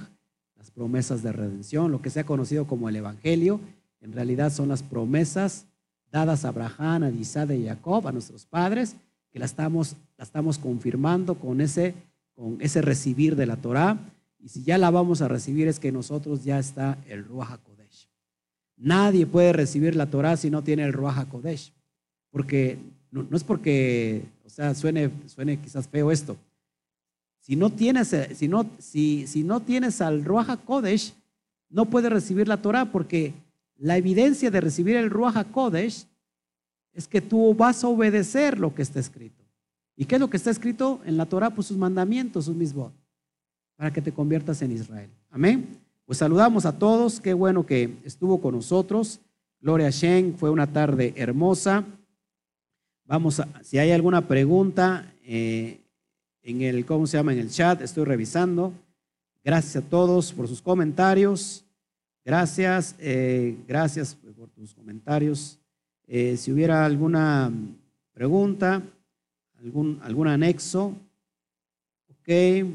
las 0.56 0.70
promesas 0.70 1.22
de 1.22 1.32
redención, 1.32 1.92
lo 1.92 2.02
que 2.02 2.10
se 2.10 2.20
ha 2.20 2.26
conocido 2.26 2.66
como 2.66 2.88
el 2.88 2.96
Evangelio, 2.96 3.60
en 4.00 4.12
realidad 4.12 4.52
son 4.52 4.68
las 4.68 4.82
promesas 4.82 5.66
dadas 6.10 6.44
a 6.44 6.48
Abraham, 6.48 7.04
a 7.04 7.10
Isaac 7.10 7.50
y 7.50 7.66
Jacob, 7.66 8.06
a 8.06 8.12
nuestros 8.12 8.46
padres, 8.46 8.96
que 9.32 9.38
la 9.38 9.44
estamos, 9.44 9.96
la 10.16 10.24
estamos 10.24 10.58
confirmando 10.58 11.34
con 11.34 11.60
ese, 11.60 11.94
con 12.34 12.58
ese 12.60 12.82
recibir 12.82 13.36
de 13.36 13.46
la 13.46 13.56
Torah. 13.56 13.98
Y 14.38 14.48
si 14.48 14.62
ya 14.62 14.78
la 14.78 14.90
vamos 14.90 15.22
a 15.22 15.28
recibir 15.28 15.68
es 15.68 15.78
que 15.78 15.92
nosotros 15.92 16.44
ya 16.44 16.58
está 16.58 16.98
el 17.08 17.24
Ruach 17.24 17.50
HaKodesh. 17.50 18.08
Nadie 18.76 19.26
puede 19.26 19.52
recibir 19.52 19.96
la 19.96 20.06
Torah 20.06 20.36
si 20.36 20.50
no 20.50 20.62
tiene 20.62 20.84
el 20.84 20.92
Ruach 20.92 21.18
HaKodesh. 21.18 21.72
Porque 22.30 22.78
no, 23.10 23.26
es 23.36 23.44
porque, 23.44 24.24
o 24.44 24.50
sea, 24.50 24.74
suene, 24.74 25.10
suene 25.26 25.58
quizás 25.58 25.88
feo 25.88 26.10
esto. 26.10 26.36
Si 27.40 27.56
no 27.56 27.70
tienes, 27.70 28.14
si 28.34 28.48
no, 28.48 28.68
si, 28.78 29.26
si 29.26 29.42
no 29.42 29.60
tienes 29.60 30.00
al 30.00 30.24
Ruach 30.24 30.50
HaKodesh, 30.50 31.14
no 31.68 31.86
puedes 31.86 32.12
recibir 32.12 32.48
la 32.48 32.62
Torah 32.62 32.86
porque 32.86 33.34
la 33.78 33.96
evidencia 33.96 34.50
de 34.50 34.60
recibir 34.60 34.96
el 34.96 35.10
Ruach 35.10 35.36
HaKodesh 35.36 36.06
es 36.92 37.06
que 37.08 37.20
tú 37.20 37.54
vas 37.54 37.84
a 37.84 37.88
obedecer 37.88 38.58
lo 38.58 38.74
que 38.74 38.82
está 38.82 39.00
escrito. 39.00 39.44
¿Y 39.96 40.06
qué 40.06 40.16
es 40.16 40.20
lo 40.20 40.30
que 40.30 40.36
está 40.36 40.50
escrito 40.50 41.00
en 41.04 41.16
la 41.16 41.26
Torah? 41.26 41.50
Pues 41.50 41.66
sus 41.66 41.76
mandamientos, 41.76 42.46
sus 42.46 42.56
mismos, 42.56 42.92
para 43.76 43.92
que 43.92 44.00
te 44.00 44.12
conviertas 44.12 44.62
en 44.62 44.72
Israel. 44.72 45.10
Amén. 45.30 45.78
Pues 46.06 46.18
saludamos 46.18 46.64
a 46.64 46.78
todos, 46.78 47.20
qué 47.20 47.34
bueno 47.34 47.66
que 47.66 47.96
estuvo 48.04 48.40
con 48.40 48.54
nosotros. 48.54 49.20
Gloria 49.60 49.88
a 49.88 49.90
Shen, 49.90 50.36
fue 50.38 50.50
una 50.50 50.66
tarde 50.66 51.12
hermosa. 51.16 51.84
Vamos 53.04 53.40
a, 53.40 53.48
si 53.62 53.78
hay 53.78 53.90
alguna 53.90 54.26
pregunta 54.26 55.12
eh, 55.24 55.80
en 56.42 56.62
el, 56.62 56.86
¿cómo 56.86 57.06
se 57.06 57.16
llama? 57.16 57.32
En 57.32 57.40
el 57.40 57.50
chat, 57.50 57.82
estoy 57.82 58.04
revisando. 58.04 58.72
Gracias 59.44 59.76
a 59.76 59.88
todos 59.88 60.32
por 60.32 60.48
sus 60.48 60.62
comentarios. 60.62 61.65
Gracias, 62.26 62.96
eh, 62.98 63.56
gracias 63.68 64.16
por 64.16 64.48
tus 64.48 64.74
comentarios. 64.74 65.60
Eh, 66.08 66.36
si 66.36 66.50
hubiera 66.50 66.84
alguna 66.84 67.52
pregunta, 68.12 68.82
algún, 69.60 70.00
algún 70.02 70.26
anexo, 70.26 70.96
ok. 72.08 72.66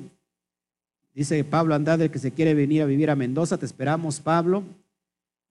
Dice 1.14 1.44
Pablo 1.44 1.76
Andade 1.76 2.10
que 2.10 2.18
se 2.18 2.32
quiere 2.32 2.53
venir 2.53 2.82
a 2.82 2.86
vivir 2.86 3.10
a 3.10 3.18
Mendoza. 3.18 3.57
Te 3.57 3.65
esperamos, 3.65 4.22
Pablo. 4.22 4.64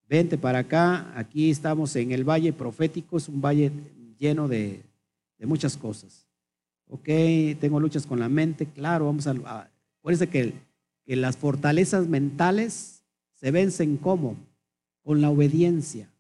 Vente 0.09 0.39
para 0.39 0.61
acá. 0.61 1.13
Aquí 1.15 1.51
estamos 1.51 1.95
en 1.95 2.13
el 2.13 2.25
Valle 2.25 2.55
Profético. 2.55 3.19
Es 3.19 3.29
un 3.29 3.43
valle 3.43 3.71
lleno 4.19 4.49
de, 4.49 4.83
muchas 5.41 5.77
cosas. 5.77 6.27
Ok, 6.89 7.05
tengo 7.61 7.79
luchas 7.79 8.07
con 8.07 8.19
la 8.19 8.31
mente. 8.31 8.65
Claro, 8.65 9.05
vamos 9.05 9.27
a. 9.27 9.69
acuérdense 9.99 10.27
que, 10.31 10.55
que 11.05 11.17
las 11.17 11.37
fortalezas 11.37 12.09
mentales 12.09 13.00
se 13.41 13.51
vencen 13.51 13.97
como? 13.97 14.37
Con 15.03 15.23
la 15.23 15.31
obediencia, 15.31 16.11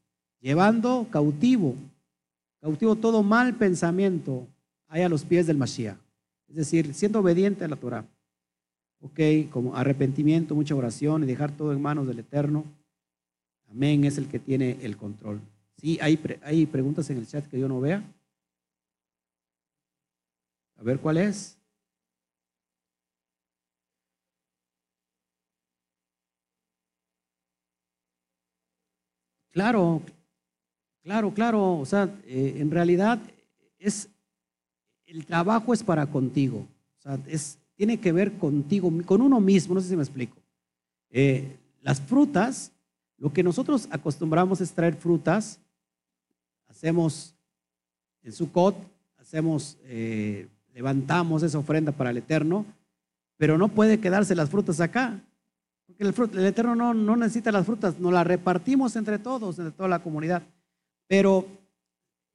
llevando 0.41 1.07
cautivo, 1.11 1.75
cautivo 2.61 2.97
todo 2.97 3.23
mal 3.23 3.57
pensamiento 3.57 4.47
ahí 4.89 5.03
a 5.03 5.09
los 5.09 5.25
pies 5.25 5.47
del 5.47 5.59
Mashiach. 5.59 5.99
Es 6.49 6.57
decir, 6.57 6.95
siendo 6.95 7.21
obediente 7.21 7.65
a 7.65 7.69
la 7.69 7.77
Torah. 7.77 8.05
Ok, 9.03 9.21
como 9.51 9.77
arrepentimiento, 9.77 10.55
mucha 10.55 10.75
oración 10.75 11.23
y 11.23 11.27
dejar 11.27 11.57
todo 11.57 11.73
en 11.73 11.81
manos 11.81 12.07
del 12.07 12.19
Eterno. 12.19 12.65
Amén, 13.71 14.05
es 14.05 14.19
el 14.19 14.27
que 14.27 14.39
tiene 14.39 14.79
el 14.83 14.97
control. 14.97 15.41
Sí, 15.77 15.99
hay, 16.03 16.19
hay 16.43 16.67
preguntas 16.67 17.09
en 17.11 17.19
el 17.19 17.27
chat 17.27 17.47
que 17.47 17.59
yo 17.59 17.69
no 17.69 17.81
vea. 17.81 18.03
A 20.77 20.83
ver 20.83 20.99
cuál 20.99 21.19
es. 21.19 21.60
Claro, 29.51 30.02
claro, 31.02 31.32
claro. 31.32 31.78
O 31.78 31.86
sea, 31.86 32.14
eh, 32.27 32.56
en 32.59 32.70
realidad 32.70 33.18
es 33.78 34.09
el 35.06 35.27
trabajo 35.27 35.74
es 35.74 35.82
para 35.82 36.06
contigo. 36.06 36.66
O 36.98 37.02
sea, 37.02 37.18
es, 37.27 37.59
tiene 37.74 37.98
que 37.98 38.12
ver 38.12 38.32
contigo, 38.35 38.93
con 39.05 39.20
uno 39.20 39.40
mismo. 39.40 39.74
No 39.74 39.81
sé 39.81 39.89
si 39.89 39.97
me 39.97 40.02
explico. 40.02 40.36
Eh, 41.10 41.56
las 41.81 42.01
frutas, 42.01 42.72
lo 43.18 43.32
que 43.32 43.43
nosotros 43.43 43.89
acostumbramos 43.90 44.60
es 44.60 44.72
traer 44.72 44.94
frutas. 44.94 45.59
Hacemos 46.68 47.35
en 48.22 48.32
Sukkot, 48.32 48.77
hacemos, 49.18 49.77
eh, 49.85 50.47
levantamos 50.72 51.43
esa 51.43 51.59
ofrenda 51.59 51.90
para 51.90 52.10
el 52.10 52.18
Eterno, 52.18 52.64
pero 53.36 53.59
no 53.59 53.68
puede 53.68 53.98
quedarse 53.98 54.35
las 54.35 54.51
frutas 54.51 54.81
acá. 54.81 55.20
Porque 55.99 56.39
el, 56.39 56.47
Eterno 56.47 56.75
no, 56.75 56.95
no, 56.95 57.17
necesita 57.17 57.53
las 57.53 57.67
frutas, 57.67 57.99
nos 57.99 58.12
las 58.12 58.27
repartimos 58.27 58.97
entre 58.97 59.19
todos, 59.19 59.59
entre 59.59 59.73
toda 59.73 59.89
la 59.89 60.03
comunidad. 60.03 60.43
Pero 61.07 61.47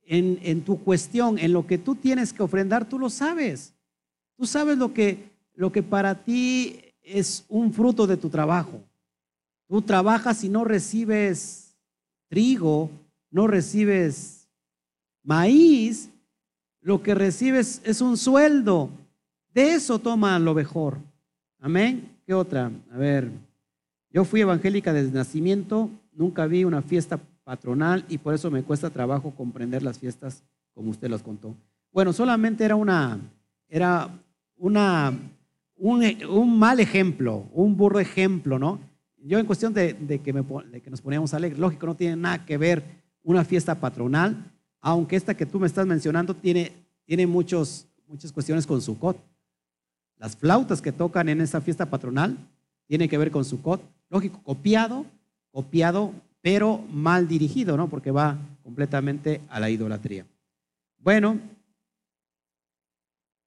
en, 0.03 0.39
en, 0.43 0.61
tu 0.61 0.83
cuestión, 0.83 1.37
en 1.39 1.53
lo 1.53 1.65
que 1.65 1.77
tú 1.77 1.95
tienes 1.95 2.33
que 2.33 2.43
ofrendar, 2.43 2.87
tú 2.87 2.99
lo 2.99 3.09
sabes. 3.09 3.73
Tú 4.37 4.45
sabes 4.45 4.77
lo 4.77 4.93
que, 4.93 5.31
lo 5.53 5.71
que 5.71 5.83
para 5.83 6.23
ti 6.23 6.79
es 7.01 7.45
un 7.49 7.73
fruto 7.73 8.07
de 8.07 8.17
tu 8.17 8.29
trabajo. 8.29 8.81
Tú 9.67 9.81
trabajas 9.81 10.43
y 10.43 10.49
no 10.49 10.63
recibes 10.63 11.75
trigo, 12.27 12.89
no 13.31 13.47
recibes 13.47 14.47
maíz, 15.23 16.09
lo 16.81 17.01
que 17.01 17.15
recibes 17.15 17.81
es 17.83 18.01
un 18.01 18.17
sueldo. 18.17 18.89
De 19.53 19.73
eso 19.73 19.99
toma 19.99 20.37
lo 20.37 20.53
mejor. 20.53 20.99
Amén. 21.59 22.14
¿Qué 22.25 22.33
otra? 22.33 22.71
A 22.91 22.97
ver. 22.97 23.29
Yo 24.09 24.23
fui 24.23 24.41
evangélica 24.41 24.93
desde 24.93 25.11
nacimiento, 25.11 25.89
nunca 26.13 26.47
vi 26.47 26.63
una 26.63 26.81
fiesta 26.81 27.19
patronal 27.43 28.05
y 28.09 28.17
por 28.17 28.33
eso 28.33 28.49
me 28.49 28.63
cuesta 28.63 28.89
trabajo 28.89 29.31
comprender 29.31 29.83
las 29.83 29.99
fiestas 29.99 30.41
como 30.73 30.89
usted 30.89 31.09
las 31.09 31.21
contó. 31.21 31.53
Bueno, 31.91 32.13
solamente 32.13 32.63
era 32.63 32.75
una, 32.75 33.19
era 33.69 34.09
una, 34.57 35.13
un, 35.77 36.59
mal 36.59 36.79
ejemplo, 36.79 37.45
un 37.53 37.77
burro 37.77 37.99
ejemplo, 37.99 38.57
¿no? 38.57 38.79
Yo 39.17 39.37
en 39.37 39.45
cuestión 39.45 39.73
de, 39.73 40.21
que 40.23 40.89
nos 40.89 41.01
poníamos 41.01 41.33
alegres, 41.33 41.59
lógico, 41.59 41.87
no 41.87 41.95
tiene 41.95 42.15
nada 42.15 42.45
que 42.45 42.57
ver 42.57 42.83
una 43.23 43.43
fiesta 43.43 43.75
patronal, 43.75 44.51
aunque 44.81 45.15
esta 45.15 45.35
que 45.35 45.45
tú 45.45 45.59
me 45.59 45.67
estás 45.67 45.85
mencionando 45.85 46.35
tiene, 46.35 46.71
tiene 47.05 47.27
muchos, 47.27 47.87
muchas 48.07 48.31
cuestiones 48.31 48.65
con 48.65 48.81
Sukkot. 48.81 49.17
Las 50.17 50.35
flautas 50.35 50.81
que 50.81 50.91
tocan 50.91 51.29
en 51.29 51.41
esa 51.41 51.61
fiesta 51.61 51.89
patronal 51.89 52.37
tienen 52.87 53.09
que 53.09 53.17
ver 53.17 53.31
con 53.31 53.45
Sukkot. 53.45 53.81
Lógico, 54.09 54.41
copiado, 54.43 55.05
copiado, 55.51 56.13
pero 56.41 56.83
mal 56.91 57.27
dirigido, 57.27 57.75
¿no? 57.75 57.89
Porque 57.89 58.11
va 58.11 58.37
completamente 58.63 59.41
a 59.49 59.59
la 59.59 59.69
idolatría. 59.69 60.25
Bueno, 60.99 61.39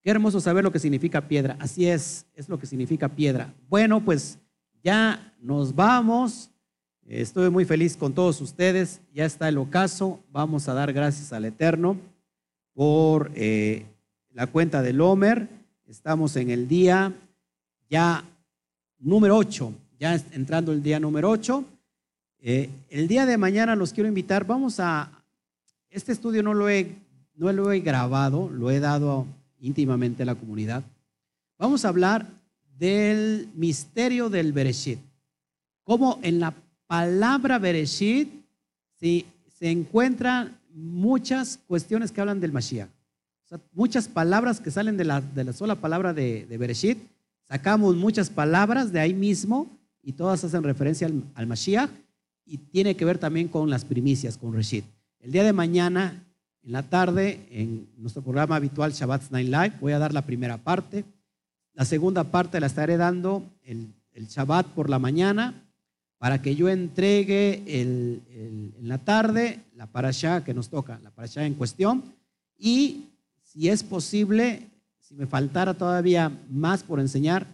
qué 0.02 0.10
hermoso 0.10 0.40
saber 0.40 0.64
lo 0.64 0.72
que 0.72 0.78
significa 0.78 1.28
piedra. 1.28 1.56
Así 1.60 1.86
es, 1.86 2.26
es 2.34 2.48
lo 2.48 2.58
que 2.58 2.66
significa 2.66 3.08
piedra. 3.08 3.54
Bueno, 3.68 4.04
pues 4.04 4.38
ya 4.82 5.32
nos 5.40 5.74
vamos. 5.74 6.50
Estoy 7.06 7.50
muy 7.50 7.64
feliz 7.64 7.96
con 7.96 8.12
todos 8.12 8.40
ustedes. 8.40 9.00
Ya 9.14 9.24
está 9.24 9.48
el 9.48 9.58
ocaso. 9.58 10.20
Vamos 10.30 10.68
a 10.68 10.74
dar 10.74 10.92
gracias 10.92 11.32
al 11.32 11.44
Eterno 11.44 11.96
por 12.74 13.30
eh, 13.34 13.86
la 14.30 14.46
cuenta 14.46 14.82
del 14.82 15.00
Homer. 15.00 15.57
Estamos 15.88 16.36
en 16.36 16.50
el 16.50 16.68
día 16.68 17.12
ya 17.88 18.22
número 18.98 19.36
8 19.36 19.72
ya 19.98 20.14
entrando 20.32 20.72
el 20.72 20.82
día 20.82 21.00
número 21.00 21.30
8. 21.30 21.64
Eh, 22.40 22.70
el 22.90 23.08
día 23.08 23.26
de 23.26 23.36
mañana 23.36 23.74
los 23.74 23.92
quiero 23.92 24.08
invitar, 24.08 24.46
vamos 24.46 24.78
a, 24.78 25.10
este 25.90 26.12
estudio 26.12 26.42
no 26.42 26.54
lo, 26.54 26.68
he, 26.68 26.94
no 27.34 27.52
lo 27.52 27.72
he 27.72 27.80
grabado, 27.80 28.48
lo 28.48 28.70
he 28.70 28.80
dado 28.80 29.26
íntimamente 29.60 30.22
a 30.22 30.26
la 30.26 30.36
comunidad. 30.36 30.84
Vamos 31.58 31.84
a 31.84 31.88
hablar 31.88 32.26
del 32.76 33.48
misterio 33.54 34.28
del 34.28 34.52
Bereshit. 34.52 35.00
Cómo 35.82 36.20
en 36.22 36.38
la 36.38 36.54
palabra 36.86 37.58
Bereshit 37.58 38.30
se 39.00 39.24
encuentran 39.60 40.56
muchas 40.70 41.58
cuestiones 41.66 42.12
que 42.12 42.20
hablan 42.20 42.40
del 42.40 42.52
Mashiach. 42.52 42.88
Muchas 43.72 44.08
palabras 44.08 44.60
que 44.60 44.70
salen 44.70 44.96
de 44.96 45.04
la, 45.04 45.20
de 45.20 45.44
la 45.44 45.52
sola 45.52 45.76
palabra 45.76 46.12
de, 46.12 46.46
Bereshit. 46.58 46.98
Sacamos 47.48 47.96
muchas 47.96 48.28
palabras 48.28 48.92
de 48.92 49.00
ahí 49.00 49.14
mismo 49.14 49.68
y 50.02 50.12
todas 50.12 50.44
hacen 50.44 50.62
referencia 50.62 51.10
al, 51.34 51.46
Mashiach 51.46 51.90
y 52.44 52.58
tiene 52.58 52.96
que 52.96 53.04
ver 53.04 53.18
también 53.18 53.48
con 53.48 53.70
las 53.70 53.84
primicias, 53.84 54.36
con 54.36 54.52
Reshit. 54.52 54.84
El 55.20 55.32
día 55.32 55.44
de 55.44 55.52
mañana, 55.52 56.24
en 56.62 56.72
la 56.72 56.82
tarde, 56.82 57.46
en 57.50 57.88
nuestro 57.96 58.22
programa 58.22 58.56
habitual 58.56 58.92
Shabbat 58.92 59.30
Night 59.30 59.48
Live, 59.48 59.72
voy 59.80 59.92
a 59.92 59.98
dar 59.98 60.12
la 60.12 60.22
primera 60.22 60.58
parte. 60.58 61.04
La 61.74 61.84
segunda 61.84 62.24
parte 62.24 62.60
la 62.60 62.66
estaré 62.66 62.96
dando 62.96 63.42
el, 63.64 63.88
el 64.12 64.26
Shabbat 64.26 64.66
por 64.68 64.90
la 64.90 64.98
mañana. 64.98 65.64
para 66.18 66.42
que 66.42 66.56
yo 66.56 66.68
entregue 66.68 67.62
en 67.66 68.74
la 68.82 68.98
tarde 68.98 69.60
la 69.76 69.86
parasha 69.86 70.42
que 70.42 70.52
nos 70.52 70.68
toca, 70.68 70.98
la 71.04 71.10
parasha 71.10 71.46
en 71.46 71.54
cuestión, 71.54 72.02
y 72.58 73.04
si 73.58 73.68
es 73.68 73.82
posible, 73.82 74.68
si 75.00 75.16
me 75.16 75.26
faltara 75.26 75.74
todavía 75.74 76.30
más 76.48 76.84
por 76.84 77.00
enseñar, 77.00 77.44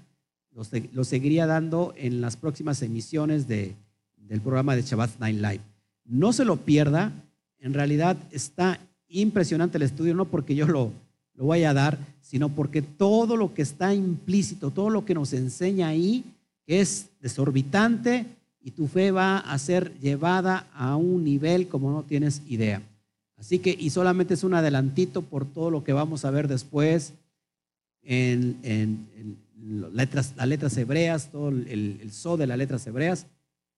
lo, 0.52 1.02
seguiría 1.02 1.46
dando 1.46 1.94
en 1.96 2.20
las 2.20 2.36
próximas 2.36 2.82
emisiones 2.82 3.48
de, 3.48 3.74
del 4.18 4.42
programa 4.42 4.76
de 4.76 4.82
Shabbat 4.82 5.18
Night 5.18 5.36
Live. 5.38 5.60
No 6.04 6.34
se 6.34 6.44
lo 6.44 6.58
pierda, 6.58 7.10
en 7.58 7.72
realidad 7.72 8.18
está 8.32 8.80
impresionante 9.08 9.78
el 9.78 9.84
estudio, 9.84 10.14
no 10.14 10.26
porque 10.26 10.54
yo 10.54 10.66
lo, 10.66 10.92
lo 11.36 11.46
vaya 11.46 11.70
a 11.70 11.74
dar, 11.74 11.98
sino 12.20 12.50
porque 12.50 12.82
todo 12.82 13.38
lo 13.38 13.54
que 13.54 13.62
está 13.62 13.94
implícito, 13.94 14.72
todo 14.72 14.90
lo 14.90 15.06
que 15.06 15.14
nos 15.14 15.32
enseña 15.32 15.88
ahí, 15.88 16.22
es 16.66 17.08
desorbitante 17.22 18.26
y 18.60 18.72
tu 18.72 18.88
fe 18.88 19.10
va 19.10 19.38
a 19.38 19.58
ser 19.58 19.98
llevada 20.00 20.66
a 20.74 20.96
un 20.96 21.24
nivel 21.24 21.66
como 21.66 21.90
no 21.90 22.02
tienes 22.02 22.42
idea. 22.46 22.82
Así 23.36 23.58
que, 23.58 23.76
y 23.78 23.90
solamente 23.90 24.34
es 24.34 24.44
un 24.44 24.54
adelantito 24.54 25.22
por 25.22 25.44
todo 25.44 25.70
lo 25.70 25.84
que 25.84 25.92
vamos 25.92 26.24
a 26.24 26.30
ver 26.30 26.48
después 26.48 27.14
en, 28.02 29.08
letras, 29.92 30.34
las 30.36 30.48
letras 30.48 30.76
hebreas, 30.76 31.30
todo 31.30 31.48
el, 31.48 31.98
el 32.00 32.12
so 32.12 32.36
de 32.36 32.46
las 32.46 32.58
letras 32.58 32.86
hebreas. 32.86 33.26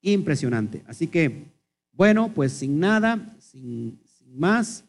Impresionante. 0.03 0.83
Así 0.87 1.07
que, 1.07 1.47
bueno, 1.93 2.31
pues 2.35 2.53
sin 2.53 2.78
nada, 2.78 3.37
sin, 3.41 3.99
sin 4.05 4.39
más, 4.39 4.85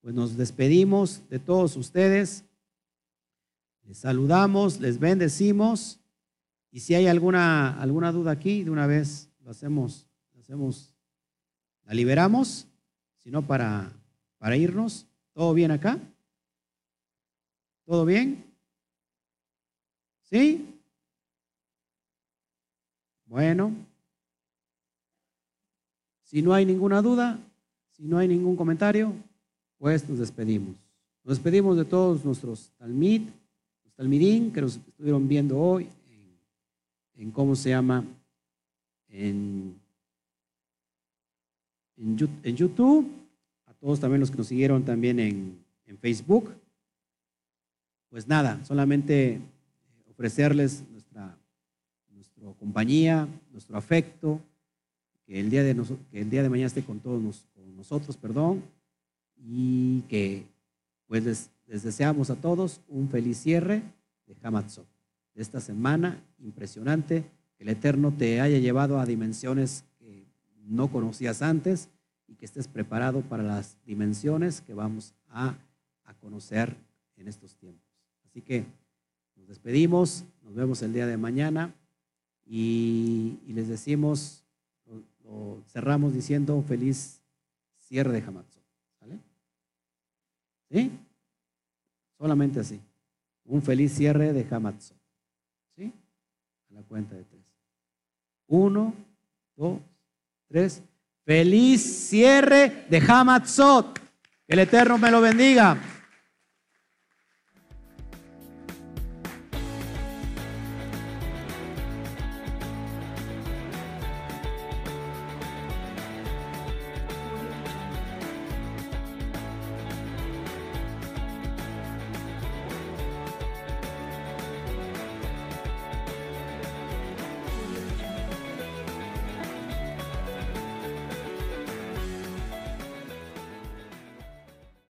pues 0.00 0.14
nos 0.14 0.36
despedimos 0.36 1.22
de 1.30 1.38
todos 1.38 1.76
ustedes. 1.76 2.44
Les 3.84 3.98
saludamos, 3.98 4.80
les 4.80 4.98
bendecimos. 4.98 5.98
Y 6.70 6.80
si 6.80 6.94
hay 6.94 7.06
alguna, 7.06 7.80
alguna 7.80 8.12
duda 8.12 8.30
aquí, 8.30 8.62
de 8.62 8.70
una 8.70 8.86
vez 8.86 9.30
lo 9.42 9.50
hacemos, 9.50 10.06
lo 10.34 10.40
hacemos, 10.40 10.94
la 11.84 11.94
liberamos, 11.94 12.67
sino 13.28 13.42
para, 13.42 13.92
para 14.38 14.56
irnos. 14.56 15.04
¿Todo 15.34 15.52
bien 15.52 15.70
acá? 15.70 15.98
¿Todo 17.84 18.06
bien? 18.06 18.42
¿Sí? 20.22 20.64
Bueno, 23.26 23.74
si 26.22 26.40
no 26.40 26.54
hay 26.54 26.64
ninguna 26.64 27.02
duda, 27.02 27.38
si 27.90 28.04
no 28.04 28.16
hay 28.16 28.28
ningún 28.28 28.56
comentario, 28.56 29.12
pues 29.76 30.08
nos 30.08 30.20
despedimos. 30.20 30.76
Nos 31.22 31.36
despedimos 31.36 31.76
de 31.76 31.84
todos 31.84 32.24
nuestros 32.24 32.70
talmid, 32.78 33.28
los 33.84 33.92
talmidín 33.92 34.50
que 34.50 34.62
nos 34.62 34.76
estuvieron 34.76 35.28
viendo 35.28 35.58
hoy 35.58 35.86
en 37.14 37.30
cómo 37.30 37.54
se 37.54 37.68
llama, 37.68 38.06
en, 39.10 39.74
en, 41.98 42.56
YouTube, 42.56 43.17
todos 43.80 44.00
también 44.00 44.20
los 44.20 44.30
que 44.30 44.38
nos 44.38 44.48
siguieron 44.48 44.84
también 44.84 45.20
en, 45.20 45.58
en 45.86 45.98
Facebook. 45.98 46.52
Pues 48.10 48.26
nada, 48.26 48.64
solamente 48.64 49.40
ofrecerles 50.10 50.84
nuestra, 50.90 51.36
nuestra 52.10 52.42
compañía, 52.58 53.28
nuestro 53.52 53.76
afecto, 53.76 54.40
que 55.26 55.38
el 55.40 55.50
día 55.50 55.62
de, 55.62 55.76
que 56.10 56.20
el 56.20 56.30
día 56.30 56.42
de 56.42 56.48
mañana 56.48 56.66
esté 56.66 56.82
con 56.82 57.00
todos 57.00 57.44
con 57.54 57.76
nosotros, 57.76 58.16
perdón, 58.16 58.62
y 59.36 60.00
que 60.08 60.46
pues 61.06 61.24
les, 61.24 61.50
deseamos 61.66 62.30
a 62.30 62.36
todos 62.36 62.80
un 62.88 63.08
feliz 63.08 63.38
cierre 63.38 63.82
de 64.26 64.36
Hamatzot 64.42 64.86
esta 65.34 65.60
semana 65.60 66.20
impresionante, 66.40 67.24
que 67.56 67.62
el 67.62 67.68
Eterno 67.68 68.12
te 68.12 68.40
haya 68.40 68.58
llevado 68.58 68.98
a 68.98 69.06
dimensiones 69.06 69.84
que 70.00 70.26
no 70.66 70.90
conocías 70.90 71.42
antes 71.42 71.90
y 72.28 72.34
que 72.36 72.46
estés 72.46 72.68
preparado 72.68 73.22
para 73.22 73.42
las 73.42 73.76
dimensiones 73.84 74.60
que 74.60 74.74
vamos 74.74 75.14
a, 75.28 75.56
conocer 76.20 76.74
en 77.16 77.28
estos 77.28 77.54
tiempos. 77.54 77.86
Así 78.24 78.40
que 78.40 78.64
nos 79.36 79.46
despedimos, 79.46 80.24
nos 80.42 80.54
vemos 80.54 80.82
el 80.82 80.92
día 80.92 81.06
de 81.06 81.16
mañana 81.16 81.74
y, 82.46 83.38
les 83.46 83.68
decimos, 83.68 84.42
cerramos 85.68 86.14
diciendo 86.14 86.62
feliz 86.62 87.20
cierre 87.78 88.12
de 88.12 88.22
Hamatzot. 88.22 88.64
¿Sale? 88.98 89.18
¿Sí? 90.70 90.90
Solamente 92.16 92.60
así. 92.60 92.80
Un 93.44 93.62
feliz 93.62 93.92
cierre 93.92 94.32
de 94.32 94.46
Hamatzot 94.50 94.98
la 96.70 96.82
cuenta 96.82 97.14
de 97.16 97.24
tres. 97.24 97.42
Uno, 98.46 98.94
dos, 99.56 99.80
tres. 100.48 100.82
Feliz 101.28 102.08
cierre 102.08 102.86
de 102.88 103.02
Hamatzot. 103.06 104.00
El 104.46 104.60
Eterno 104.60 104.96
me 104.96 105.10
lo 105.10 105.20
bendiga. 105.20 105.76